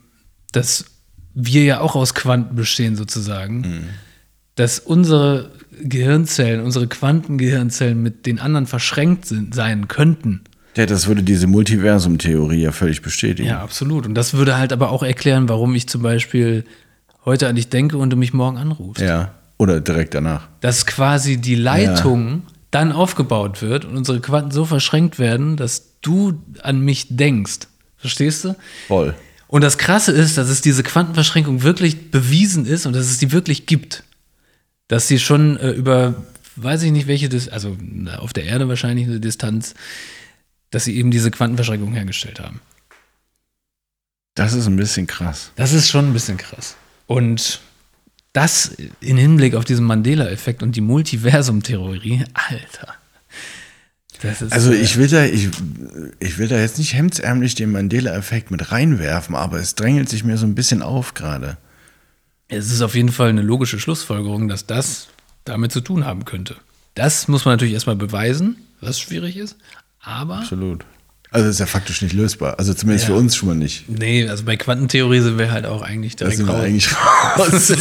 dass 0.52 0.86
wir 1.34 1.63
ja 1.63 1.80
auch 1.82 1.95
aus 1.95 2.13
Quanten 2.13 2.56
bestehen, 2.56 2.95
sozusagen, 2.95 3.89
dass 4.56 4.78
unsere 4.80 5.52
Gehirnzellen, 5.82 6.62
unsere 6.62 6.88
Quantengehirnzellen 6.88 8.02
mit 8.02 8.28
den 8.28 8.39
anderen 8.39 8.67
verschränkt 8.67 9.26
sind, 9.26 9.56
sein 9.56 9.88
könnten, 9.88 10.41
Ja, 10.76 10.86
das 10.86 11.08
würde 11.08 11.23
diese 11.23 11.47
Multiversum-Theorie 11.47 12.62
ja 12.62 12.71
völlig 12.71 13.02
bestätigen. 13.02 13.49
Ja, 13.49 13.62
absolut. 13.62 14.06
Und 14.06 14.13
das 14.15 14.34
würde 14.34 14.58
halt 14.58 14.71
aber 14.73 14.91
auch 14.91 15.04
erklären, 15.04 15.49
warum 15.49 15.73
ich 15.73 15.88
zum 15.88 16.02
Beispiel 16.04 16.65
heute 17.26 17.48
an 17.48 17.56
dich 17.56 17.70
denke 17.70 17.98
und 17.98 18.10
du 18.10 18.16
mich 18.16 18.34
morgen 18.34 18.58
anrufst. 18.58 19.02
Ja. 19.02 19.34
Oder 19.58 19.80
direkt 19.80 20.14
danach. 20.14 20.48
Dass 20.62 20.86
quasi 20.86 21.38
die 21.38 21.56
Leitung 21.56 22.44
dann 22.72 22.92
aufgebaut 22.92 23.62
wird 23.62 23.86
und 23.86 23.96
unsere 23.96 24.20
Quanten 24.20 24.52
so 24.52 24.66
verschränkt 24.66 25.20
werden, 25.20 25.58
dass 25.58 26.00
du 26.02 26.42
an 26.62 26.82
mich 26.82 27.16
denkst. 27.16 27.68
Verstehst 27.98 28.44
du? 28.44 28.56
Voll. 28.88 29.14
Und 29.48 29.62
das 29.62 29.78
Krasse 29.78 30.12
ist, 30.12 30.38
dass 30.38 30.50
es 30.50 30.62
diese 30.62 30.82
Quantenverschränkung 30.82 31.62
wirklich 31.62 32.10
bewiesen 32.10 32.66
ist 32.66 32.88
und 32.88 32.94
dass 32.94 33.06
es 33.06 33.20
die 33.20 33.32
wirklich 33.32 33.68
gibt. 33.68 34.04
Dass 34.88 35.08
sie 35.08 35.20
schon 35.20 35.58
äh, 35.58 35.70
über, 35.70 36.16
weiß 36.56 36.82
ich 36.84 36.92
nicht 36.92 37.08
welche, 37.08 37.30
Dis 37.30 37.48
also 37.48 37.78
auf 38.18 38.34
der 38.34 38.46
Erde 38.46 38.68
wahrscheinlich 38.68 39.06
eine 39.06 39.20
Distanz, 39.20 39.76
dass 40.72 40.86
sie 40.86 40.98
eben 40.98 41.12
diese 41.12 41.30
Quantenverschränkung 41.30 41.94
hergestellt 41.94 42.40
haben. 42.40 42.62
Das 44.34 44.54
ist 44.54 44.66
ein 44.66 44.76
bisschen 44.76 45.06
krass. 45.06 45.52
Das 45.56 45.72
ist 45.72 45.88
schon 45.88 46.08
ein 46.10 46.14
bisschen 46.14 46.38
krass. 46.38 46.76
Und 47.08 47.62
das 48.34 48.76
in 49.00 49.18
Hinblick 49.18 49.56
auf 49.56 49.66
diesen 49.66 49.86
Mandela-Effekt 49.86 50.63
und 50.63 50.76
die 50.76 50.82
Multiversum-Theorie, 50.82 52.26
Alter. 52.34 52.96
Das 54.22 54.42
ist, 54.42 54.54
Also 54.54 54.72
äh, 54.72 54.78
ich 54.78 54.98
will 54.98 55.08
da, 55.08 55.26
ich, 55.26 55.50
ich 56.20 56.38
will 56.38 56.48
da 56.48 56.58
jetzt 56.58 56.78
nicht 56.78 56.94
hemdsärmlich 56.94 57.56
den 57.56 57.72
Mandela-Effekt 57.72 58.52
mit 58.52 58.72
reinwerfen, 58.72 59.36
aber 59.36 59.60
es 59.60 59.76
drängelt 59.76 60.10
sich 60.10 60.24
mir 60.24 60.38
so 60.38 60.46
ein 60.46 60.56
bisschen 60.56 60.82
auf 60.82 61.13
gerade. 61.13 61.58
Es 62.48 62.72
ist 62.72 62.82
auf 62.82 62.96
jeden 62.96 63.12
Fall 63.12 63.30
eine 63.30 63.42
logische 63.42 63.80
Schlussfolgerung, 63.80 64.48
dass 64.48 64.66
das 64.66 65.10
damit 65.46 65.72
zu 65.72 65.82
tun 65.82 66.06
haben 66.06 66.26
könnte. 66.26 66.56
Das 66.96 67.28
muss 67.28 67.46
man 67.46 67.56
natürlich 67.56 67.74
erstmal 67.74 67.96
beweisen, 67.96 68.58
was 68.80 69.00
schwierig 69.00 69.38
ist. 69.38 69.58
Aber, 70.00 70.38
Absolut. 70.39 70.86
Also 71.34 71.50
ist 71.50 71.60
ja 71.60 71.65
faktisch 71.65 72.02
nicht 72.04 72.13
lösbar. 72.13 72.60
Also 72.60 72.74
zumindest 72.74 73.08
Ja. 73.10 73.13
für 73.15 73.19
uns 73.19 73.36
schon 73.36 73.50
mal 73.50 73.56
nicht. 73.56 73.89
nee, 73.89 74.28
also 74.28 74.43
bei 74.46 74.56
Quantentheorie 74.56 75.19
sind 75.19 75.38
wir 75.39 75.52
halt 75.52 75.65
auch 75.65 75.82
eigentlich 75.82 76.15
Da 76.15 76.26
direkt 76.26 76.38
sind 76.38 76.48
wir 76.48 76.54
raus. 76.54 76.63
eigentlich 76.63 76.96
raus. 77.38 77.74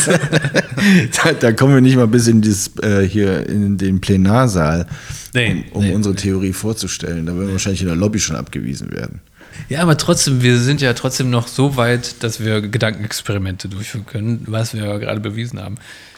da, 1.25 1.33
da 1.33 1.53
kommen 1.53 1.75
wir 1.75 1.81
nicht 1.81 1.97
mal 1.97 2.07
bis 2.09 2.27
in 2.29 2.41
dieses, 2.41 2.77
äh, 2.83 3.07
hier 3.07 3.49
in 3.49 3.79
den 3.79 4.01
Plenarsaal, 4.01 4.87
Nee, 5.35 5.65
um, 5.73 5.79
um 5.79 5.85
nee, 5.85 5.95
unsere 5.95 6.15
Theorie 6.15 6.53
vorzustellen. 6.53 7.27
Da 7.27 7.35
werden 7.35 7.47
wir 7.47 7.53
wahrscheinlich 7.53 7.81
in 7.83 7.89
der 7.89 7.97
Lobby 7.97 8.19
schon 8.21 8.37
abgewiesen 8.37 8.91
werden. 8.93 9.21
Ja, 9.69 9.81
aber 9.83 9.97
trotzdem, 9.97 10.43
wir 10.43 10.59
sind 10.59 10.81
ja 10.81 10.93
trotzdem 10.95 11.31
noch 11.31 11.47
so 11.47 11.77
weit, 11.77 12.23
dass 12.23 12.41
wir 12.41 12.61
Gedankenexperimente 12.63 13.69
durchführen 13.69 14.07
können, 14.07 14.45
was 14.47 14.75
wir 14.75 14.85
ja 14.85 14.97
gerade 14.99 15.21
bewiesen 15.21 15.61
haben. 15.61 15.77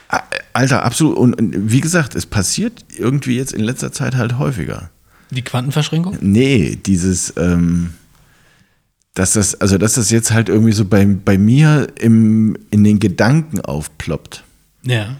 Ah, 0.09 0.23
Alter, 0.53 0.85
absolut. 0.85 1.17
Und, 1.17 1.35
und 1.35 1.73
wie 1.73 1.81
gesagt, 1.81 2.15
es 2.15 2.27
passiert 2.27 2.85
irgendwie 2.97 3.37
jetzt 3.37 3.53
in 3.53 3.61
letzter 3.63 3.91
Zeit 3.93 4.15
halt 4.17 4.39
häufiger. 4.39 4.91
Die 5.35 5.43
Quantenverschränkung? 5.43 6.19
Nee, 6.21 6.79
dieses, 6.85 7.35
ähm, 7.37 7.91
dass 9.15 9.33
das, 9.33 9.61
also 9.61 9.79
dass 9.79 9.95
das 9.95 10.11
jetzt 10.11 10.33
halt 10.33 10.49
irgendwie 10.49 10.73
so 10.73 10.85
bei, 10.85 11.05
bei 11.07 11.39
mir 11.39 11.89
im, 11.99 12.57
in 12.71 12.85
den 12.85 12.99
Gedanken 12.99 13.61
aufploppt. 13.61 14.45
Ja. 14.83 15.17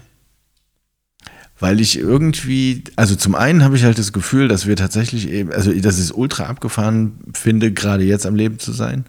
Weil 1.57 1.79
ich 1.79 1.97
irgendwie, 1.97 2.83
also 2.97 3.15
zum 3.15 3.33
einen 3.33 3.63
habe 3.63 3.77
ich 3.77 3.85
halt 3.85 3.97
das 3.97 4.11
Gefühl, 4.11 4.49
dass 4.49 4.65
wir 4.67 4.75
tatsächlich 4.75 5.29
eben, 5.29 5.53
also 5.53 5.71
dass 5.71 5.97
ich 5.97 6.05
es 6.05 6.11
ultra 6.11 6.45
abgefahren 6.45 7.19
finde, 7.33 7.71
gerade 7.71 8.03
jetzt 8.03 8.25
am 8.25 8.35
Leben 8.35 8.59
zu 8.59 8.73
sein. 8.73 9.05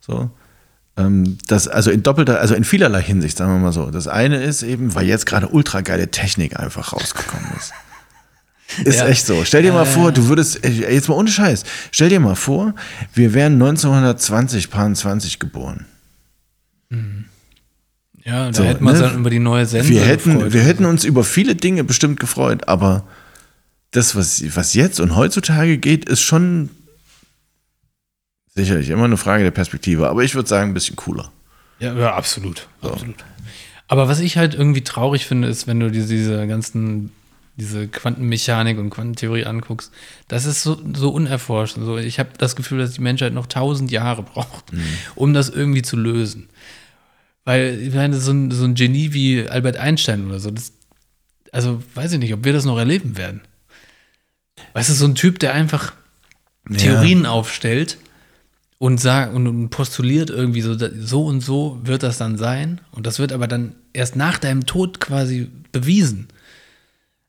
So. 0.00 0.30
Ähm, 0.96 1.38
das, 1.46 1.68
also 1.68 1.92
in 1.92 2.02
doppelter, 2.02 2.40
also 2.40 2.54
in 2.54 2.64
vielerlei 2.64 3.02
Hinsicht, 3.02 3.38
sagen 3.38 3.52
wir 3.52 3.58
mal 3.58 3.72
so. 3.72 3.90
Das 3.90 4.08
eine 4.08 4.42
ist 4.42 4.64
eben, 4.64 4.96
weil 4.96 5.06
jetzt 5.06 5.26
gerade 5.26 5.48
ultra 5.48 5.80
geile 5.80 6.10
Technik 6.10 6.58
einfach 6.58 6.92
rausgekommen 6.92 7.46
ist. 7.56 7.72
Ist 8.84 8.98
Ja. 9.00 9.06
echt 9.08 9.26
so. 9.26 9.44
Stell 9.44 9.62
dir 9.62 9.72
mal 9.72 9.80
ja, 9.84 9.90
vor, 9.90 10.10
du 10.12 10.28
würdest, 10.28 10.64
jetzt 10.64 11.08
mal 11.08 11.14
ohne 11.14 11.30
Scheiß, 11.30 11.64
stell 11.92 12.08
dir 12.08 12.18
mal 12.20 12.34
vor, 12.34 12.74
wir 13.12 13.34
wären 13.34 13.54
1920, 13.54 14.70
20 14.70 15.38
geboren. 15.38 15.86
Ja, 18.24 18.46
da 18.46 18.52
So, 18.52 18.64
hätten 18.64 18.84
wir 18.84 18.90
uns 18.90 19.00
ne? 19.00 19.08
dann 19.08 19.18
über 19.18 19.30
die 19.30 19.38
neue 19.38 19.66
Sendung 19.66 19.90
Wir 19.90 20.02
hätten, 20.04 20.34
gefreut. 20.34 20.52
wir 20.52 20.62
hätten 20.62 20.84
uns 20.86 21.04
über 21.04 21.24
viele 21.24 21.54
Dinge 21.54 21.84
bestimmt 21.84 22.20
gefreut, 22.20 22.68
aber 22.68 23.04
das, 23.90 24.14
was, 24.16 24.42
was 24.56 24.74
jetzt 24.74 24.98
und 25.00 25.14
heutzutage 25.14 25.76
geht, 25.78 26.08
ist 26.08 26.22
schon 26.22 26.70
sicherlich 28.54 28.88
immer 28.90 29.04
eine 29.04 29.16
Frage 29.16 29.44
der 29.44 29.50
Perspektive, 29.50 30.08
aber 30.08 30.22
ich 30.24 30.34
würde 30.34 30.48
sagen, 30.48 30.70
ein 30.70 30.74
bisschen 30.74 30.96
cooler. 30.96 31.30
Ja, 31.80 31.94
ja 31.94 32.14
absolut. 32.14 32.68
absolut. 32.80 33.16
Aber 33.88 34.08
was 34.08 34.20
ich 34.20 34.36
halt 34.38 34.54
irgendwie 34.54 34.82
traurig 34.82 35.26
finde, 35.26 35.48
ist, 35.48 35.66
wenn 35.66 35.78
du 35.80 35.90
diese, 35.90 36.08
diese 36.08 36.46
ganzen, 36.46 37.12
diese 37.56 37.86
Quantenmechanik 37.86 38.78
und 38.78 38.90
Quantentheorie 38.90 39.44
anguckst, 39.44 39.92
das 40.28 40.44
ist 40.44 40.62
so, 40.62 40.80
so 40.94 41.10
unerforscht. 41.10 41.76
So, 41.76 41.98
ich 41.98 42.18
habe 42.18 42.30
das 42.38 42.56
Gefühl, 42.56 42.78
dass 42.78 42.92
die 42.92 43.00
Menschheit 43.00 43.32
noch 43.32 43.46
tausend 43.46 43.90
Jahre 43.90 44.22
braucht, 44.22 44.72
um 45.14 45.34
das 45.34 45.48
irgendwie 45.48 45.82
zu 45.82 45.96
lösen. 45.96 46.48
Weil, 47.44 47.78
ich 47.80 47.94
meine, 47.94 48.16
so 48.18 48.32
ein, 48.32 48.50
so 48.50 48.64
ein 48.64 48.74
Genie 48.74 49.12
wie 49.12 49.48
Albert 49.48 49.76
Einstein 49.76 50.26
oder 50.26 50.40
so, 50.40 50.50
das, 50.50 50.72
also 51.52 51.82
weiß 51.94 52.12
ich 52.12 52.18
nicht, 52.18 52.34
ob 52.34 52.44
wir 52.44 52.52
das 52.52 52.64
noch 52.64 52.78
erleben 52.78 53.16
werden. 53.16 53.42
Weißt 54.72 54.88
du, 54.88 54.94
so 54.94 55.06
ein 55.06 55.14
Typ, 55.14 55.38
der 55.38 55.54
einfach 55.54 55.92
Theorien 56.76 57.26
aufstellt 57.26 57.98
und 58.78 58.98
sagt 58.98 59.34
und, 59.34 59.68
postuliert 59.70 60.30
irgendwie 60.30 60.62
so, 60.62 60.76
so 60.76 61.26
und 61.26 61.40
so 61.40 61.80
wird 61.84 62.02
das 62.02 62.18
dann 62.18 62.38
sein. 62.38 62.80
Und 62.92 63.06
das 63.06 63.18
wird 63.18 63.32
aber 63.32 63.46
dann 63.46 63.74
erst 63.92 64.16
nach 64.16 64.38
deinem 64.38 64.66
Tod 64.66 65.00
quasi 65.00 65.50
bewiesen. 65.70 66.28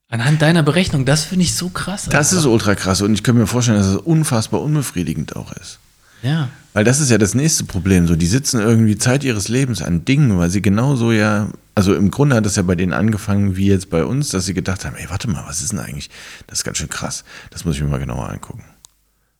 Anhand 0.09 0.41
deiner 0.41 0.63
Berechnung, 0.63 1.05
das 1.05 1.23
finde 1.23 1.45
ich 1.45 1.55
so 1.55 1.69
krass. 1.69 2.07
Das 2.09 2.31
ist 2.31 2.39
einfach. 2.39 2.51
ultra 2.51 2.75
krass 2.75 3.01
und 3.01 3.13
ich 3.13 3.23
kann 3.23 3.35
mir 3.37 3.47
vorstellen, 3.47 3.77
dass 3.77 3.87
es 3.87 3.97
unfassbar 3.97 4.61
unbefriedigend 4.61 5.35
auch 5.35 5.51
ist. 5.53 5.79
Ja. 6.21 6.49
Weil 6.73 6.83
das 6.83 6.99
ist 6.99 7.09
ja 7.09 7.17
das 7.17 7.33
nächste 7.33 7.63
Problem. 7.63 8.07
So, 8.07 8.15
die 8.15 8.27
sitzen 8.27 8.59
irgendwie 8.59 8.97
Zeit 8.97 9.23
ihres 9.23 9.47
Lebens 9.47 9.81
an 9.81 10.05
Dingen, 10.05 10.37
weil 10.37 10.49
sie 10.49 10.61
genauso 10.61 11.11
ja, 11.11 11.49
also 11.73 11.95
im 11.95 12.11
Grunde 12.11 12.35
hat 12.35 12.45
das 12.45 12.55
ja 12.55 12.63
bei 12.63 12.75
denen 12.75 12.93
angefangen, 12.93 13.55
wie 13.55 13.67
jetzt 13.67 13.89
bei 13.89 14.03
uns, 14.03 14.29
dass 14.29 14.45
sie 14.45 14.53
gedacht 14.53 14.85
haben, 14.85 14.95
ey, 14.95 15.09
warte 15.09 15.29
mal, 15.29 15.43
was 15.47 15.61
ist 15.61 15.71
denn 15.71 15.79
eigentlich? 15.79 16.09
Das 16.47 16.59
ist 16.59 16.63
ganz 16.63 16.77
schön 16.77 16.89
krass. 16.89 17.23
Das 17.49 17.65
muss 17.65 17.75
ich 17.75 17.81
mir 17.81 17.89
mal 17.89 17.99
genauer 17.99 18.29
angucken. 18.29 18.63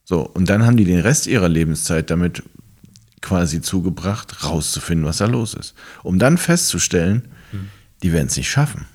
So, 0.04 0.20
und 0.20 0.48
dann 0.48 0.64
haben 0.64 0.76
die 0.76 0.84
den 0.84 1.00
Rest 1.00 1.26
ihrer 1.26 1.48
Lebenszeit 1.48 2.10
damit 2.10 2.42
quasi 3.20 3.60
zugebracht, 3.60 4.44
rauszufinden, 4.44 5.06
was 5.06 5.18
da 5.18 5.26
los 5.26 5.54
ist. 5.54 5.74
Um 6.02 6.18
dann 6.18 6.38
festzustellen, 6.38 7.28
die 8.02 8.12
werden 8.12 8.28
es 8.28 8.36
nicht 8.36 8.50
schaffen. 8.50 8.86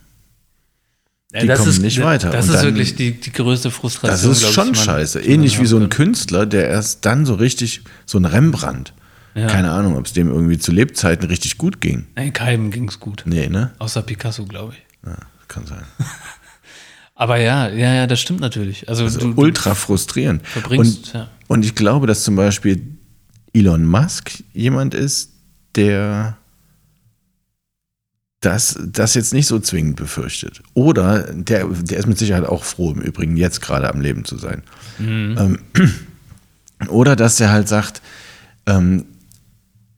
Die 1.40 1.48
das 1.48 1.60
kommen 1.60 1.72
ist, 1.72 1.82
nicht 1.82 2.02
weiter. 2.04 2.30
Das 2.30 2.48
Und 2.48 2.56
ist 2.56 2.58
dann- 2.58 2.66
wirklich 2.68 2.96
die, 2.96 3.12
die 3.14 3.32
größte 3.32 3.72
Frustration. 3.72 4.32
Das 4.32 4.38
ist 4.38 4.48
ich, 4.48 4.54
schon 4.54 4.68
man- 4.68 4.76
scheiße. 4.76 5.22
Ähnlich 5.22 5.60
wie 5.62 5.66
so 5.66 5.78
ein. 5.78 5.90
Künstler, 5.90 6.46
der 6.46 6.68
erst 6.68 7.06
dann 7.06 7.26
so 7.26 7.36
richtig, 7.36 7.82
so 8.06 8.18
ein 8.18 8.26
Rembrandt. 8.26 8.94
Ja. 9.34 9.48
Keine 9.48 9.72
Ahnung, 9.72 9.96
ob 9.96 10.06
es 10.08 10.12
dem 10.14 10.30
irgendwie 10.30 10.58
zu 10.58 10.74
Lebzeiten 10.74 11.28
richtig 11.30 11.58
gut 11.58 11.80
ging. 11.80 12.06
Nee, 12.18 12.32
keinem 12.32 12.70
ging 12.70 12.90
es 12.90 13.00
gut. 13.00 13.24
Nee, 13.26 13.48
ne? 13.48 13.72
Außer 13.80 14.02
Picasso, 14.02 14.46
glaube 14.46 14.74
ich. 14.74 15.08
Ja, 15.10 15.16
kann 15.48 15.66
sein. 15.66 15.84
Aber 17.16 17.38
ja, 17.38 17.70
ja, 17.70 17.94
ja, 17.94 18.08
das 18.08 18.20
stimmt 18.20 18.40
natürlich. 18.42 18.90
Also, 18.90 19.04
Also 19.04 19.20
du 19.20 19.34
ultra 19.40 19.76
frustrierend. 19.76 20.46
verbringst, 20.48 21.08
und, 21.08 21.14
ja. 21.14 21.28
und 21.48 21.64
ich 21.64 21.76
glaube, 21.76 22.08
dass 22.08 22.24
zum 22.24 22.36
Beispiel 22.36 22.98
Elon 23.54 23.86
Musk 23.86 24.32
jemand 24.54 24.94
ist, 24.96 25.32
der 25.76 26.38
das, 28.42 28.80
das 28.84 29.14
jetzt 29.14 29.34
nicht 29.34 29.48
so 29.48 29.60
zwingend 29.60 29.96
befürchtet. 29.96 30.62
Oder 30.74 31.32
der, 31.32 31.66
der 31.66 32.00
ist 32.00 32.08
mit 32.08 32.18
Sicherheit 32.18 32.46
auch 32.46 32.64
froh, 32.64 32.92
im 32.92 33.00
Übrigen 33.00 33.38
jetzt 33.38 33.62
gerade 33.62 33.90
am 33.90 34.02
Leben 34.02 34.26
zu 34.26 34.38
sein. 34.38 34.64
Ähm, 35.38 35.60
oder 36.90 37.16
dass 37.16 37.40
er 37.40 37.52
halt 37.52 37.68
sagt, 37.68 38.02
ähm, 38.66 39.06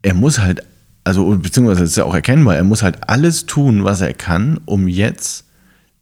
er 0.01 0.13
muss 0.13 0.39
halt, 0.39 0.62
also 1.06 1.38
beziehungsweise 1.38 1.86
ist 1.86 1.95
ja 1.95 2.03
auch 2.03 2.13
erkennbar, 2.13 2.58
er 2.58 2.65
muss 2.65 2.84
halt 2.84 3.10
alles 3.10 3.45
tun, 3.45 3.86
was 3.86 4.01
er 4.01 4.13
kann, 4.13 4.60
um 4.65 4.89
jetzt 4.89 5.45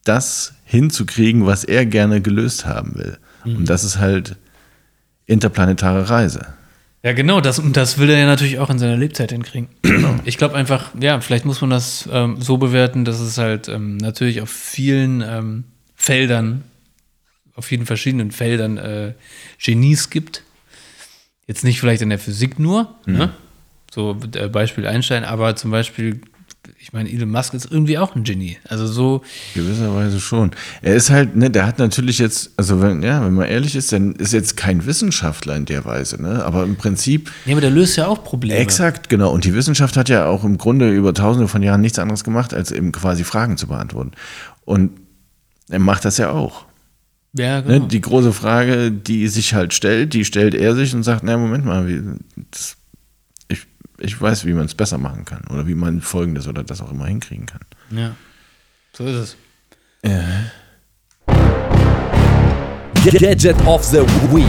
das 0.04 0.54
hinzukriegen, 0.65 1.45
was 1.45 1.63
er 1.63 1.86
gerne 1.86 2.21
gelöst 2.21 2.65
haben 2.65 2.95
will. 2.95 3.17
Und 3.43 3.69
das 3.69 3.84
ist 3.84 3.99
halt 3.99 4.36
interplanetare 5.25 6.10
Reise. 6.10 6.54
Ja, 7.03 7.13
genau, 7.13 7.41
das, 7.41 7.57
und 7.57 7.77
das 7.77 7.97
will 7.97 8.11
er 8.11 8.19
ja 8.19 8.25
natürlich 8.27 8.59
auch 8.59 8.69
in 8.69 8.77
seiner 8.77 8.97
Lebzeit 8.97 9.31
hinkriegen. 9.31 9.69
Ich 10.23 10.37
glaube 10.37 10.55
einfach, 10.55 10.91
ja, 10.99 11.19
vielleicht 11.19 11.45
muss 11.45 11.61
man 11.61 11.71
das 11.71 12.07
ähm, 12.11 12.39
so 12.39 12.57
bewerten, 12.57 13.05
dass 13.05 13.19
es 13.19 13.39
halt 13.39 13.67
ähm, 13.67 13.97
natürlich 13.97 14.41
auf 14.41 14.51
vielen 14.51 15.21
ähm, 15.21 15.63
Feldern, 15.95 16.63
auf 17.55 17.65
vielen 17.65 17.87
verschiedenen 17.87 18.29
Feldern 18.29 18.77
äh, 18.77 19.13
Genies 19.57 20.11
gibt. 20.11 20.43
Jetzt 21.47 21.63
nicht 21.63 21.79
vielleicht 21.79 22.03
in 22.03 22.09
der 22.09 22.19
Physik 22.19 22.59
nur, 22.59 22.95
ne? 23.07 23.33
so 23.91 24.17
äh, 24.35 24.47
Beispiel 24.47 24.85
Einstein, 24.85 25.23
aber 25.23 25.56
zum 25.56 25.71
Beispiel, 25.71 26.21
ich 26.79 26.93
meine, 26.93 27.12
Elon 27.12 27.29
Musk 27.29 27.53
ist 27.53 27.71
irgendwie 27.71 27.97
auch 27.97 28.15
ein 28.15 28.23
Genie. 28.23 28.57
Also 28.67 28.85
so, 28.85 29.21
Gewisserweise 29.55 30.19
schon. 30.19 30.51
Er 30.81 30.95
ist 30.95 31.09
halt, 31.09 31.35
ne, 31.35 31.49
der 31.49 31.65
hat 31.65 31.79
natürlich 31.79 32.19
jetzt, 32.19 32.51
also 32.57 32.81
wenn, 32.81 33.01
ja, 33.01 33.23
wenn 33.23 33.33
man 33.33 33.47
ehrlich 33.47 33.75
ist, 33.75 33.91
dann 33.91 34.13
ist 34.15 34.33
jetzt 34.33 34.57
kein 34.57 34.85
Wissenschaftler 34.85 35.55
in 35.55 35.65
der 35.65 35.85
Weise, 35.85 36.21
ne? 36.21 36.43
Aber 36.45 36.63
im 36.63 36.75
Prinzip, 36.75 37.31
ja, 37.45 37.53
aber 37.53 37.62
der 37.62 37.71
löst 37.71 37.97
ja 37.97 38.07
auch 38.07 38.23
Probleme. 38.23 38.59
exakt, 38.59 39.09
genau. 39.09 39.31
Und 39.31 39.45
die 39.45 39.53
Wissenschaft 39.53 39.97
hat 39.97 40.09
ja 40.09 40.27
auch 40.27 40.43
im 40.43 40.57
Grunde 40.57 40.91
über 40.91 41.13
tausende 41.13 41.47
von 41.47 41.63
Jahren 41.63 41.81
nichts 41.81 41.99
anderes 41.99 42.23
gemacht, 42.23 42.53
als 42.53 42.71
eben 42.71 42.91
quasi 42.91 43.23
Fragen 43.23 43.57
zu 43.57 43.67
beantworten. 43.67 44.12
Und 44.65 44.91
er 45.69 45.79
macht 45.79 46.05
das 46.05 46.17
ja 46.17 46.31
auch. 46.31 46.65
Ja, 47.33 47.62
genau. 47.62 47.79
Ne? 47.79 47.87
Die 47.87 48.01
große 48.01 48.33
Frage, 48.33 48.91
die 48.91 49.27
sich 49.29 49.53
halt 49.53 49.73
stellt, 49.73 50.13
die 50.13 50.25
stellt 50.25 50.53
er 50.53 50.75
sich 50.75 50.93
und 50.93 51.03
sagt, 51.03 51.23
na 51.23 51.37
Moment 51.37 51.65
mal, 51.65 51.87
wie, 51.87 52.01
das, 52.51 52.75
ich, 54.02 54.19
weiß, 54.19 54.45
wie 54.45 54.54
man 54.54 54.65
es 54.65 54.75
besser 54.75 54.97
machen 54.97 55.25
kann 55.25 55.43
oder 55.49 55.67
wie 55.67 55.75
man 55.75 56.02
Folgendes 56.02 56.47
oder 56.47 56.63
das 56.63 56.81
auch 56.81 56.91
immer 56.91 57.06
hinkriegen 57.06 57.45
kann. 57.45 57.62
Ja, 57.91 58.15
so 58.93 59.06
ist 59.06 59.15
es. 59.15 59.37
Gadget 63.04 63.56
of 63.65 63.83
the 63.83 63.99
Week. 64.31 64.45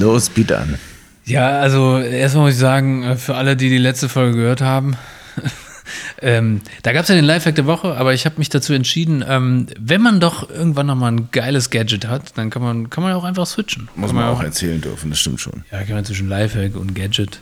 Los, 0.00 0.28
bitte 0.28 0.58
an. 0.58 0.78
Ja, 1.24 1.60
also 1.60 1.98
erstmal 1.98 2.46
muss 2.46 2.54
ich 2.54 2.60
sagen, 2.60 3.02
äh, 3.02 3.16
für 3.16 3.34
alle, 3.34 3.56
die 3.56 3.70
die 3.70 3.78
letzte 3.78 4.08
Folge 4.08 4.36
gehört 4.36 4.60
haben, 4.60 4.96
ähm, 6.22 6.60
da 6.82 6.92
gab 6.92 7.04
es 7.04 7.08
ja 7.08 7.14
den 7.14 7.24
Lifehack 7.24 7.54
der 7.54 7.64
Woche, 7.64 7.96
aber 7.96 8.12
ich 8.12 8.26
habe 8.26 8.36
mich 8.38 8.50
dazu 8.50 8.74
entschieden, 8.74 9.24
ähm, 9.26 9.66
wenn 9.78 10.02
man 10.02 10.20
doch 10.20 10.50
irgendwann 10.50 10.86
nochmal 10.86 11.12
ein 11.12 11.28
geiles 11.30 11.70
Gadget 11.70 12.06
hat, 12.06 12.36
dann 12.36 12.50
kann 12.50 12.60
man, 12.60 12.90
kann 12.90 13.02
man 13.02 13.14
auch 13.14 13.24
einfach 13.24 13.46
switchen. 13.46 13.88
Muss 13.96 14.10
kann 14.10 14.16
man 14.16 14.28
auch 14.28 14.42
erzählen 14.42 14.80
dürfen, 14.80 15.08
das 15.08 15.20
stimmt 15.20 15.40
schon. 15.40 15.64
Ja, 15.72 15.82
kann 15.82 15.94
man 15.94 16.04
zwischen 16.04 16.28
Lifehack 16.28 16.76
und 16.76 16.94
Gadget. 16.94 17.40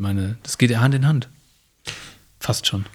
Ich 0.00 0.02
meine, 0.02 0.38
das 0.42 0.56
geht 0.56 0.70
ja 0.70 0.80
Hand 0.80 0.94
in 0.94 1.06
Hand. 1.06 1.28
Fast 2.38 2.66
schon. 2.66 2.86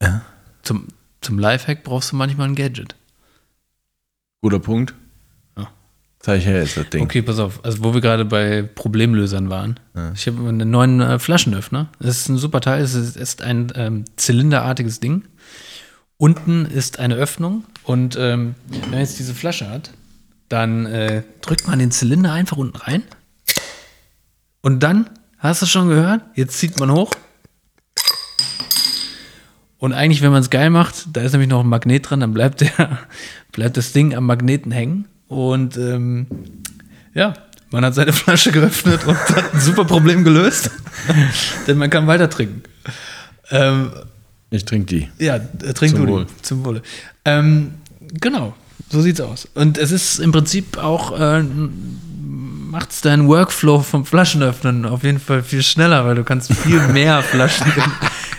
Ja. 0.00 0.22
Zum, 0.62 0.86
zum 1.20 1.40
Lifehack 1.40 1.82
brauchst 1.82 2.12
du 2.12 2.16
manchmal 2.16 2.46
ein 2.46 2.54
Gadget. 2.54 2.94
Guter 4.40 4.60
Punkt. 4.60 4.94
Ja. 5.58 5.72
Zeig 6.20 6.44
her 6.44 6.60
jetzt 6.60 6.76
das 6.76 6.88
Ding. 6.90 7.02
Okay, 7.02 7.20
pass 7.20 7.40
auf. 7.40 7.64
Also, 7.64 7.82
wo 7.82 7.94
wir 7.94 8.00
gerade 8.00 8.24
bei 8.24 8.62
Problemlösern 8.62 9.50
waren. 9.50 9.80
Ich 10.14 10.28
habe 10.28 10.48
einen 10.48 10.70
neuen 10.70 11.00
äh, 11.00 11.18
Flaschenöffner. 11.18 11.88
Das 11.98 12.20
ist 12.20 12.28
ein 12.28 12.38
super 12.38 12.60
Teil. 12.60 12.84
Es 12.84 12.94
ist, 12.94 13.16
ist 13.16 13.42
ein 13.42 13.72
ähm, 13.74 14.04
zylinderartiges 14.14 15.00
Ding. 15.00 15.24
Unten 16.16 16.64
ist 16.64 17.00
eine 17.00 17.16
Öffnung. 17.16 17.64
Und 17.82 18.14
ähm, 18.20 18.54
wenn 18.68 18.90
man 18.90 19.00
jetzt 19.00 19.18
diese 19.18 19.34
Flasche 19.34 19.68
hat, 19.68 19.90
dann 20.48 20.86
äh, 20.86 21.24
drückt 21.40 21.66
man 21.66 21.80
den 21.80 21.90
Zylinder 21.90 22.32
einfach 22.32 22.56
unten 22.56 22.76
rein. 22.76 23.02
Und 24.62 24.84
dann, 24.84 25.10
hast 25.44 25.62
du 25.62 25.66
schon 25.66 25.88
gehört? 25.88 26.22
Jetzt 26.34 26.58
zieht 26.58 26.78
man 26.80 26.90
hoch. 26.90 27.10
Und 29.78 29.92
eigentlich, 29.92 30.22
wenn 30.22 30.32
man 30.32 30.40
es 30.40 30.50
geil 30.50 30.70
macht, 30.70 31.06
da 31.12 31.20
ist 31.20 31.32
nämlich 31.32 31.50
noch 31.50 31.60
ein 31.60 31.68
Magnet 31.68 32.08
dran, 32.08 32.20
dann 32.20 32.32
bleibt, 32.32 32.62
der, 32.62 32.70
bleibt 33.52 33.76
das 33.76 33.92
Ding 33.92 34.14
am 34.14 34.24
Magneten 34.26 34.72
hängen. 34.72 35.04
Und 35.28 35.76
ähm, 35.76 36.26
ja, 37.12 37.34
man 37.70 37.84
hat 37.84 37.94
seine 37.94 38.12
Flasche 38.12 38.50
geöffnet 38.50 39.04
und 39.06 39.16
hat 39.36 39.52
ein 39.54 39.60
super 39.60 39.84
Problem 39.84 40.24
gelöst. 40.24 40.70
Denn 41.66 41.76
man 41.76 41.90
kann 41.90 42.06
weiter 42.06 42.30
trinken. 42.30 42.62
Ähm, 43.50 43.90
Ich 44.50 44.64
trinke 44.64 44.86
die. 44.86 45.08
ja, 45.22 45.36
äh, 45.36 45.74
trink 45.74 45.94
Zum 45.96 46.06
du 46.06 46.12
Wohl. 46.12 46.24
die. 46.24 46.42
Zum 46.42 46.64
Wohle. 46.64 46.82
Ähm, 47.26 47.74
genau, 48.20 48.54
so 48.90 49.02
sieht's 49.02 49.20
aus. 49.20 49.48
Und 49.54 49.76
es 49.76 49.90
ist 49.90 50.18
im 50.18 50.32
Prinzip 50.32 50.78
auch, 50.78 51.18
äh, 51.18 51.44
macht 52.74 52.90
es 52.90 53.02
deinen 53.02 53.28
Workflow 53.28 53.82
vom 53.82 54.04
Flaschenöffnen 54.04 54.84
auf 54.84 55.04
jeden 55.04 55.20
Fall 55.20 55.44
viel 55.44 55.62
schneller, 55.62 56.04
weil 56.04 56.16
du 56.16 56.24
kannst 56.24 56.52
viel 56.52 56.80
mehr 56.92 57.22
Flaschen 57.22 57.66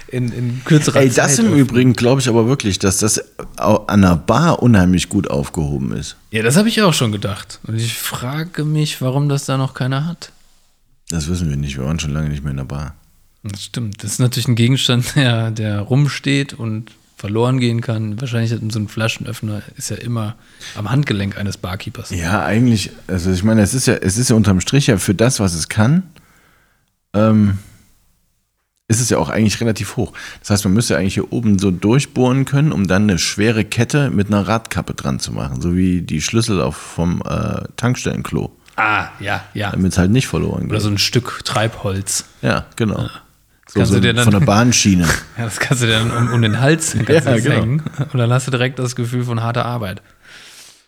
in, 0.09 0.27
in, 0.27 0.38
in 0.38 0.61
kürzerer 0.65 0.99
Ey, 0.99 1.09
Zeit 1.09 1.29
das 1.29 1.39
im 1.39 1.45
öffnen. 1.45 1.59
Übrigen 1.59 1.93
glaube 1.93 2.19
ich 2.19 2.27
aber 2.27 2.45
wirklich, 2.45 2.77
dass 2.77 2.97
das 2.97 3.23
an 3.55 4.01
der 4.01 4.17
Bar 4.17 4.61
unheimlich 4.61 5.07
gut 5.07 5.29
aufgehoben 5.29 5.93
ist. 5.93 6.17
Ja, 6.31 6.43
das 6.43 6.57
habe 6.57 6.67
ich 6.67 6.81
auch 6.81 6.93
schon 6.93 7.13
gedacht. 7.13 7.61
Und 7.65 7.75
ich 7.75 7.93
frage 7.93 8.65
mich, 8.65 9.01
warum 9.01 9.29
das 9.29 9.45
da 9.45 9.57
noch 9.57 9.73
keiner 9.73 10.05
hat. 10.05 10.33
Das 11.09 11.29
wissen 11.29 11.49
wir 11.49 11.55
nicht. 11.55 11.77
Wir 11.77 11.86
waren 11.86 11.99
schon 11.99 12.11
lange 12.11 12.27
nicht 12.27 12.43
mehr 12.43 12.51
in 12.51 12.57
der 12.57 12.65
Bar. 12.65 12.93
Das 13.43 13.63
stimmt. 13.63 14.03
Das 14.03 14.11
ist 14.11 14.19
natürlich 14.19 14.49
ein 14.49 14.55
Gegenstand, 14.55 15.05
der, 15.15 15.51
der 15.51 15.79
rumsteht 15.79 16.53
und 16.53 16.91
verloren 17.16 17.59
gehen 17.59 17.82
kann. 17.82 18.20
Wahrscheinlich 18.20 18.51
hat 18.51 18.59
so 18.72 18.80
ein 18.80 18.88
Flaschenöffner 18.88 19.61
ist 19.78 19.89
ja 19.89 19.95
immer 19.97 20.36
am 20.76 20.91
Handgelenk 20.91 21.38
eines 21.38 21.57
Barkeepers. 21.57 22.09
Ja, 22.11 22.43
eigentlich, 22.45 22.91
also 23.07 23.32
ich 23.32 23.43
meine, 23.43 23.61
es 23.61 23.74
ist 23.74 23.88
ja, 23.88 23.93
es 23.95 24.18
ist 24.18 24.30
ja 24.30 24.36
unterm 24.36 24.59
Strich 24.59 24.88
ja 24.88 24.97
für 24.97 25.16
das, 25.16 25.39
was 25.39 25.53
es 25.53 25.70
kann, 25.70 26.03
ähm, 27.13 27.57
ist 28.88 29.01
es 29.01 29.09
ja 29.09 29.18
auch 29.18 29.30
eigentlich 29.30 29.59
relativ 29.61 29.95
hoch. 29.97 30.13
Das 30.41 30.51
heißt, 30.51 30.66
man 30.66 30.74
müsste 30.74 30.95
eigentlich 30.97 31.16
hier 31.16 31.32
oben 31.34 31.57
so 31.57 31.72
durchbohren 31.72 32.45
können, 32.45 32.72
um 32.72 32.86
dann 32.88 33.03
eine 33.03 33.18
schwere 33.18 33.66
Kette 33.66 34.11
mit 34.11 34.28
einer 34.28 34.47
Radkappe 34.47 34.93
dran 34.93 35.20
zu 35.20 35.32
machen, 35.32 35.59
so 35.61 35.76
wie 35.76 36.01
die 36.01 36.22
Schlüssel 36.22 36.61
auf 36.61 36.76
vom 36.76 37.22
äh, 37.26 37.63
Tankstellenklo, 37.78 38.51
Ah, 38.76 39.07
ja, 39.22 39.43
ja. 39.53 39.72
damit 39.72 39.93
es 39.93 39.97
halt 39.97 40.11
nicht 40.11 40.28
verloren 40.28 40.66
Oder 40.66 40.74
geht. 40.74 40.82
so 40.82 40.89
ein 40.89 40.97
Stück 40.97 41.41
Treibholz. 41.45 42.26
Ja, 42.41 42.66
genau. 42.76 43.09
So, 43.68 43.80
kannst 43.80 43.91
so 43.91 43.97
du 43.97 44.01
dir 44.01 44.13
dann- 44.13 44.24
von 44.26 44.34
der 44.39 44.39
Bahnschiene. 44.45 45.07
Ja, 45.38 45.45
das 45.45 45.59
kannst 45.59 45.82
du 45.84 45.88
dir 45.88 45.93
dann 45.99 46.11
um, 46.11 46.34
um 46.34 46.41
den 46.41 46.59
Hals 46.59 46.93
Ja, 47.07 47.20
genau. 47.38 47.55
hängen. 47.55 47.84
Und 48.13 48.18
dann 48.18 48.32
hast 48.32 48.47
du 48.47 48.51
direkt 48.51 48.78
das 48.80 48.95
Gefühl 48.95 49.24
von 49.24 49.41
harter 49.41 49.66
Arbeit. 49.66 50.01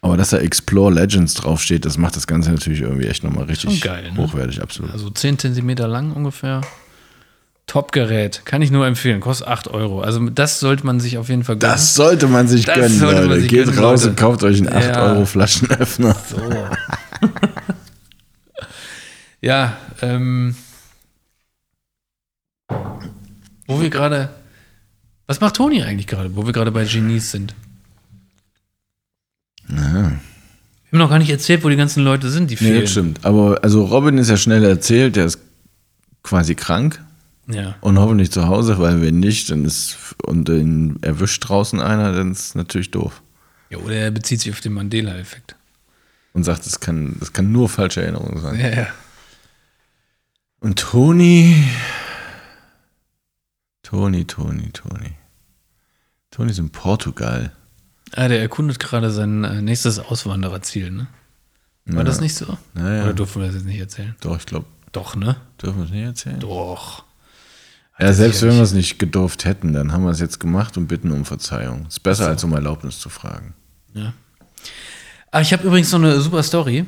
Aber 0.01 0.15
dass 0.15 0.29
da 0.29 0.37
Explore 0.37 0.93
Legends 0.93 1.33
draufsteht, 1.33 1.83
das 1.85 1.97
macht 1.97 2.15
das 2.15 2.27
Ganze 2.27 2.51
natürlich 2.51 2.81
irgendwie 2.81 3.07
echt 3.07 3.23
nochmal 3.23 3.45
richtig 3.45 3.71
Schon 3.71 3.79
geil, 3.79 4.11
ne? 4.11 4.17
hochwertig, 4.17 4.61
absolut. 4.61 4.91
Also 4.93 5.09
10 5.09 5.39
Zentimeter 5.39 5.87
lang 5.87 6.11
ungefähr. 6.13 6.61
Top-Gerät. 7.65 8.43
Kann 8.45 8.61
ich 8.61 8.69
nur 8.71 8.85
empfehlen. 8.87 9.19
Kostet 9.19 9.47
8 9.47 9.67
Euro. 9.69 9.99
Also 10.01 10.29
das 10.29 10.59
sollte 10.61 10.85
man 10.85 10.99
sich 11.01 11.17
auf 11.17 11.27
jeden 11.29 11.43
Fall 11.43 11.57
gönnen. 11.57 11.73
Das 11.73 11.95
sollte 11.95 12.27
man 12.27 12.47
sich 12.47 12.63
Das 12.65 12.75
gönnen, 12.75 13.01
Leute. 13.01 13.41
sich 13.41 13.49
Geht 13.49 13.65
gönnen, 13.65 13.79
raus 13.79 14.01
Leute. 14.03 14.09
und 14.11 14.15
kauft 14.17 14.43
euch 14.43 14.57
einen 14.59 14.71
8 14.71 14.85
Ja. 14.85 15.03
Euro 15.03 15.25
Flaschenöffner. 15.25 16.15
So. 16.29 16.37
ja, 19.41 19.75
ähm. 20.01 20.55
Wo 23.67 23.81
wir 23.81 23.89
gerade. 23.89 24.29
Was 25.27 25.41
macht 25.41 25.57
Toni 25.57 25.83
eigentlich 25.83 26.07
gerade, 26.07 26.35
wo 26.35 26.45
wir 26.45 26.53
gerade 26.53 26.71
bei 26.71 26.85
Genies 26.85 27.31
sind? 27.31 27.53
Wir 29.67 29.77
haben 29.79 30.19
noch 30.99 31.09
gar 31.09 31.19
nicht 31.19 31.29
erzählt, 31.29 31.63
wo 31.63 31.69
die 31.69 31.75
ganzen 31.75 32.03
Leute 32.03 32.29
sind, 32.29 32.49
die 32.49 32.53
Nee, 32.55 32.59
fehlen. 32.59 32.81
das 32.81 32.91
stimmt. 32.91 33.25
Aber 33.25 33.59
also 33.63 33.83
Robin 33.83 34.17
ist 34.17 34.29
ja 34.29 34.37
schnell 34.37 34.63
erzählt, 34.63 35.17
der 35.17 35.25
ist 35.25 35.39
quasi 36.23 36.55
krank 36.55 37.03
Ja. 37.47 37.75
und 37.81 37.99
hoffentlich 37.99 38.31
zu 38.31 38.47
Hause, 38.47 38.79
weil 38.79 39.01
wenn 39.01 39.19
nicht, 39.19 39.51
dann 39.51 39.65
ist 39.65 39.97
und 40.25 40.47
ihn 40.47 40.97
erwischt 41.01 41.47
draußen 41.47 41.81
einer, 41.81 42.13
dann 42.13 42.31
ist 42.31 42.39
es 42.39 42.55
natürlich 42.55 42.91
doof. 42.91 43.21
ja. 43.69 43.77
Oder 43.79 43.95
er 43.95 44.11
bezieht 44.11 44.39
sich 44.39 44.51
auf 44.53 44.61
den 44.61 44.73
Mandela-Effekt. 44.73 45.55
Und 46.33 46.43
sagt, 46.45 46.65
das 46.65 46.79
kann, 46.79 47.17
das 47.19 47.33
kann 47.33 47.51
nur 47.51 47.67
falsche 47.67 48.01
Erinnerung 48.03 48.39
sein. 48.39 48.57
Ja, 48.59 48.69
ja. 48.69 48.87
Und 50.61 50.79
Toni. 50.79 51.65
Toni, 53.87 54.25
Toni, 54.25 54.69
Toni. 54.73 55.13
Toni 56.29 56.51
ist 56.51 56.59
in 56.59 56.71
Portugal. 56.71 57.53
Ah, 58.11 58.27
der 58.27 58.41
erkundet 58.41 58.81
gerade 58.81 59.11
sein 59.11 59.45
äh, 59.45 59.61
nächstes 59.61 59.97
Auswandererziel, 59.97 60.91
ne? 60.91 61.07
War 61.85 62.03
das 62.03 62.19
nicht 62.19 62.35
so? 62.35 62.57
Naja. 62.73 63.05
Oder 63.05 63.13
durften 63.13 63.39
wir 63.39 63.45
das 63.47 63.55
jetzt 63.55 63.65
nicht 63.65 63.79
erzählen? 63.79 64.13
Doch, 64.19 64.35
ich 64.35 64.45
glaube, 64.45 64.65
Doch, 64.91 65.15
ne? 65.15 65.37
dürfen 65.63 65.77
wir 65.77 65.85
es 65.85 65.91
nicht 65.91 66.03
erzählen? 66.03 66.39
Doch. 66.41 67.05
Ja, 67.97 68.11
selbst 68.11 68.41
wenn 68.41 68.55
wir 68.55 68.61
es 68.61 68.73
nicht 68.73 68.99
gedurft 68.99 69.45
hätten, 69.45 69.71
dann 69.71 69.93
haben 69.93 70.03
wir 70.03 70.11
es 70.11 70.19
jetzt 70.19 70.41
gemacht 70.41 70.75
und 70.75 70.87
bitten 70.87 71.13
um 71.13 71.23
Verzeihung. 71.23 71.85
Ist 71.87 72.03
besser, 72.03 72.27
als 72.27 72.43
um 72.43 72.51
Erlaubnis 72.51 72.99
zu 72.99 73.07
fragen. 73.07 73.53
Ja. 73.93 74.11
Ah, 75.31 75.39
ich 75.39 75.53
habe 75.53 75.65
übrigens 75.65 75.93
noch 75.93 75.99
eine 75.99 76.19
super 76.19 76.43
Story. 76.43 76.85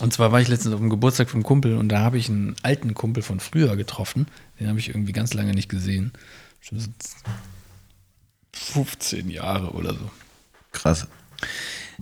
Und 0.00 0.12
zwar 0.12 0.30
war 0.30 0.40
ich 0.40 0.46
letztens 0.46 0.74
auf 0.74 0.80
dem 0.80 0.90
Geburtstag 0.90 1.28
vom 1.28 1.42
Kumpel 1.42 1.76
und 1.76 1.88
da 1.88 1.98
habe 2.00 2.18
ich 2.18 2.28
einen 2.28 2.54
alten 2.62 2.94
Kumpel 2.94 3.24
von 3.24 3.40
früher 3.40 3.76
getroffen. 3.76 4.28
Den 4.60 4.68
habe 4.68 4.78
ich 4.78 4.88
irgendwie 4.88 5.12
ganz 5.12 5.34
lange 5.34 5.54
nicht 5.54 5.68
gesehen. 5.68 6.12
Schon 6.60 6.78
so 6.78 6.90
15 8.52 9.30
Jahre 9.30 9.70
oder 9.70 9.94
so. 9.94 10.10
Krass. 10.72 11.08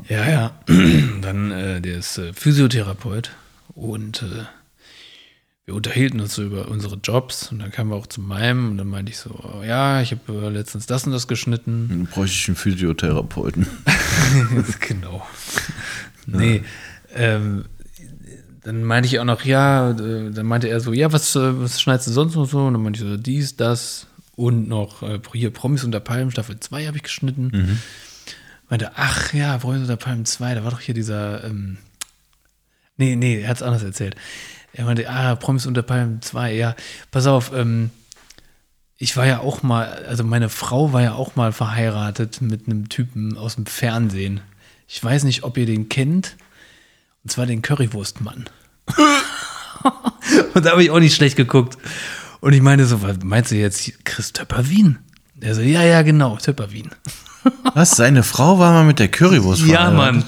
Ja, 0.09 0.29
ja. 0.29 0.61
Dann, 1.23 1.53
äh, 1.53 1.81
der 1.81 1.99
ist 1.99 2.19
äh, 2.19 2.33
Physiotherapeut 2.33 3.31
und 3.75 4.23
äh, 4.23 4.45
wir 5.69 5.75
unterhielten 5.75 6.21
uns 6.21 6.35
so 6.35 6.43
über 6.43 6.69
unsere 6.69 6.97
Jobs 6.97 7.53
und 7.53 7.59
dann 7.59 7.71
kamen 7.71 7.91
wir 7.91 7.97
auch 7.97 8.07
zu 8.07 8.23
meinem 8.23 8.71
und 8.71 8.79
dann 8.79 8.87
meinte 8.87 9.13
ich 9.13 9.19
so, 9.19 9.31
oh, 9.31 9.63
ja, 9.63 10.01
ich 10.01 10.13
habe 10.13 10.47
äh, 10.47 10.49
letztens 10.49 10.87
das 10.87 11.05
und 11.05 11.13
das 11.13 11.29
geschnitten. 11.29 11.89
Dann 11.91 12.07
bräuchte 12.07 12.35
ich 12.35 12.49
einen 12.49 12.57
Physiotherapeuten. 12.57 13.67
genau. 14.81 15.27
Nee. 16.25 16.65
Ähm, 17.15 17.67
dann 18.69 18.85
meinte 18.85 19.07
ich 19.07 19.19
auch 19.19 19.25
noch, 19.25 19.47
ja, 19.47 19.95
dann 19.95 20.45
meinte 20.45 20.69
er 20.69 20.81
so, 20.81 20.93
ja, 20.93 21.11
was, 21.11 21.35
äh, 21.35 21.59
was 21.59 21.81
schneidest 21.81 22.09
du 22.09 22.13
sonst 22.13 22.35
noch 22.35 22.45
so? 22.45 22.67
Und 22.67 22.75
dann 22.75 22.83
meinte 22.83 23.03
ich 23.03 23.09
so, 23.09 23.17
dies, 23.17 23.57
das 23.57 24.09
und 24.37 24.69
noch 24.69 25.03
äh, 25.03 25.21
hier 25.33 25.51
Promis 25.51 25.85
unter 25.85 26.01
Palmen, 26.01 26.31
Staffel 26.31 26.61
2 26.61 26.87
habe 26.87 26.99
ich 26.99 27.03
geschnitten. 27.03 27.51
Meinte, 28.69 28.93
ach 28.97 29.33
ja, 29.33 29.57
Promis 29.57 29.81
unter 29.81 29.97
Palmen 29.97 30.27
2, 30.27 30.55
da 30.55 30.65
war 30.65 30.71
doch 30.71 30.81
hier 30.81 30.95
dieser, 30.95 31.45
ähm, 31.45 31.79
nee, 32.99 33.17
nee, 33.17 33.41
er 33.41 33.49
hat 33.49 33.57
es 33.57 33.63
anders 33.63 33.83
erzählt. 33.83 34.17
Er 34.75 34.85
meinte, 34.85 35.09
ah, 35.09 35.35
Promis 35.37 35.65
unter 35.65 35.81
Palmen 35.83 36.21
2, 36.21 36.53
ja, 36.53 36.77
pass 37.11 37.27
auf, 37.27 37.53
ähm, 37.55 37.89
ich 38.99 39.17
war 39.17 39.27
ja 39.27 39.39
auch 39.41 39.63
mal, 39.63 40.05
also 40.07 40.25
meine 40.25 40.51
Frau 40.51 40.93
war 40.93 41.01
ja 41.01 41.15
auch 41.15 41.37
mal 41.37 41.53
verheiratet 41.53 42.43
mit 42.43 42.67
einem 42.67 42.91
Typen 42.91 43.39
aus 43.39 43.55
dem 43.55 43.65
Fernsehen. 43.65 44.43
Ich 44.87 45.03
weiß 45.03 45.25
nicht, 45.25 45.43
ob 45.43 45.57
ihr 45.57 45.65
den 45.65 45.89
kennt. 45.89 46.37
Und 47.25 47.31
zwar 47.31 47.47
den 47.47 47.63
Currywurstmann. 47.63 48.49
und 50.55 50.65
da 50.65 50.71
habe 50.73 50.83
ich 50.83 50.91
auch 50.91 51.01
nicht 51.01 51.15
schlecht 51.15 51.37
geguckt. 51.37 51.79
Und 52.41 52.53
ich 52.53 52.63
meine 52.63 52.87
so, 52.87 53.03
was 53.03 53.17
meinst 53.23 53.51
du 53.51 53.57
jetzt 53.57 54.05
Chris 54.05 54.33
Töpperwien? 54.33 54.99
Der 55.35 55.55
so, 55.55 55.61
ja, 55.61 55.83
ja, 55.83 56.03
genau, 56.03 56.37
Töpperwien. 56.37 56.91
Was? 57.75 57.93
Seine 57.93 58.23
Frau 58.23 58.59
war 58.59 58.73
mal 58.73 58.85
mit 58.85 58.99
der 58.99 59.09
Currywurst 59.09 59.65
Ja? 59.67 59.91
Mann. 59.91 60.25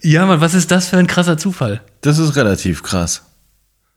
Ja, 0.00 0.26
Mann, 0.26 0.40
was 0.40 0.54
ist 0.54 0.70
das 0.70 0.88
für 0.88 0.96
ein 0.98 1.08
krasser 1.08 1.36
Zufall? 1.36 1.80
Das 2.02 2.18
ist 2.18 2.36
relativ 2.36 2.84
krass. 2.84 3.22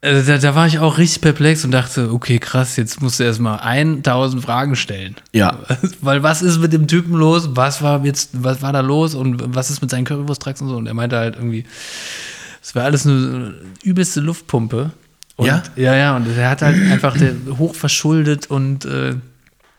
Also 0.02 0.32
da, 0.32 0.38
da 0.40 0.56
war 0.56 0.68
ich 0.68 0.80
auch 0.80 0.98
richtig 0.98 1.22
perplex 1.22 1.64
und 1.64 1.72
dachte, 1.72 2.12
okay, 2.12 2.40
krass, 2.40 2.76
jetzt 2.76 3.02
musst 3.02 3.20
du 3.20 3.24
erstmal 3.24 3.60
1000 3.60 4.44
Fragen 4.44 4.76
stellen. 4.76 5.16
Ja. 5.32 5.60
Weil 6.02 6.24
was 6.24 6.42
ist 6.42 6.60
mit 6.60 6.74
dem 6.74 6.88
Typen 6.88 7.14
los? 7.14 7.50
Was 7.54 7.82
war 7.82 8.04
jetzt, 8.06 8.32
was 8.34 8.62
war 8.62 8.74
da 8.74 8.82
los 8.82 9.16
und 9.16 9.56
was 9.56 9.70
ist 9.70 9.82
mit 9.82 9.90
seinen 9.92 10.06
Currywurst-Tracks 10.06 10.62
und 10.62 10.70
so? 10.70 10.78
Und 10.78 10.88
er 10.88 10.94
meinte 10.94 11.18
halt 11.18 11.36
irgendwie 11.36 11.66
Es 12.68 12.74
war 12.74 12.84
alles 12.84 13.06
eine 13.06 13.54
übelste 13.84 14.22
Luftpumpe. 14.22 14.92
Und, 15.36 15.46
Ja? 15.46 15.62
Ja, 15.76 15.96
ja, 15.96 16.16
und 16.16 16.28
er 16.36 16.50
hat 16.50 16.64
halt 16.64 16.82
einfach 16.92 17.16
hoch 17.60 17.76
verschuldet 17.76 18.48
und 18.48 18.86
äh, 18.86 19.14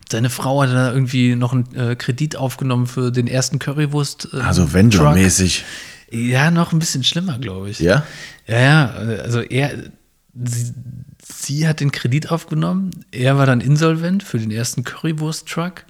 seine 0.08 0.30
Frau 0.30 0.62
hat 0.62 0.70
da 0.70 0.92
irgendwie 0.92 1.34
noch 1.34 1.52
einen 1.52 1.74
äh, 1.74 1.96
Kredit 1.96 2.36
aufgenommen 2.36 2.86
für 2.86 3.10
den 3.10 3.26
ersten 3.26 3.58
Currywurst. 3.58 4.28
Äh, 4.32 4.36
Also 4.36 4.62
Truck. 4.62 4.74
Vendor-mäßig. 4.74 5.64
Ja, 6.12 6.52
noch 6.52 6.72
ein 6.72 6.78
bisschen 6.78 7.02
schlimmer, 7.02 7.40
glaube 7.40 7.70
ich. 7.70 7.80
Ja? 7.80 8.06
Ja, 8.46 8.60
ja, 8.60 8.86
also 8.86 9.40
er, 9.40 9.72
sie, 10.44 10.72
sie 11.28 11.66
hat 11.66 11.80
den 11.80 11.90
Kredit 11.90 12.30
aufgenommen, 12.30 12.92
er 13.10 13.36
war 13.36 13.46
dann 13.46 13.60
insolvent 13.60 14.22
für 14.22 14.38
den 14.38 14.52
ersten 14.52 14.84
Currywurst-Truck 14.84 15.84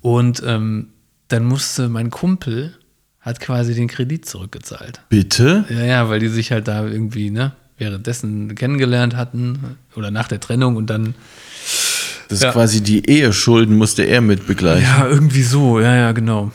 und 0.00 0.42
ähm, 0.44 0.88
dann 1.28 1.44
musste 1.44 1.88
mein 1.88 2.10
Kumpel, 2.10 2.74
hat 3.20 3.40
quasi 3.40 3.74
den 3.74 3.88
Kredit 3.88 4.26
zurückgezahlt. 4.26 5.00
Bitte? 5.08 5.64
Ja, 5.68 5.84
ja, 5.84 6.08
weil 6.08 6.20
die 6.20 6.28
sich 6.28 6.52
halt 6.52 6.68
da 6.68 6.86
irgendwie, 6.86 7.30
ne, 7.30 7.52
währenddessen 7.78 8.54
kennengelernt 8.54 9.16
hatten 9.16 9.76
oder 9.96 10.10
nach 10.10 10.28
der 10.28 10.40
Trennung 10.40 10.76
und 10.76 10.88
dann, 10.88 11.14
Das 12.28 12.38
ist 12.38 12.42
Ja. 12.44 12.52
quasi 12.52 12.80
die 12.82 13.08
Eheschulden 13.08 13.76
musste 13.76 14.02
er 14.04 14.20
mit 14.20 14.46
begleichen. 14.46 14.82
ja, 14.88 15.06
irgendwie 15.06 15.42
so, 15.42 15.80
ja, 15.80 15.94
ja, 15.96 16.12
genau. 16.12 16.52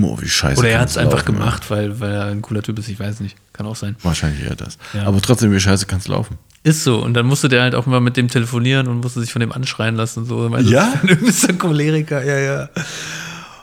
Oh, 0.00 0.16
wie 0.20 0.28
scheiße. 0.28 0.58
Oder 0.60 0.68
er 0.70 0.80
hat 0.80 0.88
es 0.88 0.96
einfach 0.96 1.18
laufen, 1.18 1.34
gemacht, 1.36 1.68
weil, 1.70 1.98
weil 2.00 2.12
er 2.12 2.24
ein 2.26 2.42
cooler 2.42 2.62
Typ 2.62 2.78
ist, 2.78 2.88
ich 2.88 2.98
weiß 3.00 3.20
nicht, 3.20 3.36
kann 3.52 3.66
auch 3.66 3.74
sein. 3.76 3.96
Wahrscheinlich 4.02 4.44
eher 4.46 4.54
das. 4.54 4.78
Ja. 4.94 5.02
Aber 5.04 5.20
trotzdem, 5.20 5.50
wie 5.52 5.58
scheiße 5.58 5.86
kann 5.86 5.98
es 5.98 6.06
laufen? 6.08 6.38
Ist 6.62 6.84
so. 6.84 7.02
Und 7.02 7.14
dann 7.14 7.26
musste 7.26 7.48
der 7.48 7.62
halt 7.62 7.74
auch 7.74 7.86
mal 7.86 8.00
mit 8.00 8.16
dem 8.16 8.28
telefonieren 8.28 8.86
und 8.86 9.00
musste 9.00 9.20
sich 9.20 9.32
von 9.32 9.40
dem 9.40 9.50
anschreien 9.50 9.96
lassen. 9.96 10.20
und 10.20 10.26
So. 10.26 10.56
Ja? 10.58 10.92
Du 11.02 11.16
bist 11.24 11.48
ein 11.48 11.58
Choleriker, 11.58 12.22
ja, 12.24 12.38
ja. 12.38 12.68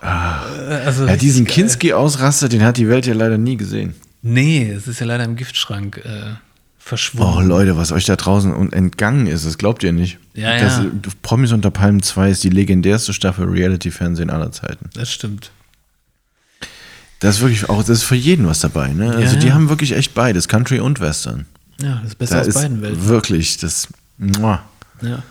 Also, 0.01 1.05
Ja, 1.07 1.15
diesen 1.15 1.45
geil. 1.45 1.55
Kinski-Ausraster, 1.55 2.49
den 2.49 2.63
hat 2.63 2.77
die 2.77 2.87
Welt 2.89 3.05
ja 3.05 3.13
leider 3.13 3.37
nie 3.37 3.57
gesehen. 3.57 3.95
Nee, 4.21 4.69
es 4.71 4.87
ist 4.87 4.99
ja 4.99 5.05
leider 5.05 5.23
im 5.23 5.35
Giftschrank 5.35 5.97
äh, 6.03 6.09
Oh, 6.09 6.89
verschwunden. 6.89 7.47
Leute, 7.49 7.75
was 7.77 7.91
euch 7.91 8.05
da 8.05 8.15
draußen 8.15 8.71
entgangen 8.71 9.27
ist, 9.27 9.45
das 9.45 9.57
glaubt 9.57 9.83
ihr 9.83 9.91
nicht. 9.91 10.19
Ja, 10.35 10.57
das, 10.57 10.77
ja. 10.79 10.85
Promis 11.21 11.51
unter 11.51 11.69
Palmen 11.69 12.01
2 12.01 12.29
ist 12.31 12.43
die 12.45 12.49
legendärste 12.49 13.11
Staffel 13.13 13.45
Reality-Fernsehen 13.49 14.29
aller 14.29 14.51
Zeiten. 14.53 14.89
Das 14.93 15.11
stimmt. 15.11 15.51
Das 17.19 17.35
ist 17.37 17.41
wirklich 17.41 17.67
auch, 17.69 17.79
das 17.79 17.89
ist 17.89 18.03
für 18.03 18.15
jeden 18.15 18.47
was 18.47 18.59
dabei. 18.61 18.89
Ne? 18.93 19.09
Also 19.11 19.35
Ja, 19.35 19.41
die 19.41 19.51
haben 19.51 19.67
wirklich 19.69 19.93
echt 19.93 20.13
beides, 20.13 20.47
Country 20.47 20.79
und 20.79 20.99
Western. 21.01 21.45
Ja, 21.81 21.95
das 22.01 22.11
ist 22.11 22.15
besser 22.19 22.41
Da 22.41 22.47
aus 22.47 22.53
beiden 22.53 22.81
Welten. 22.81 23.05
wirklich 23.07 23.57
das 23.57 23.87
muah, 24.17 24.61
Ja. 25.01 25.23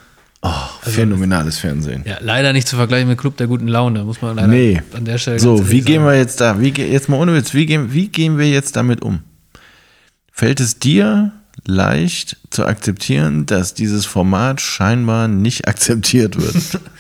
Oh, 0.49 0.89
phänomenales 0.91 1.59
Fernsehen. 1.59 2.03
ja, 2.07 2.19
leider 2.21 2.53
nicht 2.53 2.69
zu 2.69 2.77
vergleichen 2.77 3.09
mit 3.09 3.19
Club 3.19 3.37
der 3.37 3.47
guten 3.47 3.69
Laune, 3.69 4.05
muss 4.05 4.21
man 4.23 4.37
leider 4.37 4.49
Nee. 4.49 4.83
an 4.95 5.05
der 5.05 5.19
Stelle 5.19 5.39
So, 5.41 5.71
wie 5.71 5.81
gehen 5.81 6.03
sagen. 6.03 6.07
wir 6.07 6.17
jetzt 6.17 6.41
da? 6.41 6.61
Wie, 6.61 6.69
jetzt 6.71 7.09
mal 7.09 7.17
ohne 7.19 7.35
Witz, 7.35 7.55
wie 7.55 7.67
gehen, 7.67 7.93
wie 7.93 8.09
gehen 8.09 8.39
wir 8.39 8.49
jetzt 8.49 8.77
damit 8.77 9.03
um? 9.03 9.21
Fällt 10.33 10.61
es 10.61 10.79
dir 10.79 11.33
leicht 11.65 12.37
zu 12.51 12.67
akzeptieren, 12.67 13.47
dass 13.47 13.75
dieses 13.75 14.05
Format 14.07 14.61
scheinbar 14.61 15.29
nicht 15.29 15.67
akzeptiert 15.69 16.37
wird? 16.41 16.81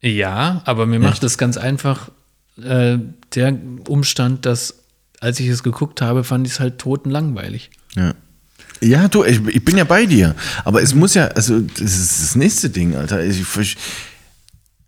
Ja, 0.00 0.60
aber 0.66 0.84
mir 0.84 0.98
macht 1.00 1.24
es 1.24 1.38
ganz 1.38 1.56
einfach 1.56 2.10
äh, 2.62 2.98
der 3.34 3.56
Umstand, 3.88 4.44
dass 4.44 4.80
als 5.18 5.40
ich 5.40 5.48
es 5.48 5.62
geguckt 5.62 6.02
habe, 6.02 6.24
fand 6.24 6.46
ich 6.46 6.52
es 6.52 6.60
halt 6.60 6.78
totenlangweilig. 6.78 7.70
ja. 7.96 8.12
Ja, 8.80 9.08
du, 9.08 9.24
ich, 9.24 9.40
ich 9.48 9.64
bin 9.64 9.76
ja 9.78 9.84
bei 9.84 10.04
dir. 10.06 10.34
Aber 10.64 10.82
es 10.82 10.94
muss 10.94 11.14
ja, 11.14 11.28
also, 11.28 11.60
das 11.60 11.80
ist 11.98 12.22
das 12.22 12.34
nächste 12.36 12.68
Ding, 12.70 12.94
Alter. 12.96 13.24
Ich, 13.24 13.40
ich, 13.58 13.76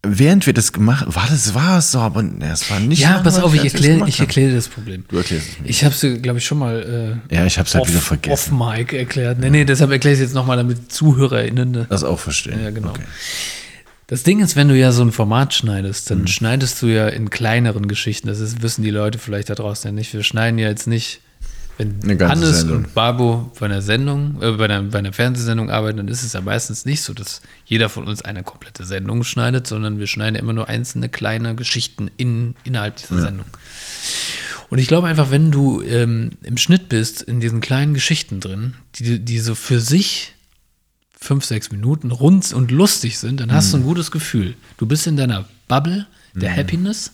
während 0.02 0.46
wir 0.46 0.52
das 0.52 0.72
gemacht 0.72 1.06
war 1.08 1.26
das 1.28 1.54
war 1.54 1.78
es 1.78 1.90
so, 1.92 1.98
aber 1.98 2.22
ne, 2.22 2.52
es 2.52 2.70
war 2.70 2.78
nicht. 2.78 3.00
Ja, 3.00 3.18
pass 3.20 3.38
auf, 3.38 3.54
ich 3.54 3.64
es 3.64 3.72
erkläre 3.74 4.08
ich 4.08 4.20
erkläre 4.20 4.54
das 4.54 4.68
Problem. 4.68 5.04
Du 5.08 5.16
erklärst 5.16 5.48
es 5.52 5.58
mir. 5.60 5.68
Ich 5.68 5.82
habe 5.84 5.94
es, 5.94 6.22
glaube 6.22 6.38
ich, 6.38 6.44
schon 6.46 6.58
mal 6.58 7.20
äh, 7.30 7.34
Ja, 7.34 7.46
ich 7.46 7.58
hab's 7.58 7.74
halt 7.74 7.82
off, 7.82 7.88
wieder 7.88 8.00
vergessen. 8.00 8.60
off 8.60 8.76
Mic 8.76 8.96
erklärt. 8.96 9.38
Nee, 9.40 9.50
nee, 9.50 9.64
deshalb 9.64 9.90
erkläre 9.90 10.14
ich 10.14 10.20
es 10.20 10.26
jetzt 10.28 10.34
nochmal, 10.34 10.56
damit 10.58 10.92
ZuhörerInnen. 10.92 11.70
ne? 11.70 11.86
Das 11.88 12.04
auch 12.04 12.20
verstehen. 12.20 12.62
Ja, 12.62 12.70
genau. 12.70 12.90
Okay. 12.90 13.02
Das 14.08 14.22
Ding 14.22 14.38
ist, 14.40 14.54
wenn 14.54 14.68
du 14.68 14.76
ja 14.76 14.92
so 14.92 15.02
ein 15.02 15.10
Format 15.10 15.54
schneidest, 15.54 16.08
Mhm. 16.10 16.18
dann 16.18 16.26
schneidest 16.28 16.80
du 16.82 16.86
ja 16.86 17.08
in 17.08 17.30
kleineren 17.30 17.88
Geschichten. 17.88 18.28
Das 18.28 18.38
ist, 18.38 18.62
wissen 18.62 18.82
die 18.84 18.90
Leute 18.90 19.18
vielleicht 19.18 19.50
da 19.50 19.54
draußen 19.56 19.88
ja 19.88 19.92
nicht. 19.92 20.12
Wir 20.12 20.22
schneiden 20.22 20.58
ja 20.58 20.68
jetzt 20.68 20.86
nicht, 20.86 21.20
wenn 21.78 22.20
Hannes 22.20 22.60
Sendung. 22.60 22.76
und 22.78 22.94
Babo 22.94 23.52
bei 23.58 23.66
einer 23.66 23.82
Sendung, 23.82 24.40
äh, 24.40 24.52
bei, 24.52 24.64
einer, 24.64 24.82
bei 24.82 24.98
einer 24.98 25.12
Fernsehsendung 25.12 25.70
arbeiten, 25.70 25.98
dann 25.98 26.08
ist 26.08 26.22
es 26.22 26.32
ja 26.32 26.40
meistens 26.40 26.84
nicht 26.84 27.02
so, 27.02 27.12
dass 27.12 27.42
jeder 27.66 27.88
von 27.88 28.06
uns 28.06 28.22
eine 28.22 28.42
komplette 28.42 28.84
Sendung 28.84 29.24
schneidet, 29.24 29.66
sondern 29.66 29.98
wir 29.98 30.06
schneiden 30.06 30.36
ja 30.36 30.40
immer 30.40 30.54
nur 30.54 30.68
einzelne 30.68 31.08
kleine 31.08 31.54
Geschichten 31.54 32.10
in, 32.16 32.54
innerhalb 32.64 32.96
dieser 32.96 33.20
Sendung. 33.20 33.46
Und 34.68 34.78
ich 34.78 34.88
glaube 34.88 35.06
einfach, 35.06 35.30
wenn 35.30 35.50
du 35.50 35.82
ähm, 35.82 36.30
im 36.42 36.56
Schnitt 36.56 36.88
bist, 36.88 37.22
in 37.22 37.40
diesen 37.40 37.60
kleinen 37.60 37.94
Geschichten 37.94 38.40
drin, 38.40 38.74
die, 38.96 39.18
die 39.18 39.38
so 39.38 39.54
für 39.54 39.80
sich 39.80 40.34
fünf, 41.18 41.44
sechs 41.44 41.70
Minuten 41.70 42.10
rund 42.10 42.52
und 42.52 42.70
lustig 42.70 43.18
sind, 43.18 43.40
dann 43.40 43.52
hast 43.52 43.72
du 43.72 43.78
ein 43.78 43.82
gutes 43.82 44.10
Gefühl. 44.10 44.54
Du 44.76 44.86
bist 44.86 45.06
in 45.06 45.16
deiner 45.16 45.46
Bubble 45.68 46.06
der 46.34 46.54
Happiness. 46.54 47.12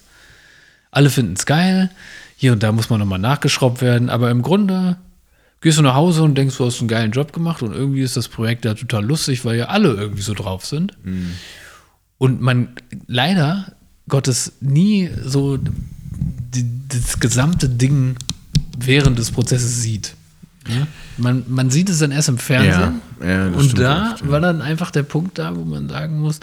Alle 0.91 1.11
finden 1.11 1.35
es 1.35 1.47
geil. 1.47 1.91
Hier 2.37 2.53
und 2.53 2.63
da 2.63 2.73
muss 2.73 2.91
man 2.91 2.99
nochmal 3.01 3.19
nachgeschraubt 3.19 3.83
werden. 3.83 4.11
Aber 4.11 4.31
im 4.31 4.43
Grunde 4.43 4.97
gehst 5.61 5.79
du 5.79 5.83
nach 5.83 5.95
Hause 5.95 6.23
und 6.23 6.37
denkst, 6.37 6.57
du 6.57 6.67
hast 6.67 6.81
einen 6.81 6.89
geilen 6.89 7.13
Job 7.13 7.33
gemacht 7.33 7.63
und 7.63 7.73
irgendwie 7.73 8.03
ist 8.03 8.17
das 8.17 8.29
Projekt 8.29 8.65
ja 8.65 8.75
total 8.75 9.05
lustig, 9.05 9.45
weil 9.45 9.57
ja 9.57 9.67
alle 9.67 9.95
irgendwie 9.95 10.23
so 10.23 10.35
drauf 10.35 10.67
sind. 10.67 10.93
Und 12.19 12.41
man 12.41 12.69
leider 13.07 13.73
Gottes 14.09 14.53
nie 14.61 15.11
so 15.25 15.59
die, 15.59 16.67
das 16.89 17.21
gesamte 17.21 17.69
Ding 17.69 18.17
während 18.79 19.19
des 19.19 19.31
Prozesses 19.31 19.83
sieht. 19.83 20.15
Ja? 20.69 20.87
Man, 21.17 21.45
man 21.49 21.71
sieht 21.71 21.89
es 21.89 21.99
dann 21.99 22.11
erst 22.11 22.29
im 22.29 22.39
Fernsehen. 22.39 23.01
Ja, 23.21 23.27
ja, 23.27 23.47
und 23.49 23.79
da 23.79 24.15
echt, 24.15 24.29
war 24.29 24.41
dann 24.41 24.63
einfach 24.63 24.91
der 24.91 25.03
Punkt 25.03 25.39
da, 25.39 25.57
wo 25.57 25.65
man 25.65 25.89
sagen 25.89 26.21
muss, 26.21 26.41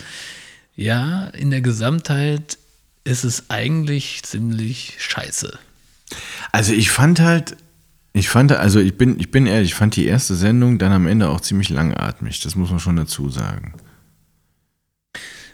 ja, 0.75 1.27
in 1.27 1.51
der 1.51 1.61
Gesamtheit 1.61 2.57
ist 3.03 3.23
es 3.23 3.49
eigentlich 3.49 4.23
ziemlich 4.23 4.95
scheiße. 4.99 5.57
Also 6.51 6.73
ich 6.73 6.89
fand 6.91 7.19
halt, 7.19 7.57
ich 8.13 8.29
fand, 8.29 8.51
also 8.51 8.79
ich 8.79 8.97
bin, 8.97 9.19
ich 9.19 9.31
bin 9.31 9.45
ehrlich, 9.45 9.69
ich 9.69 9.75
fand 9.75 9.95
die 9.95 10.05
erste 10.05 10.35
Sendung 10.35 10.79
dann 10.79 10.91
am 10.91 11.07
Ende 11.07 11.29
auch 11.29 11.41
ziemlich 11.41 11.69
langatmig. 11.69 12.39
Das 12.41 12.55
muss 12.55 12.71
man 12.71 12.79
schon 12.79 12.95
dazu 12.95 13.29
sagen. 13.29 13.73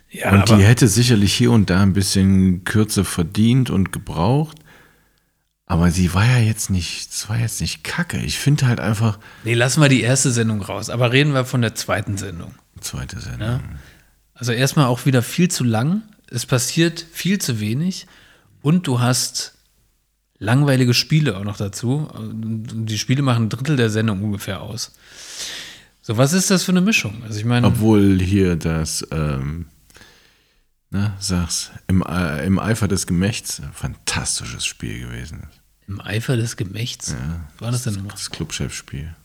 Ja, 0.10 0.32
und 0.32 0.48
die 0.50 0.64
hätte 0.64 0.88
sicherlich 0.88 1.34
hier 1.34 1.52
und 1.52 1.70
da 1.70 1.82
ein 1.82 1.92
bisschen 1.92 2.64
Kürze 2.64 3.04
verdient 3.04 3.70
und 3.70 3.92
gebraucht. 3.92 4.58
Aber 5.66 5.92
sie 5.92 6.14
war 6.14 6.26
ja 6.26 6.38
jetzt 6.38 6.70
nicht, 6.70 7.10
es 7.12 7.28
war 7.28 7.40
jetzt 7.40 7.60
nicht 7.60 7.84
kacke. 7.84 8.18
Ich 8.18 8.38
finde 8.38 8.68
halt 8.68 8.80
einfach, 8.80 9.20
nee, 9.44 9.56
lassen 9.56 9.82
wir 9.82 9.90
die 9.90 10.02
erste 10.02 10.32
Sendung 10.32 10.62
raus, 10.62 10.90
aber 10.90 11.12
reden 11.12 11.34
wir 11.34 11.44
von 11.44 11.62
der 11.62 11.76
zweiten 11.76 12.18
Sendung. 12.18 12.54
zweite 12.80 13.20
Sendung. 13.20 13.48
Ja. 13.48 13.62
Also 14.36 14.52
erstmal 14.52 14.86
auch 14.86 15.06
wieder 15.06 15.22
viel 15.22 15.50
zu 15.50 15.64
lang. 15.64 16.04
Es 16.30 16.46
passiert 16.46 17.06
viel 17.12 17.40
zu 17.40 17.60
wenig 17.60 18.06
und 18.62 18.88
du 18.88 19.00
hast 19.00 19.55
langweilige 20.38 20.94
Spiele 20.94 21.38
auch 21.38 21.44
noch 21.44 21.58
dazu. 21.58 22.08
Die 22.34 22.98
Spiele 22.98 23.22
machen 23.22 23.46
ein 23.46 23.50
Drittel 23.50 23.76
der 23.76 23.90
Sendung 23.90 24.24
ungefähr 24.24 24.62
aus. 24.62 24.92
So, 26.02 26.18
was 26.18 26.34
ist 26.34 26.52
das 26.52 26.64
für 26.64 26.72
eine 26.72 26.82
Mischung? 26.82 27.24
Also 27.24 27.40
ich 27.40 27.46
meine, 27.46 27.68
Obwohl 27.68 28.20
hier 28.22 28.56
das, 28.56 29.08
ähm, 29.12 29.66
na, 30.92 31.16
sag's, 31.20 31.72
im, 31.88 32.04
äh, 32.04 32.46
im 32.46 32.60
Eifer 32.60 32.88
des 32.88 33.08
Gemächts 33.08 33.60
ein 33.60 33.74
fantastisches 33.74 34.66
Spiel 34.66 35.00
gewesen 35.00 35.40
ist. 35.50 35.62
im 35.88 36.00
Eifer 36.02 36.38
des 36.38 36.58
Gemächts, 36.58 37.16
was 37.58 37.62
war 37.62 37.72
das 37.72 37.84
denn 37.84 37.94
nochmal? 37.96 38.12
Das 38.12 38.30
Clubchef-Spiel. 38.30 39.16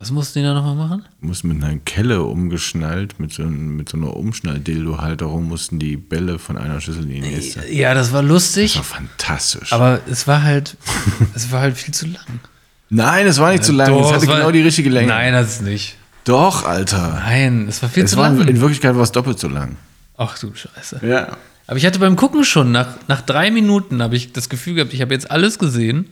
Was 0.00 0.10
mussten 0.10 0.38
die 0.38 0.44
da 0.46 0.54
nochmal 0.54 0.74
machen? 0.76 1.04
Muss 1.20 1.44
mit 1.44 1.62
einer 1.62 1.76
Kelle 1.84 2.22
umgeschnallt, 2.22 3.20
mit 3.20 3.32
so, 3.34 3.42
mit 3.42 3.90
so 3.90 3.98
einer 3.98 4.16
Umschnalldildo-Halterung 4.16 5.44
mussten 5.46 5.78
die 5.78 5.98
Bälle 5.98 6.38
von 6.38 6.56
einer 6.56 6.80
Schüssel 6.80 7.02
in 7.02 7.10
die 7.10 7.20
nächste. 7.20 7.70
Ja, 7.70 7.92
das 7.92 8.10
war 8.12 8.22
Das 8.22 8.30
lustig, 8.30 8.76
war 8.76 8.82
fantastisch. 8.84 9.72
aber 9.74 10.00
es 10.10 10.26
war 10.26 10.42
halt, 10.42 10.76
es 11.34 11.52
war 11.52 11.60
halt 11.60 11.76
viel 11.76 11.92
zu 11.92 12.06
lang. 12.06 12.40
Nein, 12.88 13.26
es 13.26 13.38
war 13.38 13.52
nicht 13.52 13.62
zu 13.62 13.72
lang. 13.72 13.88
Doch, 13.88 14.06
es 14.06 14.12
hatte 14.16 14.26
war- 14.26 14.36
genau 14.38 14.50
die 14.50 14.62
richtige 14.62 14.88
Länge. 14.88 15.08
Nein, 15.08 15.34
das 15.34 15.56
ist 15.56 15.62
nicht. 15.62 15.96
Doch, 16.24 16.64
Alter. 16.64 17.20
Nein, 17.24 17.66
es 17.68 17.82
war 17.82 17.88
viel 17.90 18.04
Es 18.04 18.12
zu 18.12 18.16
war, 18.16 18.30
lang. 18.30 18.48
in 18.48 18.60
Wirklichkeit 18.60 18.94
war 18.96 19.02
es 19.02 19.12
doppelt 19.12 19.38
so 19.38 19.48
lang. 19.48 19.76
Ach 20.16 20.38
du 20.38 20.50
Scheiße. 20.54 21.00
Ja. 21.06 21.36
Aber 21.66 21.76
ich 21.76 21.84
hatte 21.86 21.98
beim 21.98 22.16
Gucken 22.16 22.42
schon, 22.44 22.72
nach, 22.72 22.88
nach 23.06 23.20
drei 23.20 23.50
Minuten 23.50 24.02
habe 24.02 24.16
ich 24.16 24.32
das 24.32 24.48
Gefühl 24.48 24.74
gehabt, 24.74 24.92
ich 24.94 25.02
habe 25.02 25.12
jetzt 25.14 25.30
alles 25.30 25.58
gesehen. 25.58 26.10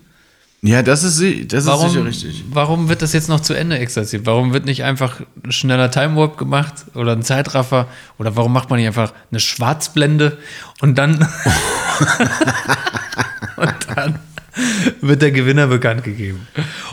Ja, 0.60 0.82
das 0.82 1.04
ist, 1.04 1.52
das 1.52 1.64
ist 1.64 1.66
Warum, 1.68 1.88
sicher 1.88 2.04
richtig. 2.04 2.44
warum 2.50 2.88
wird 2.88 3.00
das 3.00 3.12
jetzt 3.12 3.28
noch 3.28 3.40
zu 3.40 3.54
Ende 3.54 3.78
exerziert? 3.78 4.26
Warum 4.26 4.52
wird 4.52 4.64
nicht 4.64 4.82
einfach 4.82 5.20
ein 5.44 5.52
schneller 5.52 5.90
Time 5.90 6.16
Warp 6.16 6.36
gemacht 6.36 6.86
oder 6.94 7.12
ein 7.12 7.22
Zeitraffer? 7.22 7.86
Oder 8.18 8.34
warum 8.34 8.52
macht 8.52 8.68
man 8.68 8.80
nicht 8.80 8.88
einfach 8.88 9.12
eine 9.30 9.38
Schwarzblende 9.38 10.38
und 10.80 10.98
dann, 10.98 11.14
und 13.56 13.76
dann 13.94 14.18
wird 15.00 15.22
der 15.22 15.30
Gewinner 15.30 15.66
bekannt 15.66 16.04
gegeben? 16.04 16.46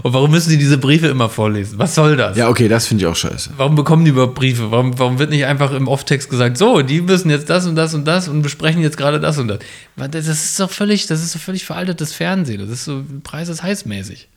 Und 0.03 0.13
warum 0.13 0.31
müssen 0.31 0.49
die 0.49 0.57
diese 0.57 0.77
Briefe 0.77 1.07
immer 1.07 1.29
vorlesen? 1.29 1.79
Was 1.79 1.95
soll 1.95 2.15
das? 2.17 2.37
Ja, 2.37 2.49
okay, 2.49 2.67
das 2.67 2.87
finde 2.87 3.03
ich 3.03 3.07
auch 3.07 3.15
scheiße. 3.15 3.51
Warum 3.57 3.75
bekommen 3.75 4.05
die 4.05 4.11
überhaupt 4.11 4.35
Briefe? 4.35 4.71
Warum, 4.71 4.97
warum 4.99 5.19
wird 5.19 5.29
nicht 5.29 5.45
einfach 5.45 5.71
im 5.71 5.87
Off-Text 5.87 6.29
gesagt, 6.29 6.57
so, 6.57 6.81
die 6.81 7.01
müssen 7.01 7.29
jetzt 7.29 7.49
das 7.49 7.65
und 7.65 7.75
das 7.75 7.93
und 7.93 8.05
das 8.05 8.27
und 8.27 8.41
besprechen 8.41 8.81
jetzt 8.81 8.97
gerade 8.97 9.19
das 9.19 9.37
und 9.37 9.47
das? 9.47 9.59
Das 9.95 10.27
ist 10.27 10.59
doch 10.59 10.69
völlig, 10.69 11.07
das 11.07 11.23
ist 11.23 11.35
doch 11.35 11.39
völlig 11.41 11.65
veraltetes 11.65 12.13
Fernsehen. 12.13 12.59
Das 12.59 12.69
ist 12.69 12.85
so 12.85 13.03
Preis 13.23 13.49
ist 13.49 13.63
heißmäßig. 13.63 14.27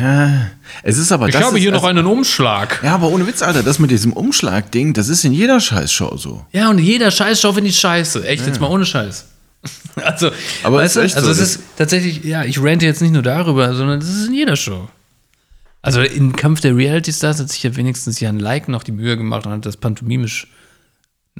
Ja, 0.00 0.48
es 0.82 0.98
ist 0.98 1.12
aber 1.12 1.28
Ich 1.28 1.34
das 1.34 1.44
habe 1.44 1.56
ist 1.58 1.62
hier 1.62 1.70
noch 1.70 1.84
erst- 1.84 1.90
einen 1.90 2.06
Umschlag. 2.06 2.80
Ja, 2.82 2.94
aber 2.96 3.08
ohne 3.08 3.24
Witz, 3.26 3.40
Alter, 3.42 3.62
das 3.62 3.78
mit 3.78 3.92
diesem 3.92 4.12
Umschlag-Ding, 4.12 4.94
das 4.94 5.08
ist 5.08 5.24
in 5.24 5.32
jeder 5.32 5.60
Scheißshow 5.60 6.16
so. 6.16 6.44
Ja, 6.52 6.70
und 6.70 6.78
jeder 6.78 7.12
Scheißshow 7.12 7.52
finde 7.52 7.70
ich 7.70 7.78
scheiße. 7.78 8.26
Echt, 8.26 8.44
jetzt 8.46 8.60
mal 8.60 8.66
ohne 8.68 8.84
Scheiß. 8.84 9.26
Also, 10.04 10.30
Aber 10.62 10.76
weißt 10.76 10.98
ist 10.98 11.14
du, 11.14 11.18
also 11.20 11.32
so, 11.32 11.42
es 11.42 11.56
ist 11.56 11.60
tatsächlich, 11.78 12.22
ja, 12.22 12.44
ich 12.44 12.62
rante 12.62 12.84
jetzt 12.84 13.00
nicht 13.00 13.12
nur 13.12 13.22
darüber, 13.22 13.74
sondern 13.74 13.98
das 13.98 14.10
ist 14.10 14.26
in 14.26 14.34
jeder 14.34 14.54
Show. 14.54 14.88
Also 15.80 16.02
im 16.02 16.36
Kampf 16.36 16.60
der 16.60 16.76
Reality 16.76 17.12
Stars 17.12 17.40
hat 17.40 17.48
sich 17.48 17.62
ja 17.62 17.74
wenigstens 17.76 18.20
Jan 18.20 18.38
Like 18.38 18.68
noch 18.68 18.82
die 18.82 18.92
Mühe 18.92 19.16
gemacht 19.16 19.46
und 19.46 19.52
hat 19.52 19.64
das 19.64 19.78
pantomimisch 19.78 20.48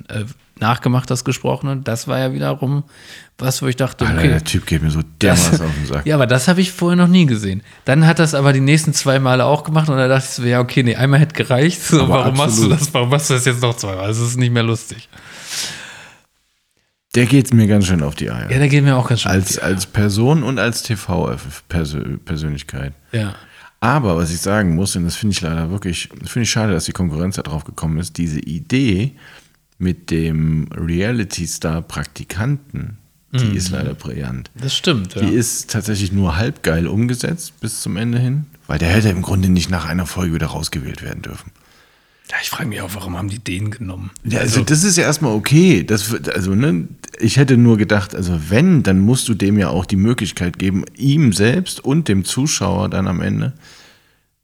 äh, 0.09 0.25
nachgemacht, 0.59 1.11
das 1.11 1.25
Gesprochene. 1.25 1.79
Das 1.83 2.09
war 2.09 2.19
ja 2.19 2.33
wiederum 2.33 2.85
was, 3.39 3.61
wo 3.61 3.67
ich 3.67 3.77
dachte, 3.77 4.07
Alter, 4.07 4.19
okay. 4.19 4.29
der 4.29 4.45
Typ 4.45 4.65
geht 4.65 4.83
mir 4.83 4.91
so 4.91 5.01
dermaßen 5.21 5.61
auf 5.61 5.75
den 5.75 5.87
Sack. 5.87 6.03
Ja, 6.07 6.15
aber 6.15 6.27
das 6.27 6.49
habe 6.49 6.61
ich 6.63 6.73
vorher 6.73 6.97
noch 6.97 7.09
nie 7.09 7.27
gesehen. 7.27 7.63
Dann 7.85 8.07
hat 8.07 8.19
das 8.19 8.35
aber 8.35 8.53
die 8.55 8.61
nächsten 8.61 8.95
zwei 8.95 9.19
Male 9.19 9.45
auch 9.45 9.65
gemacht 9.65 9.89
und 9.91 9.97
da 9.97 10.09
dachte 10.09 10.25
ich 10.27 10.31
so, 10.31 10.43
ja, 10.45 10.61
okay, 10.61 10.83
nee, 10.83 10.97
einmal 10.97 11.21
hätte 11.21 11.35
gereicht. 11.35 11.83
So, 11.83 12.09
warum 12.09 12.37
machst 12.37 12.59
du 12.59 12.63
absolut. 12.63 12.81
das? 12.81 12.95
Warum 12.95 13.11
machst 13.11 13.29
du 13.29 13.35
das 13.35 13.45
jetzt 13.45 13.61
noch 13.61 13.77
zweimal? 13.77 14.09
Es 14.09 14.19
ist 14.19 14.39
nicht 14.39 14.53
mehr 14.53 14.63
lustig. 14.63 15.09
Der 17.17 17.27
geht 17.27 17.53
mir 17.53 17.67
ganz 17.67 17.87
schön 17.87 18.03
auf 18.03 18.15
die 18.15 18.31
Eier. 18.31 18.51
Ja, 18.51 18.59
da 18.59 18.69
geht 18.69 18.85
mir 18.85 18.97
auch 18.97 19.09
ganz 19.09 19.23
schön. 19.23 19.33
als, 19.33 19.59
als 19.59 19.87
Person 19.87 20.43
und 20.43 20.59
als 20.59 20.83
TV-Persönlichkeit. 20.85 22.93
ja. 23.13 23.35
Aber 23.79 24.17
was 24.17 24.33
ich 24.33 24.41
sagen 24.41 24.75
muss, 24.75 24.97
und 24.97 25.05
das 25.05 25.17
finde 25.17 25.35
ich 25.35 25.43
leider 25.43 25.71
wirklich, 25.71 26.09
finde 26.09 26.41
ich 26.43 26.51
schade, 26.51 26.73
dass 26.73 26.87
die 26.87 26.93
Konkurrenz 26.93 27.37
da 27.37 27.43
drauf 27.43 27.65
gekommen 27.65 27.99
ist, 27.99 28.17
diese 28.17 28.41
Idee 28.41 29.13
mit 29.79 30.11
dem 30.11 30.69
Reality-Star-Praktikanten, 30.75 32.97
die 33.33 33.55
ist 33.55 33.69
leider 33.71 33.93
brillant. 33.93 34.51
Das 34.55 34.75
stimmt, 34.75 35.15
ja. 35.15 35.21
Die 35.21 35.35
ist 35.35 35.71
tatsächlich 35.71 36.11
nur 36.11 36.37
halb 36.37 36.63
geil 36.63 36.87
umgesetzt 36.87 37.61
bis 37.61 37.83
zum 37.83 37.99
Ende 37.99 38.19
hin, 38.19 38.47
weil 38.67 38.79
der 38.79 38.89
hätte 38.89 39.11
im 39.11 39.21
Grunde 39.21 39.51
nicht 39.51 39.69
nach 39.69 39.85
einer 39.85 40.07
Folge 40.07 40.33
wieder 40.35 40.47
rausgewählt 40.47 41.03
werden 41.03 41.21
dürfen. 41.21 41.53
Ja, 42.31 42.37
ich 42.43 42.51
frage 42.51 42.69
mich 42.69 42.81
auch, 42.81 42.91
warum 42.95 43.17
haben 43.17 43.29
die 43.29 43.39
den 43.39 43.71
genommen? 43.71 44.11
Ja, 44.25 44.41
also 44.41 44.63
das 44.63 44.83
ist 44.83 44.97
ja 44.97 45.05
erstmal 45.05 45.33
okay. 45.33 45.85
Das, 45.85 46.13
also, 46.35 46.57
ne, 46.57 46.89
ich 47.21 47.37
hätte 47.37 47.57
nur 47.57 47.77
gedacht, 47.77 48.17
also 48.17 48.37
wenn, 48.49 48.83
dann 48.83 48.99
musst 48.99 49.29
du 49.29 49.35
dem 49.35 49.59
ja 49.59 49.69
auch 49.69 49.87
die 49.87 49.97
Möglichkeit 49.97 50.59
geben, 50.59 50.85
ihm 50.97 51.33
selbst 51.33 51.79
und 51.85 52.09
dem 52.09 52.25
Zuschauer 52.25 52.89
dann 52.89 53.07
am 53.07 53.21
Ende 53.21 53.53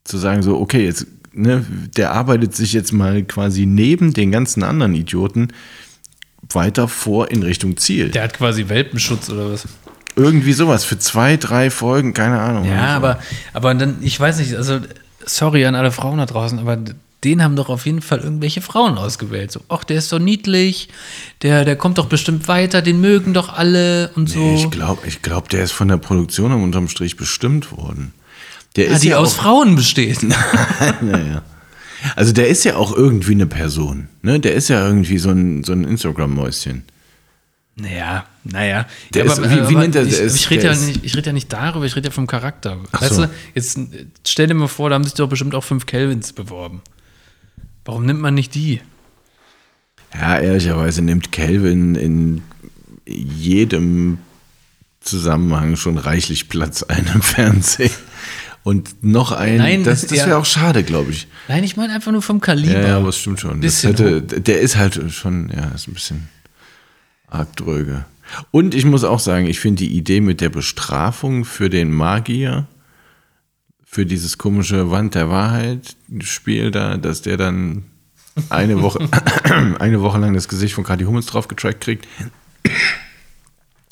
zu 0.05 0.17
sagen, 0.19 0.43
so, 0.43 0.61
okay, 0.61 0.85
jetzt, 0.85 1.07
ne, 1.33 1.65
der 1.97 2.13
arbeitet 2.13 2.55
sich 2.55 2.73
jetzt 2.73 2.93
mal 2.93 3.25
quasi 3.25 3.67
neben 3.67 4.13
den 4.13 4.31
ganzen 4.31 4.63
anderen 4.63 4.95
Idioten 4.95 5.49
weiter 6.51 6.87
vor 6.87 7.33
in 7.33 7.43
Richtung 7.43 7.77
Ziel. 7.77 8.11
Der 8.11 8.23
hat 8.25 8.35
quasi 8.35 8.69
Welpenschutz 8.69 9.29
oder 9.29 9.51
was? 9.51 9.67
Irgendwie 10.15 10.53
sowas 10.53 10.85
für 10.85 10.99
zwei, 10.99 11.37
drei 11.37 11.71
Folgen, 11.71 12.15
keine 12.15 12.39
Ahnung. 12.39 12.65
Ja, 12.65 12.83
Also, 12.83 12.97
aber, 12.97 13.19
aber 13.55 13.75
dann, 13.75 13.97
ich 14.03 14.19
weiß 14.21 14.39
nicht, 14.39 14.55
also, 14.55 14.79
sorry 15.25 15.65
an 15.67 15.75
alle 15.75 15.91
Frauen 15.91 16.19
da 16.19 16.27
draußen, 16.27 16.59
aber 16.61 16.79
den 17.25 17.43
haben 17.43 17.57
doch 17.57 17.69
auf 17.69 17.87
jeden 17.87 18.03
Fall 18.03 18.19
irgendwelche 18.21 18.61
Frauen 18.61 18.99
ausgewählt. 18.99 19.53
So, 19.53 19.61
ach, 19.69 19.85
der 19.85 19.99
ist 19.99 20.09
so 20.09 20.19
niedlich, 20.19 20.89
der, 21.43 21.65
der 21.65 21.77
kommt 21.77 21.99
doch 21.99 22.07
bestimmt 22.07 22.49
weiter, 22.49 22.83
den 22.83 23.01
mögen 23.01 23.33
doch 23.35 23.53
alle 23.53 24.11
und 24.17 24.29
so. 24.29 24.39
Nee, 24.41 24.57
ich 24.57 24.71
glaube, 24.71 25.07
ich 25.07 25.23
glaub, 25.23 25.49
der 25.49 25.63
ist 25.65 25.73
von 25.73 25.89
der 25.89 25.99
Produktion 25.99 26.53
unterm 26.53 26.89
Strich 26.89 27.17
bestimmt 27.17 27.73
worden. 27.77 28.13
Der 28.77 28.87
ja, 28.87 28.93
ist 28.95 29.05
die 29.05 29.09
ja 29.09 29.19
aus 29.19 29.35
auch, 29.39 29.43
Frauen 29.43 29.77
besteht. 29.77 30.23
Naja. 30.23 31.43
Also 32.17 32.33
der 32.33 32.49
ist 32.49 32.65
ja 32.65 32.75
auch 32.75 32.93
irgendwie 32.97 33.31
eine 33.31 33.47
Person. 33.47 34.09
Ne? 34.23 34.41
Der 34.41 34.55
ist 34.55 34.67
ja 34.67 34.85
irgendwie 34.85 35.19
so 35.19 35.31
ein, 35.31 35.63
so 35.63 35.71
ein 35.73 35.85
Instagram-Mäuschen. 35.85 36.83
Naja, 37.77 38.27
naja. 38.43 38.87
Der 39.15 39.25
Ja, 39.25 39.33
ist- 39.33 39.41
wie- 39.43 39.69
wie 39.69 39.77
nennt 39.77 39.95
er- 39.95 40.05
ich, 40.05 40.19
ich 40.21 40.51
rede 40.51 40.65
ja, 40.67 40.75
nicht- 40.75 41.05
ich 41.05 41.17
red 41.17 41.27
ja 41.27 41.33
nicht 41.33 41.53
darüber, 41.53 41.87
ich 41.87 41.95
rede 41.95 42.09
ja 42.09 42.13
vom 42.13 42.27
Charakter. 42.27 42.79
Ach 42.91 43.03
weißt 43.03 43.15
so. 43.15 43.27
du, 43.27 43.31
jetzt 43.55 43.79
äh, 43.79 44.07
stell 44.27 44.49
dir 44.49 44.55
mal 44.55 44.67
vor, 44.67 44.91
da 44.91 44.97
haben 44.97 45.05
sich 45.05 45.15
doch 45.15 45.29
bestimmt 45.29 45.55
auch 45.55 45.63
fünf 45.63 45.87
Kelvins 45.87 46.33
beworben. 46.33 46.83
Warum 47.85 48.07
nimmt 48.07 48.21
man 48.21 48.35
nicht 48.35 48.55
die? 48.55 48.81
Ja, 50.15 50.39
ehrlicherweise 50.39 51.03
nimmt 51.03 51.33
Calvin 51.33 51.95
in 51.95 52.43
jedem 53.07 54.19
Zusammenhang 55.01 55.77
schon 55.77 55.99
reichlich 55.99 56.49
Platz 56.49 56.83
ein 56.83 57.11
im 57.13 57.23
Fernsehen. 57.23 57.91
Und 58.65 59.03
noch 59.03 59.33
ein, 59.33 59.57
Nein, 59.57 59.83
das, 59.83 60.07
das 60.07 60.19
ja. 60.19 60.27
wäre 60.27 60.39
auch 60.39 60.45
schade, 60.45 60.85
glaube 60.85 61.11
ich. 61.11 61.27
Nein, 61.49 61.65
ich 61.65 61.77
meine 61.77 61.93
einfach 61.93 62.13
nur 62.13 62.23
vom 62.23 62.41
Kaliber. 62.41 62.81
Ja, 62.81 62.89
ja, 62.89 62.97
aber 62.99 63.09
es 63.09 63.19
stimmt 63.19 63.41
schon. 63.41 63.61
Das 63.61 63.83
Bisschen 63.83 63.91
hätte, 63.91 64.41
der 64.41 64.61
ist 64.61 64.77
halt 64.77 65.01
schon, 65.13 65.51
ja, 65.51 65.69
ist 65.75 65.89
ein 65.89 65.95
bisschen 65.95 66.29
arg 67.27 67.57
dröge. 67.57 68.05
Und 68.53 68.75
ich 68.75 68.85
muss 68.85 69.03
auch 69.03 69.19
sagen, 69.19 69.47
ich 69.47 69.59
finde 69.59 69.83
die 69.83 69.97
Idee 69.97 70.21
mit 70.21 70.41
der 70.41 70.49
Bestrafung 70.49 71.45
für 71.45 71.71
den 71.71 71.91
Magier, 71.91 72.69
für 73.93 74.07
dieses 74.07 74.39
komische 74.39 74.91
Wand 74.91 75.15
der 75.15 75.29
Wahrheit 75.29 75.97
Spiel 76.21 76.71
da, 76.71 76.97
dass 76.97 77.21
der 77.21 77.37
dann 77.37 77.85
eine 78.49 78.81
Woche, 78.81 79.07
eine 79.79 80.01
Woche 80.01 80.19
lang 80.19 80.33
das 80.33 80.49
Gesicht 80.49 80.75
von 80.75 80.83
Kati 80.83 81.05
Hummels 81.05 81.27
drauf 81.27 81.47
getrackt 81.47 81.83
kriegt. 81.83 82.09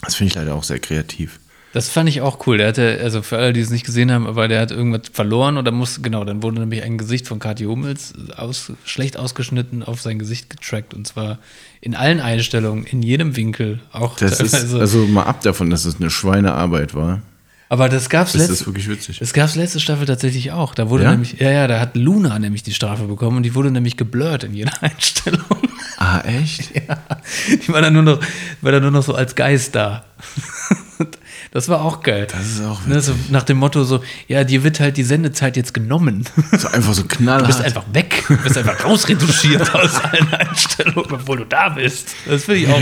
Das 0.00 0.14
finde 0.14 0.28
ich 0.28 0.34
leider 0.36 0.54
auch 0.54 0.64
sehr 0.64 0.78
kreativ. 0.78 1.38
Das 1.74 1.90
fand 1.90 2.08
ich 2.08 2.22
auch 2.22 2.46
cool. 2.46 2.56
Der 2.56 2.68
hatte, 2.68 2.98
also 3.02 3.20
für 3.20 3.36
alle, 3.36 3.52
die 3.52 3.60
es 3.60 3.68
nicht 3.68 3.84
gesehen 3.84 4.10
haben, 4.10 4.26
aber 4.26 4.48
der 4.48 4.62
hat 4.62 4.70
irgendwas 4.70 5.02
verloren 5.12 5.58
oder 5.58 5.70
musste, 5.70 6.00
genau, 6.00 6.24
dann 6.24 6.42
wurde 6.42 6.60
nämlich 6.60 6.82
ein 6.82 6.96
Gesicht 6.96 7.28
von 7.28 7.38
Kathi 7.38 7.64
Hummels 7.64 8.14
aus, 8.34 8.72
schlecht 8.86 9.18
ausgeschnitten 9.18 9.82
auf 9.82 10.00
sein 10.00 10.18
Gesicht 10.18 10.48
getrackt 10.48 10.94
und 10.94 11.06
zwar 11.06 11.38
in 11.82 11.94
allen 11.94 12.20
Einstellungen, 12.20 12.84
in 12.84 13.02
jedem 13.02 13.36
Winkel, 13.36 13.80
auch 13.92 14.16
Das 14.16 14.40
ist, 14.40 14.74
also 14.74 15.06
mal 15.06 15.24
ab 15.24 15.42
davon, 15.42 15.68
dass 15.68 15.84
es 15.84 15.96
eine 15.96 16.08
Schweinearbeit 16.08 16.94
war, 16.94 17.20
aber 17.70 17.88
das 17.88 18.10
gab's 18.10 18.34
ist 18.34 18.40
letzte, 18.40 18.54
das 18.56 18.66
wirklich 18.66 18.88
witzig. 18.90 19.18
das 19.20 19.32
gab's 19.32 19.54
letzte 19.54 19.80
Staffel 19.80 20.04
tatsächlich 20.04 20.52
auch. 20.52 20.74
Da 20.74 20.90
wurde 20.90 21.04
Ja? 21.04 21.12
nämlich, 21.12 21.38
ja, 21.40 21.50
ja, 21.50 21.66
da 21.66 21.80
hat 21.80 21.96
Luna 21.96 22.38
nämlich 22.38 22.62
die 22.62 22.74
Strafe 22.74 23.04
bekommen 23.04 23.38
und 23.38 23.42
die 23.44 23.54
wurde 23.54 23.70
nämlich 23.70 23.96
geblurrt 23.96 24.44
in 24.44 24.52
jeder 24.52 24.72
Einstellung. 24.82 25.40
Ah, 25.96 26.20
echt? 26.20 26.74
Ja, 26.74 26.98
die 27.48 27.68
war 27.72 27.80
dann 27.80 27.92
nur 27.94 28.02
noch, 28.02 28.20
war 28.60 28.72
dann 28.72 28.82
nur 28.82 28.90
noch 28.90 29.02
so 29.02 29.14
als 29.14 29.34
Geist 29.34 29.74
da. 29.74 30.04
Das 31.52 31.68
war 31.68 31.82
auch 31.82 32.02
geil. 32.02 32.26
Das 32.30 32.46
ist 32.46 32.62
auch 32.62 32.86
ne, 32.86 33.00
so 33.00 33.12
Nach 33.30 33.42
dem 33.42 33.56
Motto 33.58 33.82
so, 33.84 34.02
ja, 34.28 34.44
dir 34.44 34.62
wird 34.62 34.78
halt 34.80 34.96
die 34.96 35.02
Sendezeit 35.02 35.56
jetzt 35.56 35.74
genommen. 35.74 36.24
So 36.56 36.68
einfach 36.68 36.94
so 36.94 37.02
Du 37.02 37.08
knallhart. 37.08 37.46
bist 37.48 37.60
einfach 37.60 37.84
weg. 37.92 38.22
Du 38.28 38.36
bist 38.36 38.56
einfach 38.56 38.84
rausretuschiert 38.84 39.74
aus 39.74 39.96
allen 40.04 40.32
Einstellungen, 40.32 41.10
obwohl 41.12 41.38
du 41.38 41.44
da 41.46 41.70
bist. 41.70 42.14
Das 42.26 42.44
finde 42.44 42.60
ich 42.60 42.68
auch, 42.68 42.80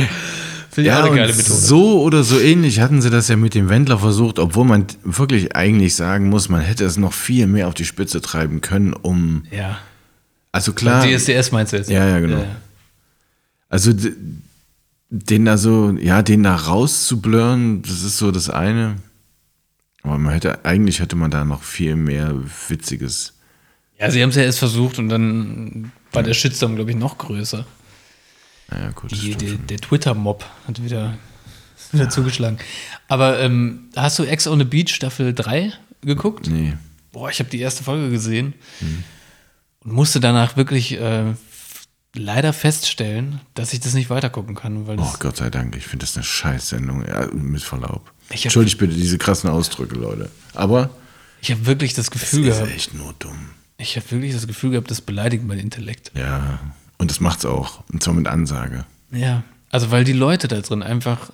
finde 0.78 0.90
ich 0.90 0.94
auch 0.96 0.98
Ja, 1.00 1.04
eine 1.06 1.16
geile 1.16 1.34
Methode. 1.34 1.58
so 1.58 2.02
oder 2.02 2.22
so 2.22 2.38
ähnlich 2.38 2.80
hatten 2.80 3.02
sie 3.02 3.10
das 3.10 3.28
ja 3.28 3.36
mit 3.36 3.54
dem 3.54 3.68
Wendler 3.68 3.98
versucht, 3.98 4.38
obwohl 4.38 4.64
man 4.64 4.86
wirklich 5.02 5.56
eigentlich 5.56 5.94
sagen 5.96 6.28
muss, 6.28 6.48
man 6.48 6.60
hätte 6.60 6.84
es 6.84 6.96
noch 6.96 7.12
viel 7.12 7.46
mehr 7.46 7.66
auf 7.68 7.74
die 7.74 7.84
Spitze 7.84 8.20
treiben 8.20 8.60
können, 8.60 8.92
um. 8.92 9.44
Ja. 9.50 9.78
Also 10.52 10.72
klar. 10.72 11.04
DSDS 11.06 11.50
meinst 11.52 11.72
du 11.72 11.76
jetzt? 11.78 11.90
Ja, 11.90 12.06
ja, 12.08 12.20
genau. 12.20 12.44
Also 13.68 13.92
d- 13.92 14.12
den 15.10 15.44
da 15.44 15.56
so, 15.56 15.96
ja, 16.00 16.22
den 16.22 16.42
da 16.42 16.54
rauszublurren, 16.54 17.82
das 17.82 18.02
ist 18.02 18.18
so 18.18 18.30
das 18.30 18.48
eine. 18.50 18.96
Aber 20.02 20.18
man 20.18 20.32
hätte, 20.32 20.64
eigentlich 20.64 21.00
hätte 21.00 21.16
man 21.16 21.30
da 21.30 21.44
noch 21.44 21.62
viel 21.62 21.96
mehr 21.96 22.34
Witziges. 22.68 23.34
Ja, 23.98 24.10
sie 24.10 24.22
haben 24.22 24.30
es 24.30 24.36
ja 24.36 24.42
erst 24.42 24.58
versucht 24.60 24.98
und 24.98 25.08
dann 25.08 25.92
war 26.12 26.22
der 26.22 26.34
Shitstorm, 26.34 26.76
glaube 26.76 26.90
ich, 26.92 26.96
noch 26.96 27.18
größer. 27.18 27.66
Naja, 28.70 28.90
gut, 28.90 29.12
das 29.12 29.18
Die, 29.20 29.34
der 29.34 29.54
der 29.54 29.78
Twitter-Mob 29.78 30.44
hat 30.66 30.82
wieder, 30.82 31.16
wieder 31.92 32.08
zugeschlagen. 32.10 32.58
Aber 33.08 33.38
ähm, 33.40 33.88
hast 33.96 34.18
du 34.18 34.24
Ex 34.24 34.46
on 34.46 34.58
the 34.58 34.64
Beach 34.64 34.94
Staffel 34.94 35.32
3 35.34 35.72
geguckt? 36.02 36.48
Nee. 36.48 36.74
Boah, 37.12 37.30
ich 37.30 37.38
habe 37.40 37.48
die 37.50 37.60
erste 37.60 37.82
Folge 37.84 38.10
gesehen 38.10 38.54
und 39.80 39.92
musste 39.92 40.20
danach 40.20 40.56
wirklich 40.56 40.92
äh, 41.00 41.34
leider 42.14 42.52
feststellen, 42.52 43.40
dass 43.54 43.72
ich 43.72 43.80
das 43.80 43.94
nicht 43.94 44.10
weitergucken 44.10 44.54
kann, 44.54 44.86
weil 44.86 44.98
Oh 44.98 45.02
das, 45.02 45.18
Gott 45.18 45.36
sei 45.38 45.48
Dank, 45.50 45.74
ich 45.76 45.86
finde 45.86 46.04
das 46.04 46.16
eine 46.16 46.24
Scheißsendung, 46.24 47.06
ja, 47.06 47.26
mit 47.32 47.62
Verlaub. 47.62 48.12
Entschuldigt 48.28 48.76
bitte 48.78 48.94
diese 48.94 49.16
krassen 49.16 49.48
Ausdrücke, 49.48 49.94
Leute. 49.96 50.30
Aber 50.54 50.90
ich 51.40 51.50
habe 51.50 51.64
wirklich 51.66 51.94
das 51.94 52.10
Gefühl 52.10 52.46
ist 52.48 52.56
gehabt, 52.58 52.72
echt 52.74 52.94
nur 52.94 53.14
dumm. 53.18 53.50
ich 53.78 53.96
habe 53.96 54.10
wirklich 54.10 54.34
das 54.34 54.46
Gefühl 54.46 54.70
gehabt, 54.72 54.90
das 54.90 55.00
beleidigt 55.00 55.44
mein 55.44 55.58
Intellekt. 55.58 56.12
Ja, 56.14 56.60
und 56.98 57.10
das 57.10 57.20
macht's 57.20 57.44
auch. 57.44 57.82
Und 57.92 58.02
zwar 58.02 58.14
mit 58.14 58.26
Ansage. 58.28 58.84
Ja, 59.10 59.42
also 59.70 59.90
weil 59.90 60.04
die 60.04 60.12
Leute 60.12 60.48
da 60.48 60.60
drin 60.60 60.82
einfach 60.82 61.30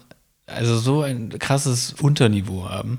also 0.46 0.78
so 0.78 1.02
ein 1.02 1.30
krasses 1.38 1.94
Unterniveau 2.00 2.68
haben. 2.68 2.98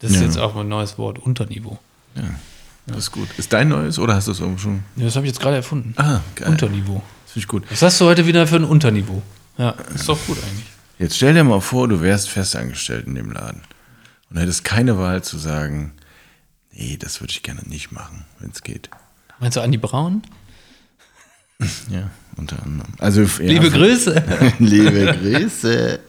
Das 0.00 0.10
ist 0.10 0.16
Ja. 0.18 0.24
jetzt 0.24 0.38
auch 0.38 0.54
mein 0.54 0.68
neues 0.68 0.98
Wort, 0.98 1.18
Unterniveau. 1.18 1.78
Ja, 2.16 2.24
das 2.86 2.98
ist 2.98 3.12
gut. 3.12 3.28
Ist 3.38 3.52
dein 3.52 3.68
neues 3.68 3.98
oder 3.98 4.14
hast 4.14 4.26
du 4.28 4.32
es 4.32 4.40
irgendwo 4.40 4.58
schon? 4.58 4.82
Ja, 4.96 5.04
das 5.04 5.16
habe 5.16 5.26
ich 5.26 5.32
jetzt 5.32 5.40
gerade 5.40 5.56
erfunden. 5.56 5.94
Ah, 5.96 6.20
geil. 6.34 6.48
Unterniveau. 6.48 7.02
Das 7.24 7.32
finde 7.32 7.44
ich 7.44 7.48
gut. 7.48 7.70
Was 7.70 7.82
hast 7.82 8.00
du 8.00 8.04
heute 8.06 8.26
wieder 8.26 8.46
für 8.46 8.56
ein 8.56 8.64
Unterniveau? 8.64 9.22
Ja, 9.58 9.70
ist 9.94 10.08
doch 10.08 10.18
gut 10.26 10.36
eigentlich. 10.42 10.66
Jetzt 10.98 11.16
stell 11.16 11.34
dir 11.34 11.44
mal 11.44 11.60
vor, 11.60 11.88
du 11.88 12.00
wärst 12.00 12.28
festangestellt 12.28 13.06
in 13.06 13.14
dem 13.14 13.30
Laden 13.32 13.62
und 14.30 14.38
hättest 14.38 14.64
keine 14.64 14.98
Wahl 14.98 15.22
zu 15.22 15.38
sagen, 15.38 15.92
nee, 16.72 16.96
das 16.98 17.20
würde 17.20 17.30
ich 17.32 17.42
gerne 17.42 17.62
nicht 17.66 17.92
machen, 17.92 18.24
wenn 18.38 18.50
es 18.50 18.62
geht. 18.62 18.90
Meinst 19.38 19.56
du 19.56 19.60
Andi 19.62 19.78
Braun? 19.78 20.22
Ja, 21.90 22.10
unter 22.36 22.62
anderem. 22.62 22.92
Also, 22.98 23.22
ja, 23.22 23.28
Liebe 23.40 23.70
Grüße. 23.70 24.22
Liebe 24.58 25.16
Grüße. 25.20 26.00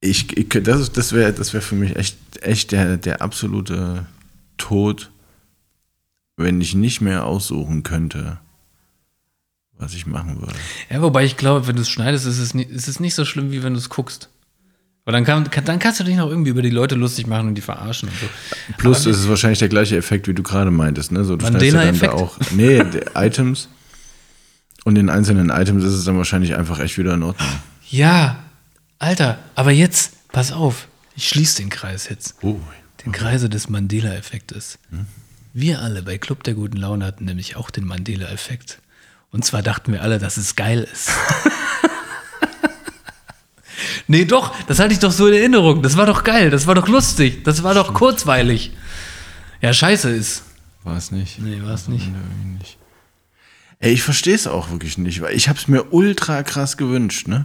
Ich, 0.00 0.36
ich 0.36 0.48
das 0.62 0.92
das 0.92 1.12
wäre 1.12 1.32
das 1.32 1.54
wär 1.54 1.62
für 1.62 1.76
mich 1.76 1.96
echt, 1.96 2.18
echt 2.42 2.72
der, 2.72 2.98
der 2.98 3.22
absolute 3.22 4.06
Tod, 4.58 5.10
wenn 6.36 6.60
ich 6.60 6.74
nicht 6.74 7.00
mehr 7.00 7.24
aussuchen 7.24 7.84
könnte, 7.84 8.38
was 9.78 9.94
ich 9.94 10.04
machen 10.04 10.40
würde. 10.40 10.54
Ja, 10.90 11.00
wobei 11.00 11.24
ich 11.24 11.38
glaube, 11.38 11.66
wenn 11.66 11.76
du 11.76 11.82
es 11.82 11.88
schneidest, 11.88 12.26
ist 12.26 12.38
es, 12.38 12.52
nicht, 12.52 12.70
ist 12.70 12.88
es 12.88 13.00
nicht 13.00 13.14
so 13.14 13.24
schlimm, 13.24 13.50
wie 13.50 13.62
wenn 13.62 13.72
du 13.72 13.78
es 13.78 13.88
guckst. 13.88 14.28
Aber 15.04 15.12
dann, 15.12 15.24
kann, 15.24 15.48
dann 15.66 15.78
kannst 15.78 16.00
du 16.00 16.04
dich 16.04 16.16
noch 16.16 16.30
irgendwie 16.30 16.50
über 16.50 16.62
die 16.62 16.70
Leute 16.70 16.94
lustig 16.94 17.26
machen 17.26 17.48
und 17.48 17.54
die 17.56 17.60
verarschen 17.60 18.08
und 18.08 18.18
so. 18.18 18.26
Plus 18.78 19.02
Aber 19.02 19.10
ist 19.10 19.18
es 19.18 19.28
wahrscheinlich 19.28 19.58
der 19.58 19.68
gleiche 19.68 19.96
Effekt, 19.96 20.28
wie 20.28 20.34
du 20.34 20.42
gerade 20.42 20.70
meintest. 20.70 21.12
Ne? 21.12 21.24
So, 21.24 21.36
du 21.36 21.44
schneidest 21.44 21.74
dann 21.74 21.80
da 21.80 21.86
Mandela-Effekt? 21.86 22.14
auch. 22.14 22.38
Nee, 22.52 22.82
die 22.84 23.02
Items. 23.14 23.68
Und 24.84 24.96
in 24.96 25.10
einzelnen 25.10 25.50
Items 25.50 25.84
ist 25.84 25.92
es 25.92 26.04
dann 26.04 26.16
wahrscheinlich 26.16 26.54
einfach 26.54 26.78
echt 26.80 26.96
wieder 26.96 27.14
in 27.14 27.22
Ordnung. 27.22 27.48
Ja, 27.90 28.44
Alter, 28.98 29.38
aber 29.54 29.72
jetzt, 29.72 30.12
pass 30.32 30.52
auf, 30.52 30.88
ich 31.16 31.28
schließe 31.28 31.58
den 31.58 31.68
Kreis 31.68 32.08
jetzt. 32.08 32.36
Oh. 32.42 32.58
Den 33.04 33.12
Kreise 33.12 33.50
des 33.50 33.68
Mandela-Effektes. 33.68 34.78
Wir 35.52 35.80
alle 35.82 36.02
bei 36.02 36.16
Club 36.16 36.42
der 36.44 36.54
guten 36.54 36.78
Laune 36.78 37.04
hatten 37.04 37.26
nämlich 37.26 37.56
auch 37.56 37.70
den 37.70 37.84
Mandela-Effekt. 37.84 38.78
Und 39.30 39.44
zwar 39.44 39.62
dachten 39.62 39.92
wir 39.92 40.00
alle, 40.02 40.18
dass 40.18 40.38
es 40.38 40.56
geil 40.56 40.88
ist. 40.90 41.10
nee, 44.08 44.24
doch, 44.24 44.52
das 44.66 44.78
hatte 44.78 44.92
ich 44.92 44.98
doch 45.00 45.12
so 45.12 45.26
in 45.28 45.34
Erinnerung. 45.34 45.82
Das 45.82 45.96
war 45.96 46.06
doch 46.06 46.24
geil, 46.24 46.50
das 46.50 46.66
war 46.66 46.74
doch 46.74 46.88
lustig, 46.88 47.44
das 47.44 47.62
war 47.62 47.74
doch 47.74 47.94
kurzweilig. 47.94 48.72
Ja, 49.60 49.72
scheiße 49.72 50.10
ist. 50.10 50.42
War 50.82 50.96
es 50.96 51.10
nicht? 51.10 51.40
Nee, 51.40 51.62
war 51.62 51.74
es 51.74 51.88
nicht. 51.88 52.08
Nicht. 52.58 52.76
Ey, 53.78 53.92
ich 53.92 54.02
verstehe 54.02 54.34
es 54.34 54.46
auch 54.46 54.70
wirklich 54.70 54.98
nicht, 54.98 55.20
weil 55.22 55.34
ich 55.34 55.48
habe 55.48 55.58
es 55.58 55.68
mir 55.68 55.92
ultra 55.92 56.42
krass 56.42 56.76
gewünscht, 56.76 57.26
ne? 57.28 57.44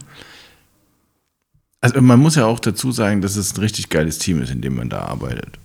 Also 1.82 2.02
man 2.02 2.20
muss 2.20 2.36
ja 2.36 2.46
auch 2.46 2.60
dazu 2.60 2.92
sagen, 2.92 3.22
dass 3.22 3.36
es 3.38 3.54
ein 3.56 3.60
richtig 3.62 3.90
geiles 3.90 4.20
Team 4.20 4.42
ist, 4.42 4.52
in 4.52 4.62
dem 4.62 4.76
man 4.76 4.90
da 4.90 5.00
arbeitet. 5.00 5.58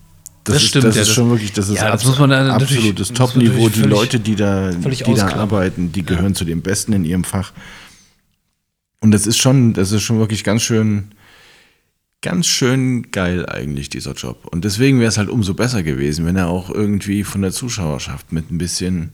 Das 0.45 0.57
ist, 0.57 0.69
stimmt, 0.69 0.85
Das 0.85 0.95
ja, 0.97 1.03
ist 1.03 1.09
das- 1.09 1.15
schon 1.15 1.31
wirklich, 1.31 1.53
das 1.53 1.69
ist 1.69 1.79
ja, 1.81 1.91
das 1.91 2.05
muss 2.05 2.19
man 2.19 2.31
da 2.31 2.55
absolutes 2.55 3.13
Top-Niveau. 3.13 3.69
Die 3.71 3.83
Leute, 3.83 4.21
die 4.21 4.37
da, 4.37 4.71
die 4.73 5.15
da 5.15 5.29
arbeiten, 5.29 5.91
die 5.91 6.05
gehören 6.05 6.35
zu 6.35 6.45
den 6.45 6.61
Besten 6.61 6.93
in 6.93 7.05
ihrem 7.05 7.25
Fach. 7.25 7.53
Und 9.05 9.11
das 9.11 9.27
ist 9.27 9.37
schon, 9.37 9.75
das 9.75 9.93
ist 9.93 10.03
schon 10.03 10.19
wirklich 10.19 10.45
ganz 10.45 10.63
schön, 10.63 11.11
ganz 12.23 12.47
schön 12.47 13.11
geil 13.11 13.45
eigentlich, 13.45 13.91
dieser 13.91 14.15
Job. 14.15 14.47
Und 14.47 14.65
deswegen 14.65 14.99
wäre 14.99 15.11
es 15.11 15.19
halt 15.19 15.29
umso 15.29 15.53
besser 15.53 15.83
gewesen, 15.83 16.25
wenn 16.25 16.37
er 16.37 16.49
auch 16.49 16.71
irgendwie 16.71 17.23
von 17.23 17.43
der 17.43 17.53
Zuschauerschaft 17.53 18.33
mit 18.33 18.51
ein 18.51 18.57
bisschen 18.57 19.13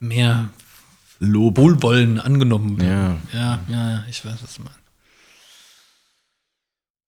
Mehr 0.00 0.48
Lob. 1.20 1.56
Wohlwollen 1.56 2.18
angenommen 2.18 2.80
wird. 2.80 2.88
Ja. 2.90 3.16
Ja, 3.32 3.60
ja, 3.68 4.04
ich 4.10 4.24
weiß, 4.24 4.42
was 4.42 4.56
du 4.56 4.62
meinst. 4.62 4.80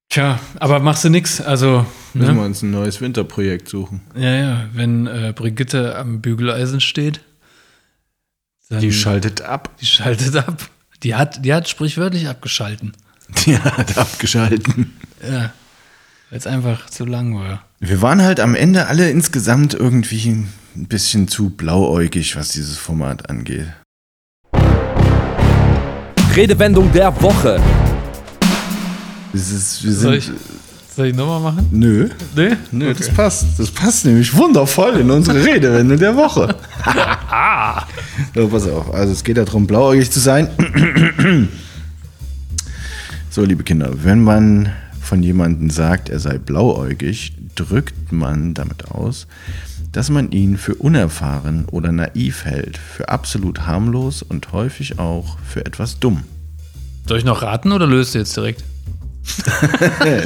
Tja, 0.08 0.38
aber 0.60 0.78
machst 0.78 1.02
du 1.02 1.10
nix. 1.10 1.40
Also, 1.40 1.84
Müssen 2.14 2.28
wir 2.28 2.42
ne? 2.42 2.46
uns 2.46 2.62
ein 2.62 2.70
neues 2.70 3.00
Winterprojekt 3.00 3.68
suchen. 3.68 4.02
ja, 4.14 4.36
ja, 4.36 4.68
wenn 4.72 5.08
äh, 5.08 5.32
Brigitte 5.34 5.96
am 5.96 6.20
Bügeleisen 6.20 6.80
steht, 6.80 7.22
dann 8.68 8.80
Die 8.80 8.92
schaltet 8.92 9.40
ab. 9.42 9.70
die 9.80 9.86
schaltet 9.86 10.36
ab. 10.36 10.68
Die 11.02 11.14
hat, 11.14 11.44
die 11.44 11.54
hat 11.54 11.68
sprichwörtlich 11.68 12.28
abgeschalten. 12.28 12.92
Die 13.44 13.58
hat 13.58 13.98
abgeschalten. 13.98 14.96
Ja, 15.22 15.52
weil 16.30 16.38
es 16.38 16.46
einfach 16.46 16.88
zu 16.88 17.04
lang 17.04 17.34
war. 17.36 17.62
Wir 17.78 18.00
waren 18.00 18.22
halt 18.22 18.40
am 18.40 18.54
Ende 18.54 18.86
alle 18.86 19.10
insgesamt 19.10 19.74
irgendwie 19.74 20.30
ein 20.30 20.48
bisschen 20.88 21.28
zu 21.28 21.50
blauäugig, 21.50 22.36
was 22.36 22.48
dieses 22.48 22.78
Format 22.78 23.28
angeht. 23.28 23.68
Redewendung 26.34 26.90
der 26.92 27.20
Woche. 27.20 27.60
Es 29.34 29.50
ist, 29.50 29.84
wir 29.84 29.92
Soll 29.92 30.20
sind, 30.20 30.36
ich, 30.36 30.57
soll 30.98 31.06
ich 31.06 31.14
nochmal 31.14 31.40
machen? 31.40 31.68
nö, 31.70 32.08
Nee? 32.34 32.56
nö, 32.72 32.92
das 32.92 33.08
passt. 33.10 33.46
Das 33.56 33.70
passt 33.70 34.04
nämlich 34.04 34.34
wundervoll 34.36 34.96
in 34.98 35.08
unsere 35.12 35.44
Redewendung 35.44 35.96
der 35.96 36.16
Woche. 36.16 36.56
so, 38.34 38.48
pass 38.48 38.66
auf. 38.66 38.92
Also 38.92 39.12
es 39.12 39.22
geht 39.22 39.36
darum, 39.36 39.64
blauäugig 39.64 40.10
zu 40.10 40.18
sein. 40.18 40.48
so, 43.30 43.44
liebe 43.44 43.62
Kinder, 43.62 43.92
wenn 44.02 44.22
man 44.22 44.72
von 45.00 45.22
jemandem 45.22 45.70
sagt, 45.70 46.08
er 46.08 46.18
sei 46.18 46.36
blauäugig, 46.38 47.32
drückt 47.54 48.10
man 48.10 48.54
damit 48.54 48.90
aus, 48.90 49.28
dass 49.92 50.10
man 50.10 50.32
ihn 50.32 50.58
für 50.58 50.74
unerfahren 50.74 51.64
oder 51.66 51.92
naiv 51.92 52.44
hält, 52.44 52.76
für 52.76 53.08
absolut 53.08 53.68
harmlos 53.68 54.22
und 54.22 54.50
häufig 54.50 54.98
auch 54.98 55.38
für 55.46 55.64
etwas 55.64 56.00
dumm. 56.00 56.24
Soll 57.06 57.18
ich 57.18 57.24
noch 57.24 57.42
raten 57.42 57.70
oder 57.70 57.86
löst 57.86 58.14
du 58.14 58.18
jetzt 58.18 58.36
direkt? 58.36 58.64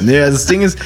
Nee, 0.01 0.19
also 0.19 0.37
das 0.37 0.45
Ding 0.45 0.61
ist, 0.61 0.77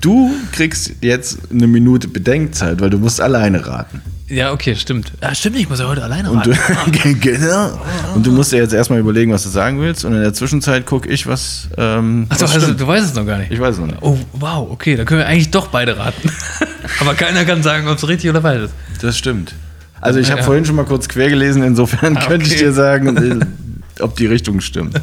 du 0.00 0.30
kriegst 0.52 0.92
jetzt 1.00 1.38
eine 1.50 1.66
Minute 1.66 2.08
Bedenkzeit, 2.08 2.80
weil 2.80 2.90
du 2.90 2.98
musst 2.98 3.20
alleine 3.20 3.66
raten. 3.66 4.00
Ja, 4.28 4.52
okay, 4.52 4.76
stimmt. 4.76 5.10
Ja, 5.20 5.34
stimmt, 5.34 5.56
ich 5.56 5.68
muss 5.68 5.80
ja 5.80 5.88
heute 5.88 6.04
alleine 6.04 6.30
Und 6.30 6.46
du, 6.46 6.50
raten. 6.52 6.92
genau. 7.20 7.80
Und 8.14 8.24
du 8.24 8.30
musst 8.30 8.52
dir 8.52 8.58
jetzt 8.58 8.72
erstmal 8.72 9.00
überlegen, 9.00 9.32
was 9.32 9.42
du 9.42 9.48
sagen 9.48 9.80
willst. 9.80 10.04
Und 10.04 10.12
in 10.14 10.20
der 10.20 10.32
Zwischenzeit 10.32 10.86
gucke 10.86 11.08
ich, 11.08 11.26
was. 11.26 11.68
Ähm, 11.76 12.26
Achso, 12.28 12.46
also 12.46 12.72
du 12.72 12.86
weißt 12.86 13.06
es 13.06 13.14
noch 13.14 13.26
gar 13.26 13.38
nicht. 13.38 13.50
Ich 13.50 13.58
weiß 13.58 13.74
es 13.74 13.80
noch 13.80 13.88
nicht. 13.88 13.98
Oh, 14.02 14.16
wow, 14.34 14.68
okay, 14.70 14.94
da 14.94 15.04
können 15.04 15.18
wir 15.18 15.26
eigentlich 15.26 15.50
doch 15.50 15.66
beide 15.66 15.98
raten. 15.98 16.30
Aber 17.00 17.14
keiner 17.14 17.44
kann 17.44 17.64
sagen, 17.64 17.88
ob 17.88 17.98
es 17.98 18.06
richtig 18.06 18.30
oder 18.30 18.40
falsch 18.40 18.66
ist. 18.66 18.74
Das 19.02 19.18
stimmt. 19.18 19.52
Also 20.00 20.20
ich 20.20 20.30
habe 20.30 20.40
Ja. 20.42 20.46
vorhin 20.46 20.64
schon 20.64 20.76
mal 20.76 20.84
kurz 20.84 21.08
quer 21.08 21.28
gelesen, 21.28 21.64
insofern 21.64 22.16
Ah, 22.16 22.24
könnte 22.26 22.46
ich 22.46 22.52
okay. 22.52 22.64
dir 22.66 22.72
sagen, 22.72 23.44
ob 24.00 24.14
die 24.14 24.26
Richtung 24.26 24.60
stimmt. 24.60 24.94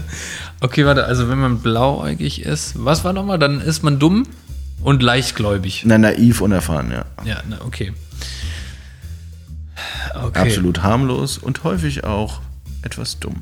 Okay, 0.59 0.85
warte, 0.85 1.05
also 1.05 1.29
wenn 1.29 1.37
man 1.37 1.59
blauäugig 1.59 2.41
ist, 2.41 2.73
was 2.83 3.03
war 3.03 3.13
nochmal? 3.13 3.37
Dann 3.37 3.61
ist 3.61 3.83
man 3.83 3.99
dumm 3.99 4.23
und 4.81 5.03
leichtgläubig. 5.03 5.83
Na, 5.85 5.97
naiv, 5.97 6.41
unerfahren, 6.41 6.91
ja. 6.91 7.05
Ja, 7.25 7.43
na, 7.47 7.61
okay. 7.61 7.93
Okay. 10.15 10.39
Absolut 10.39 10.81
harmlos 10.81 11.37
und 11.37 11.63
häufig 11.63 12.03
auch 12.03 12.41
etwas 12.81 13.19
dumm. 13.19 13.35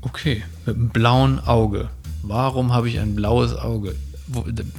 Okay, 0.00 0.42
mit 0.64 0.76
einem 0.76 0.88
blauen 0.88 1.38
Auge. 1.40 1.90
Warum 2.22 2.72
habe 2.72 2.88
ich 2.88 2.98
ein 2.98 3.14
blaues 3.14 3.54
Auge? 3.54 3.94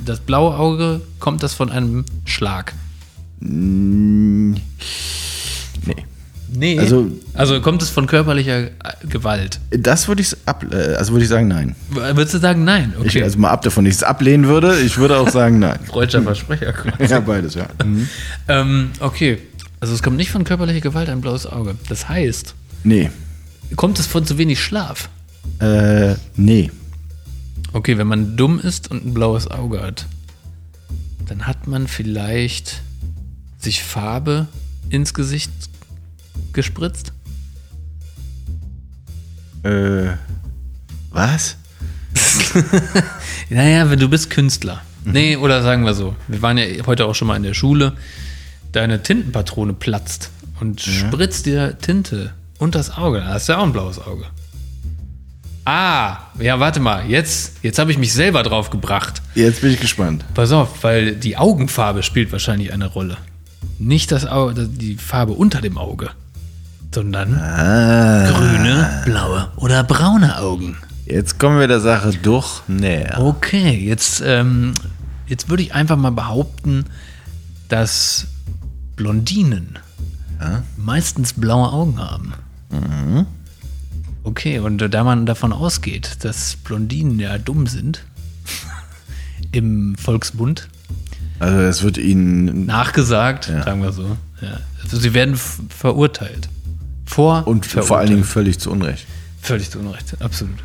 Das 0.04 0.20
blaue 0.22 0.58
Auge, 0.58 1.02
kommt 1.20 1.44
das 1.44 1.54
von 1.54 1.70
einem 1.70 2.06
Schlag? 2.26 2.74
Nee. 3.40 4.62
Nee. 6.56 6.78
Also- 6.80 7.10
also 7.34 7.60
kommt 7.62 7.82
es 7.82 7.90
von 7.90 8.06
körperlicher 8.06 8.68
äh, 8.68 8.70
Gewalt? 9.10 9.60
Das 9.72 10.08
würde 10.08 10.22
ich 10.22 10.36
ab, 10.46 10.64
äh, 10.72 10.76
also 10.96 11.12
würde 11.14 11.24
ich 11.24 11.30
sagen, 11.30 11.48
nein. 11.48 11.76
Würdest 11.90 12.36
du 12.36 12.38
sagen 12.40 12.64
nein? 12.64 12.94
Ich, 13.00 13.08
Okay. 13.10 13.24
also 13.24 13.40
mal 13.40 13.50
ab 13.50 13.62
davon, 13.64 13.86
ich 13.86 13.96
es 13.96 14.04
ablehnen 14.04 14.48
würde, 14.48 14.80
ich 14.82 14.98
würde 14.98 15.18
auch 15.18 15.30
sagen, 15.30 15.60
nein. 15.60 15.80
Freudscher 15.86 16.22
Versprecher. 16.22 16.74
Ja, 17.10 17.20
beides, 17.20 17.56
ja. 17.56 17.68
ähm, 18.48 18.92
okay. 19.00 19.40
Also 19.80 19.94
es 19.96 20.04
kommt 20.04 20.18
nicht 20.18 20.32
von 20.32 20.44
körperlicher 20.44 20.80
Gewalt 20.82 21.10
ein 21.10 21.22
blaues 21.22 21.46
Auge. 21.46 21.76
Das 21.90 22.08
heißt, 22.08 22.54
Nee. 22.84 23.10
kommt 23.76 24.00
es 24.00 24.06
von 24.08 24.26
zu 24.26 24.38
wenig 24.38 24.62
Schlaf? 24.64 25.10
Äh, 25.60 26.16
nee. 26.36 26.72
Okay, 27.74 27.98
wenn 27.98 28.08
man 28.08 28.38
dumm 28.38 28.60
ist 28.60 28.92
und 28.92 29.06
ein 29.06 29.14
blaues 29.14 29.50
Auge 29.50 29.82
hat, 29.82 30.06
dann 31.28 31.48
hat 31.48 31.68
man 31.68 31.88
vielleicht 31.88 32.82
sich 33.60 33.82
Farbe 33.84 34.48
ins 34.90 35.14
Gesicht 35.14 35.52
gespritzt. 36.54 37.14
Äh, 39.64 40.12
was? 41.12 41.58
Naja, 43.50 43.90
wenn 43.90 44.00
du 44.00 44.10
bist 44.10 44.30
Künstler. 44.30 44.82
Nee, 45.06 45.36
oder 45.36 45.62
sagen 45.62 45.86
wir 45.86 45.94
so, 45.94 46.16
wir 46.28 46.42
waren 46.42 46.58
ja 46.58 46.66
heute 46.86 47.06
auch 47.06 47.14
schon 47.14 47.28
mal 47.28 47.36
in 47.36 47.44
der 47.44 47.54
Schule, 47.54 47.94
deine 48.72 49.04
Tintenpatrone 49.04 49.74
platzt 49.74 50.32
und 50.60 50.82
spritzt 50.82 51.46
dir 51.46 51.78
Tinte 51.78 52.34
unter 52.58 52.80
das 52.80 52.98
Auge. 52.98 53.20
Da 53.20 53.28
hast 53.28 53.48
du 53.48 53.54
ja 53.54 53.60
auch 53.60 53.64
ein 53.64 53.74
blaues 53.74 54.00
Auge. 54.00 54.26
Ah, 55.66 56.18
ja, 56.40 56.60
warte 56.60 56.80
mal, 56.80 57.10
jetzt, 57.10 57.64
jetzt 57.64 57.80
habe 57.80 57.92
ich 57.92 57.98
mich 57.98 58.12
selber 58.12 58.44
drauf 58.44 58.70
gebracht. 58.70 59.22
Jetzt 59.36 59.62
bin 59.62 59.72
ich 59.72 59.80
gespannt. 59.80 60.26
Pass 60.34 60.52
auf, 60.52 60.84
weil 60.84 61.16
die 61.16 61.38
Augenfarbe 61.38 62.04
spielt 62.04 62.32
wahrscheinlich 62.32 62.74
eine 62.74 62.88
Rolle. 62.88 63.18
Nicht 63.80 64.12
das 64.12 64.26
Auge, 64.26 64.68
die 64.68 64.96
Farbe 64.96 65.34
unter 65.34 65.62
dem 65.62 65.78
Auge, 65.78 66.12
sondern 66.94 67.36
Ah, 67.40 68.30
grüne, 68.32 69.02
blaue 69.06 69.48
oder 69.58 69.84
braune 69.84 70.38
Augen. 70.40 70.78
jetzt 71.06 71.40
kommen 71.40 71.60
wir 71.60 71.68
der 71.68 71.80
Sache 71.80 72.12
doch 72.22 72.68
näher. 72.68 73.20
Okay, 73.20 73.72
jetzt, 73.78 74.22
ähm, 74.26 74.74
jetzt 75.28 75.50
würde 75.50 75.64
ich 75.64 75.74
einfach 75.74 75.98
mal 75.98 76.12
behaupten, 76.12 76.86
dass 77.70 78.28
Blondinen 78.96 79.80
meistens 80.78 81.34
blaue 81.34 81.72
Augen 81.72 82.00
haben. 82.00 82.34
Okay, 84.24 84.60
und 84.60 84.80
da 84.80 85.04
man 85.04 85.26
davon 85.26 85.54
ausgeht, 85.54 86.18
dass 86.22 86.58
Blondinen 86.58 87.18
ja 87.20 87.38
dumm 87.38 87.66
sind, 87.68 88.04
im 89.52 89.96
Volksmund 89.96 90.68
Also 91.40 91.60
es 91.60 91.84
wird 91.84 91.98
ihnen 91.98 92.66
nachgesagt, 92.66 93.46
sagen 93.46 93.82
wir 93.82 93.92
so. 93.94 94.18
Ja. 94.42 94.60
Also 94.84 94.98
sie 94.98 95.14
werden 95.14 95.36
verurteilt. 95.70 96.50
Vor 97.14 97.46
und 97.48 97.66
vor 97.66 97.98
allen 98.00 98.10
Dingen 98.10 98.24
völlig 98.24 98.60
zu 98.60 98.72
Unrecht. 98.72 99.06
völlig 99.42 99.70
zu 99.70 99.80
Unrecht, 99.80 100.20
absolut. 100.22 100.56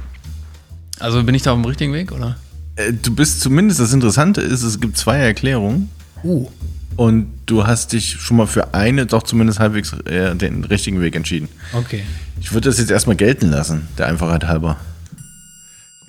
Also 0.99 1.23
bin 1.23 1.35
ich 1.35 1.43
da 1.43 1.53
auf 1.53 1.59
dem 1.61 1.65
richtigen 1.67 1.93
Weg, 1.93 2.11
oder? 2.13 2.37
Äh, 2.77 2.93
Du 2.93 3.15
bist 3.15 3.41
zumindest, 3.41 3.81
das 3.81 3.93
Interessante 3.93 4.41
ist, 4.41 4.63
es 4.63 4.81
gibt 4.81 4.97
zwei 4.97 5.19
Erklärungen. 5.19 5.91
Uh. 6.25 6.49
Und 6.97 7.29
du 7.47 7.67
hast 7.67 7.93
dich 7.93 8.13
schon 8.19 8.37
mal 8.39 8.47
für 8.47 8.75
eine 8.75 9.07
doch 9.07 9.23
zumindest 9.23 9.61
halbwegs 9.61 9.93
äh, 10.07 10.35
den 10.35 10.65
richtigen 10.65 11.01
Weg 11.01 11.15
entschieden. 11.15 11.49
Okay. 11.73 12.03
Ich 12.41 12.53
würde 12.53 12.69
das 12.71 12.79
jetzt 12.79 12.91
erstmal 12.91 13.15
gelten 13.17 13.51
lassen, 13.51 13.87
der 13.99 14.07
Einfachheit 14.09 14.47
halber. 14.47 14.79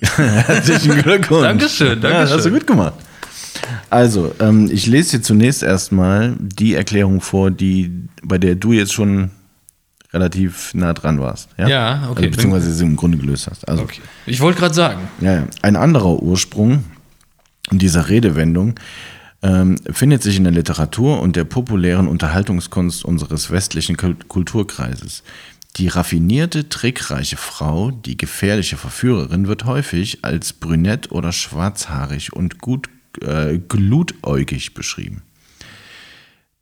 Herzlichen 0.00 1.02
Glückwunsch. 1.02 1.42
Dankeschön, 1.42 2.00
Ja, 2.02 2.10
das 2.10 2.30
hast 2.32 2.46
du 2.46 2.50
Dankeschön. 2.50 2.52
gut 2.54 2.66
gemacht. 2.66 2.94
Also, 3.90 4.34
ähm, 4.40 4.68
ich 4.72 4.86
lese 4.86 5.18
dir 5.18 5.22
zunächst 5.22 5.62
erstmal 5.62 6.34
die 6.40 6.74
Erklärung 6.74 7.20
vor, 7.20 7.50
die, 7.50 7.92
bei 8.22 8.38
der 8.38 8.54
du 8.54 8.72
jetzt 8.72 8.92
schon 8.92 9.30
relativ 10.12 10.74
nah 10.74 10.92
dran 10.92 11.20
warst. 11.20 11.48
Ja, 11.56 11.68
Ja, 11.68 11.94
okay. 12.10 12.24
Also, 12.26 12.30
beziehungsweise 12.30 12.72
sie 12.72 12.84
im 12.84 12.96
Grunde 12.96 13.18
gelöst 13.18 13.46
hast. 13.50 13.68
Also, 13.68 13.82
Okay. 13.84 14.00
Ich 14.26 14.40
wollte 14.40 14.58
gerade 14.60 14.74
sagen. 14.74 15.08
ja, 15.20 15.34
ja. 15.36 15.46
Ein 15.62 15.76
anderer 15.76 16.22
Ursprung 16.22 16.84
dieser 17.70 18.08
Redewendung 18.08 18.74
ähm, 19.42 19.76
findet 19.90 20.22
sich 20.22 20.36
in 20.36 20.44
der 20.44 20.52
Literatur 20.52 21.20
und 21.20 21.36
der 21.36 21.44
populären 21.44 22.08
Unterhaltungskunst 22.08 23.04
unseres 23.04 23.50
westlichen 23.50 23.96
Kul- 23.96 24.16
Kulturkreises. 24.28 25.22
Die 25.76 25.86
raffinierte, 25.86 26.68
trickreiche 26.68 27.36
Frau, 27.36 27.92
die 27.92 28.16
gefährliche 28.16 28.76
Verführerin, 28.76 29.46
wird 29.46 29.64
häufig 29.64 30.24
als 30.24 30.52
brünett 30.52 31.12
oder 31.12 31.30
schwarzhaarig 31.30 32.32
und 32.32 32.58
gut 32.58 32.88
äh, 33.22 33.58
glutäugig 33.68 34.74
beschrieben. 34.74 35.22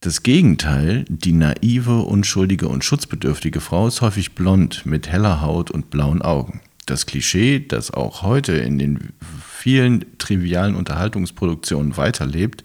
Das 0.00 0.22
Gegenteil, 0.22 1.04
die 1.08 1.32
naive, 1.32 2.02
unschuldige 2.02 2.68
und 2.68 2.84
schutzbedürftige 2.84 3.60
Frau 3.60 3.88
ist 3.88 4.00
häufig 4.00 4.36
blond 4.36 4.86
mit 4.86 5.08
heller 5.08 5.40
Haut 5.40 5.72
und 5.72 5.90
blauen 5.90 6.22
Augen. 6.22 6.60
Das 6.86 7.04
Klischee, 7.04 7.58
das 7.58 7.90
auch 7.90 8.22
heute 8.22 8.52
in 8.52 8.78
den 8.78 9.12
vielen 9.44 10.04
trivialen 10.18 10.76
Unterhaltungsproduktionen 10.76 11.96
weiterlebt 11.96 12.62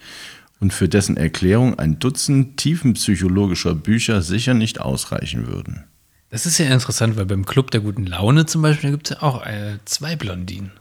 und 0.60 0.74
für 0.74 0.88
dessen 0.88 1.18
Erklärung 1.18 1.80
ein 1.80 1.98
Dutzend 1.98 2.58
tiefenpsychologischer 2.58 3.74
Bücher 3.74 4.22
sicher 4.22 4.54
nicht 4.54 4.80
ausreichen 4.80 5.48
würden. 5.48 5.86
Das 6.30 6.46
ist 6.46 6.60
ja 6.60 6.68
interessant, 6.68 7.18
weil 7.18 7.26
beim 7.26 7.46
Club 7.46 7.72
der 7.72 7.82
guten 7.82 8.06
Laune 8.06 8.46
zum 8.46 8.62
Beispiel 8.62 8.92
gibt 8.92 9.10
es 9.10 9.18
ja 9.18 9.24
auch 9.24 9.44
äh, 9.44 9.80
zwei 9.86 10.16
Blondinen, 10.16 10.72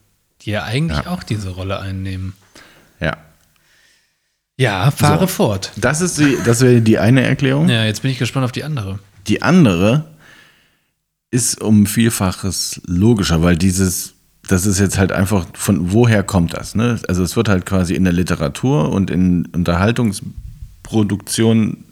die 0.43 0.51
ja 0.51 0.65
eigentlich 0.65 1.07
auch 1.07 1.23
diese 1.23 1.49
Rolle 1.49 1.81
einnehmen. 1.81 2.35
Ja. 3.01 3.17
Ja, 4.63 4.91
fahre 4.91 5.27
So. 5.27 5.35
fort. 5.35 5.73
Das 5.77 6.01
ist 6.01 6.19
die, 6.19 6.37
das 6.45 6.61
wäre 6.61 6.81
die 6.81 6.99
eine 6.99 7.23
Erklärung. 7.23 7.69
Ja, 7.69 7.85
jetzt 7.85 8.03
bin 8.03 8.11
ich 8.11 8.19
gespannt 8.19 8.45
auf 8.45 8.53
die 8.53 8.65
andere. 8.65 8.99
Die 9.27 9.43
andere 9.43 10.05
ist 11.31 11.61
um 11.61 11.87
Vielfaches 11.87 12.81
logischer, 12.87 13.43
weil 13.43 13.57
dieses, 13.57 14.15
das 14.49 14.67
ist 14.67 14.79
jetzt 14.79 14.99
halt 14.99 15.13
einfach, 15.13 15.47
von 15.55 15.93
woher 15.93 16.23
kommt 16.23 16.55
das? 16.55 16.75
Ne? 16.75 17.01
Also 17.09 17.23
es 17.23 17.37
wird 17.37 17.49
halt 17.49 17.65
quasi 17.67 17.95
in 17.95 18.05
der 18.05 18.13
Literatur 18.13 18.91
und 18.93 19.11
in 19.11 19.47
Unterhaltungsproduktion 19.47 21.85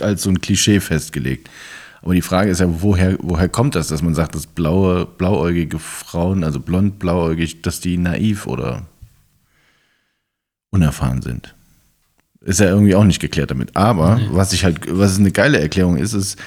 als 0.00 0.22
so 0.24 0.30
ein 0.30 0.40
Klischee 0.40 0.80
festgelegt. 0.80 1.48
Aber 2.02 2.14
die 2.14 2.22
Frage 2.22 2.50
ist 2.50 2.60
ja, 2.60 2.66
woher, 2.82 3.16
woher 3.20 3.48
kommt 3.48 3.74
das, 3.74 3.88
dass 3.88 4.02
man 4.02 4.14
sagt, 4.14 4.34
dass 4.34 4.46
blaue, 4.46 5.06
blauäugige 5.06 5.78
Frauen, 5.78 6.44
also 6.44 6.60
blond, 6.60 6.98
blauäugig, 6.98 7.62
dass 7.62 7.80
die 7.80 7.96
naiv 7.98 8.46
oder 8.46 8.86
unerfahren 10.70 11.22
sind? 11.22 11.54
Ist 12.42 12.60
ja 12.60 12.66
irgendwie 12.66 12.94
auch 12.94 13.04
nicht 13.04 13.20
geklärt 13.20 13.50
damit. 13.50 13.76
Aber 13.76 14.20
was 14.30 14.52
ich 14.52 14.64
halt, 14.64 14.80
was 14.88 15.18
eine 15.18 15.30
geile 15.30 15.60
Erklärung 15.60 15.96
ist, 15.96 16.14
ist, 16.14 16.38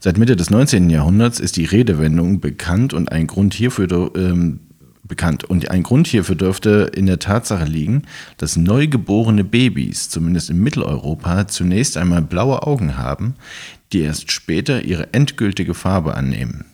seit 0.00 0.16
Mitte 0.16 0.34
des 0.34 0.48
19. 0.48 0.88
Jahrhunderts 0.88 1.40
ist 1.40 1.56
die 1.56 1.66
Redewendung 1.66 2.40
bekannt 2.40 2.94
und 2.94 3.12
ein 3.12 3.26
Grund 3.26 3.52
hierfür 3.52 4.10
ähm, 4.16 4.60
bekannt. 5.04 5.44
Und 5.44 5.70
ein 5.70 5.82
Grund 5.82 6.06
hierfür 6.06 6.36
dürfte 6.36 6.90
in 6.94 7.04
der 7.04 7.18
Tatsache 7.18 7.66
liegen, 7.66 8.04
dass 8.38 8.56
neugeborene 8.56 9.44
Babys, 9.44 10.08
zumindest 10.08 10.48
in 10.48 10.58
Mitteleuropa, 10.58 11.46
zunächst 11.48 11.98
einmal 11.98 12.22
blaue 12.22 12.62
Augen 12.62 12.96
haben, 12.96 13.34
die 13.92 14.00
erst 14.00 14.32
später 14.32 14.82
ihre 14.82 15.12
endgültige 15.12 15.74
Farbe 15.74 16.14
annehmen. 16.14 16.64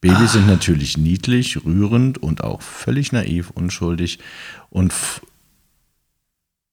Babys 0.00 0.34
sind 0.34 0.46
natürlich 0.46 0.96
niedlich, 0.96 1.64
rührend 1.64 2.18
und 2.18 2.44
auch 2.44 2.62
völlig 2.62 3.10
naiv, 3.10 3.50
unschuldig 3.50 4.20
und 4.70 4.92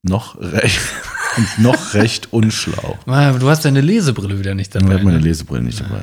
noch 0.04 0.40
recht, 0.40 0.80
und 1.38 1.60
noch 1.64 1.94
recht 1.94 2.32
unschlau. 2.32 2.98
Ah, 3.06 3.32
Du 3.34 3.50
hast 3.50 3.66
deine 3.66 3.82
Lesebrille 3.82 4.40
wieder 4.40 4.56
nicht 4.56 4.74
Ich 4.76 4.82
dabei. 4.82 4.96
habe 4.96 5.04
meine 5.06 5.18
ne? 5.18 5.24
Lesebrille 5.24 5.64
nicht 5.64 5.80
dabei. 5.80 6.02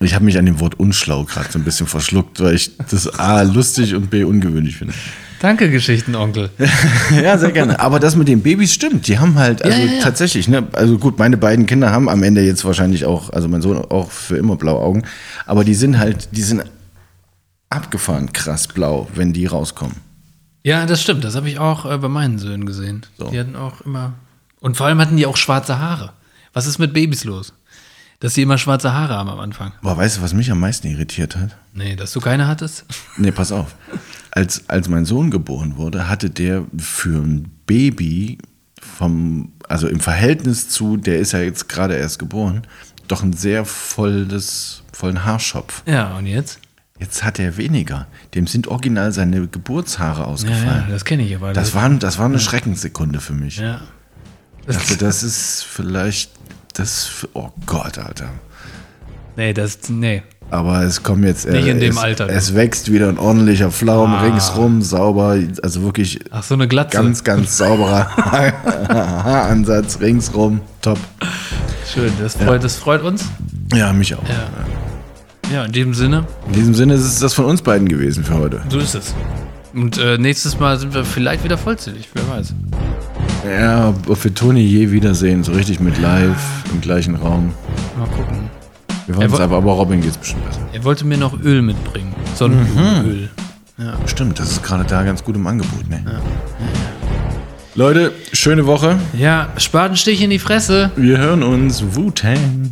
Ich 0.00 0.14
habe 0.14 0.24
mich 0.24 0.36
an 0.36 0.46
dem 0.46 0.58
Wort 0.58 0.78
unschlau 0.80 1.24
gerade 1.24 1.48
so 1.52 1.58
ein 1.58 1.64
bisschen 1.64 1.86
verschluckt, 1.86 2.40
weil 2.40 2.54
ich 2.56 2.72
das 2.90 3.06
A 3.18 3.42
lustig 3.42 3.94
und 3.94 4.10
B 4.10 4.24
ungewöhnlich 4.24 4.76
finde. 4.76 4.94
Danke, 5.40 5.70
Geschichtenonkel. 5.70 6.50
Ja, 7.22 7.36
sehr 7.38 7.52
gerne. 7.52 7.78
Aber 7.80 8.00
das 8.00 8.16
mit 8.16 8.26
den 8.28 8.42
Babys 8.42 8.72
stimmt. 8.72 9.06
Die 9.08 9.18
haben 9.18 9.36
halt, 9.36 9.62
also 9.64 9.76
Ja, 9.78 9.84
ja, 9.84 9.92
ja. 9.94 10.00
tatsächlich, 10.02 10.48
ne, 10.48 10.66
also 10.72 10.98
gut, 10.98 11.18
meine 11.18 11.36
beiden 11.36 11.66
Kinder 11.66 11.90
haben 11.90 12.08
am 12.08 12.22
Ende 12.22 12.42
jetzt 12.42 12.64
wahrscheinlich 12.64 13.04
auch, 13.04 13.30
also 13.30 13.48
mein 13.48 13.62
Sohn 13.62 13.76
auch 13.78 14.10
für 14.10 14.36
immer 14.36 14.56
blaue 14.56 14.80
Augen, 14.80 15.02
aber 15.46 15.64
die 15.64 15.74
sind 15.74 15.98
halt, 15.98 16.28
die 16.32 16.42
sind 16.42 16.62
abgefahren 17.70 18.32
krass 18.32 18.68
blau, 18.68 19.08
wenn 19.14 19.32
die 19.32 19.46
rauskommen. 19.46 19.96
Ja, 20.64 20.86
das 20.86 21.02
stimmt. 21.02 21.24
Das 21.24 21.34
habe 21.34 21.48
ich 21.48 21.58
auch 21.58 21.90
äh, 21.90 21.98
bei 21.98 22.08
meinen 22.08 22.38
Söhnen 22.38 22.66
gesehen. 22.66 23.04
So. 23.18 23.30
Die 23.30 23.38
hatten 23.38 23.56
auch 23.56 23.80
immer. 23.82 24.14
Und 24.60 24.76
vor 24.76 24.86
allem 24.86 25.00
hatten 25.00 25.16
die 25.16 25.26
auch 25.26 25.36
schwarze 25.36 25.78
Haare. 25.78 26.12
Was 26.52 26.66
ist 26.66 26.78
mit 26.78 26.92
Babys 26.92 27.24
los? 27.24 27.52
Dass 28.20 28.34
sie 28.34 28.42
immer 28.42 28.58
schwarze 28.58 28.92
Haare 28.92 29.14
haben 29.14 29.28
am 29.28 29.40
Anfang. 29.40 29.72
Aber 29.80 29.96
weißt 29.96 30.18
du, 30.18 30.22
was 30.22 30.32
mich 30.32 30.50
am 30.52 30.60
meisten 30.60 30.86
irritiert 30.86 31.34
hat? 31.34 31.56
Nee, 31.74 31.96
dass 31.96 32.12
du 32.12 32.20
keine 32.20 32.46
hattest? 32.46 32.84
Nee, 33.16 33.32
pass 33.32 33.50
auf. 33.50 33.74
Als, 34.30 34.68
als 34.68 34.88
mein 34.88 35.04
Sohn 35.04 35.30
geboren 35.30 35.76
wurde, 35.76 36.08
hatte 36.08 36.30
der 36.30 36.64
für 36.78 37.18
ein 37.18 37.50
Baby 37.66 38.38
vom, 38.80 39.52
also 39.68 39.88
im 39.88 40.00
Verhältnis 40.00 40.68
zu, 40.68 40.96
der 40.96 41.18
ist 41.18 41.32
ja 41.32 41.40
jetzt 41.40 41.68
gerade 41.68 41.96
erst 41.96 42.18
geboren, 42.18 42.62
doch 43.08 43.22
ein 43.22 43.32
sehr 43.32 43.64
volles, 43.64 44.82
vollen 44.92 45.24
Haarschopf. 45.24 45.82
Ja, 45.86 46.16
und 46.16 46.26
jetzt? 46.26 46.60
Jetzt 47.02 47.24
hat 47.24 47.40
er 47.40 47.56
weniger. 47.56 48.06
Dem 48.36 48.46
sind 48.46 48.68
original 48.68 49.10
seine 49.12 49.48
Geburtshaare 49.48 50.20
Ja, 50.20 50.26
ja, 50.26 50.32
ausgefallen. 50.32 50.84
das 50.88 51.04
kenne 51.04 51.24
ich 51.24 51.34
aber. 51.34 51.52
das, 51.52 51.74
war, 51.74 51.90
das 51.90 52.18
war 52.18 52.26
eine 52.26 52.38
Schreckenssekunde 52.38 53.20
für 53.20 53.32
mich. 53.32 53.56
Ja. 53.56 53.80
Ich 54.68 54.76
dachte, 54.76 54.96
das 54.98 55.24
ist 55.24 55.64
vielleicht, 55.64 56.30
das, 56.74 57.26
oh 57.34 57.48
Gott, 57.66 57.98
Alter. 57.98 58.30
Nee, 59.36 59.52
das. 59.52 59.78
Nee. 59.88 60.22
Aber 60.50 60.82
es 60.84 61.02
kommen 61.02 61.24
jetzt. 61.24 61.48
Nicht 61.48 61.66
in 61.66 61.80
dem 61.80 61.90
es, 61.92 61.98
Alter, 61.98 62.26
du. 62.28 62.32
Es 62.32 62.54
wächst 62.54 62.92
wieder 62.92 63.08
ein 63.08 63.18
ordentlicher 63.18 63.72
Pflaum 63.72 64.12
Ah. 64.12 64.20
ringsrum, 64.22 64.82
sauber. 64.82 65.36
Also 65.62 65.82
wirklich 65.82 66.20
Ach, 66.30 66.42
so 66.44 66.54
eine 66.54 66.68
Glatze. 66.68 66.98
ganz, 66.98 67.24
ganz 67.24 67.56
sauberer 67.56 68.14
Haaransatz 68.16 69.98
ringsrum. 70.00 70.60
Top. 70.82 70.98
Schön. 71.92 72.12
Das 72.20 72.36
freut, 72.36 72.62
das 72.62 72.76
freut 72.76 73.02
uns. 73.02 73.24
Ja, 73.74 73.92
mich 73.92 74.14
auch. 74.14 74.28
Ja. 74.28 74.48
Ja, 75.52 75.64
in 75.64 75.72
diesem 75.72 75.94
Sinne, 75.94 76.24
In 76.46 76.52
diesem 76.52 76.74
Sinne 76.74 76.94
ist 76.94 77.02
es 77.02 77.18
das 77.18 77.34
von 77.34 77.44
uns 77.44 77.60
beiden 77.62 77.88
gewesen 77.88 78.24
für 78.24 78.34
heute. 78.38 78.62
so 78.68 78.78
ist 78.78 78.94
es. 78.94 79.14
Und 79.74 79.98
äh, 79.98 80.18
nächstes 80.18 80.58
Mal 80.58 80.78
sind 80.78 80.92
wir 80.94 81.04
vielleicht 81.04 81.44
wieder 81.44 81.56
vollzählig, 81.58 82.08
wer 82.14 82.28
weiß. 82.28 82.54
Ja, 83.60 83.94
ob 84.08 84.22
wir 84.22 84.34
Toni 84.34 84.60
je 84.60 84.90
wiedersehen, 84.90 85.42
so 85.44 85.52
richtig 85.52 85.80
mit 85.80 85.98
live 86.00 86.36
im 86.72 86.80
gleichen 86.80 87.14
Raum. 87.16 87.52
Mal 87.98 88.06
gucken. 88.08 88.50
Wir 89.06 89.16
wollen 89.16 89.32
es 89.32 89.40
aber, 89.40 89.56
aber 89.56 89.72
Robin 89.72 90.00
geht's 90.00 90.16
bestimmt 90.18 90.44
besser. 90.46 90.60
Er 90.72 90.84
wollte 90.84 91.04
mir 91.06 91.16
noch 91.18 91.38
Öl 91.42 91.60
mitbringen. 91.62 92.14
Sonnenblumenöl. 92.34 93.30
Stimmt, 94.06 94.38
das 94.38 94.52
ist 94.52 94.62
gerade 94.62 94.84
da 94.84 95.02
ganz 95.02 95.24
gut 95.24 95.34
im 95.34 95.46
Angebot, 95.46 95.88
ne? 95.88 96.04
Leute, 97.74 98.12
schöne 98.32 98.66
Woche. 98.66 98.98
Ja, 99.18 99.48
Spatenstich 99.56 100.20
in 100.22 100.30
die 100.30 100.38
Fresse. 100.38 100.90
Wir 100.96 101.18
hören 101.18 101.42
uns. 101.42 101.82
Wu-Tang. 101.96 102.70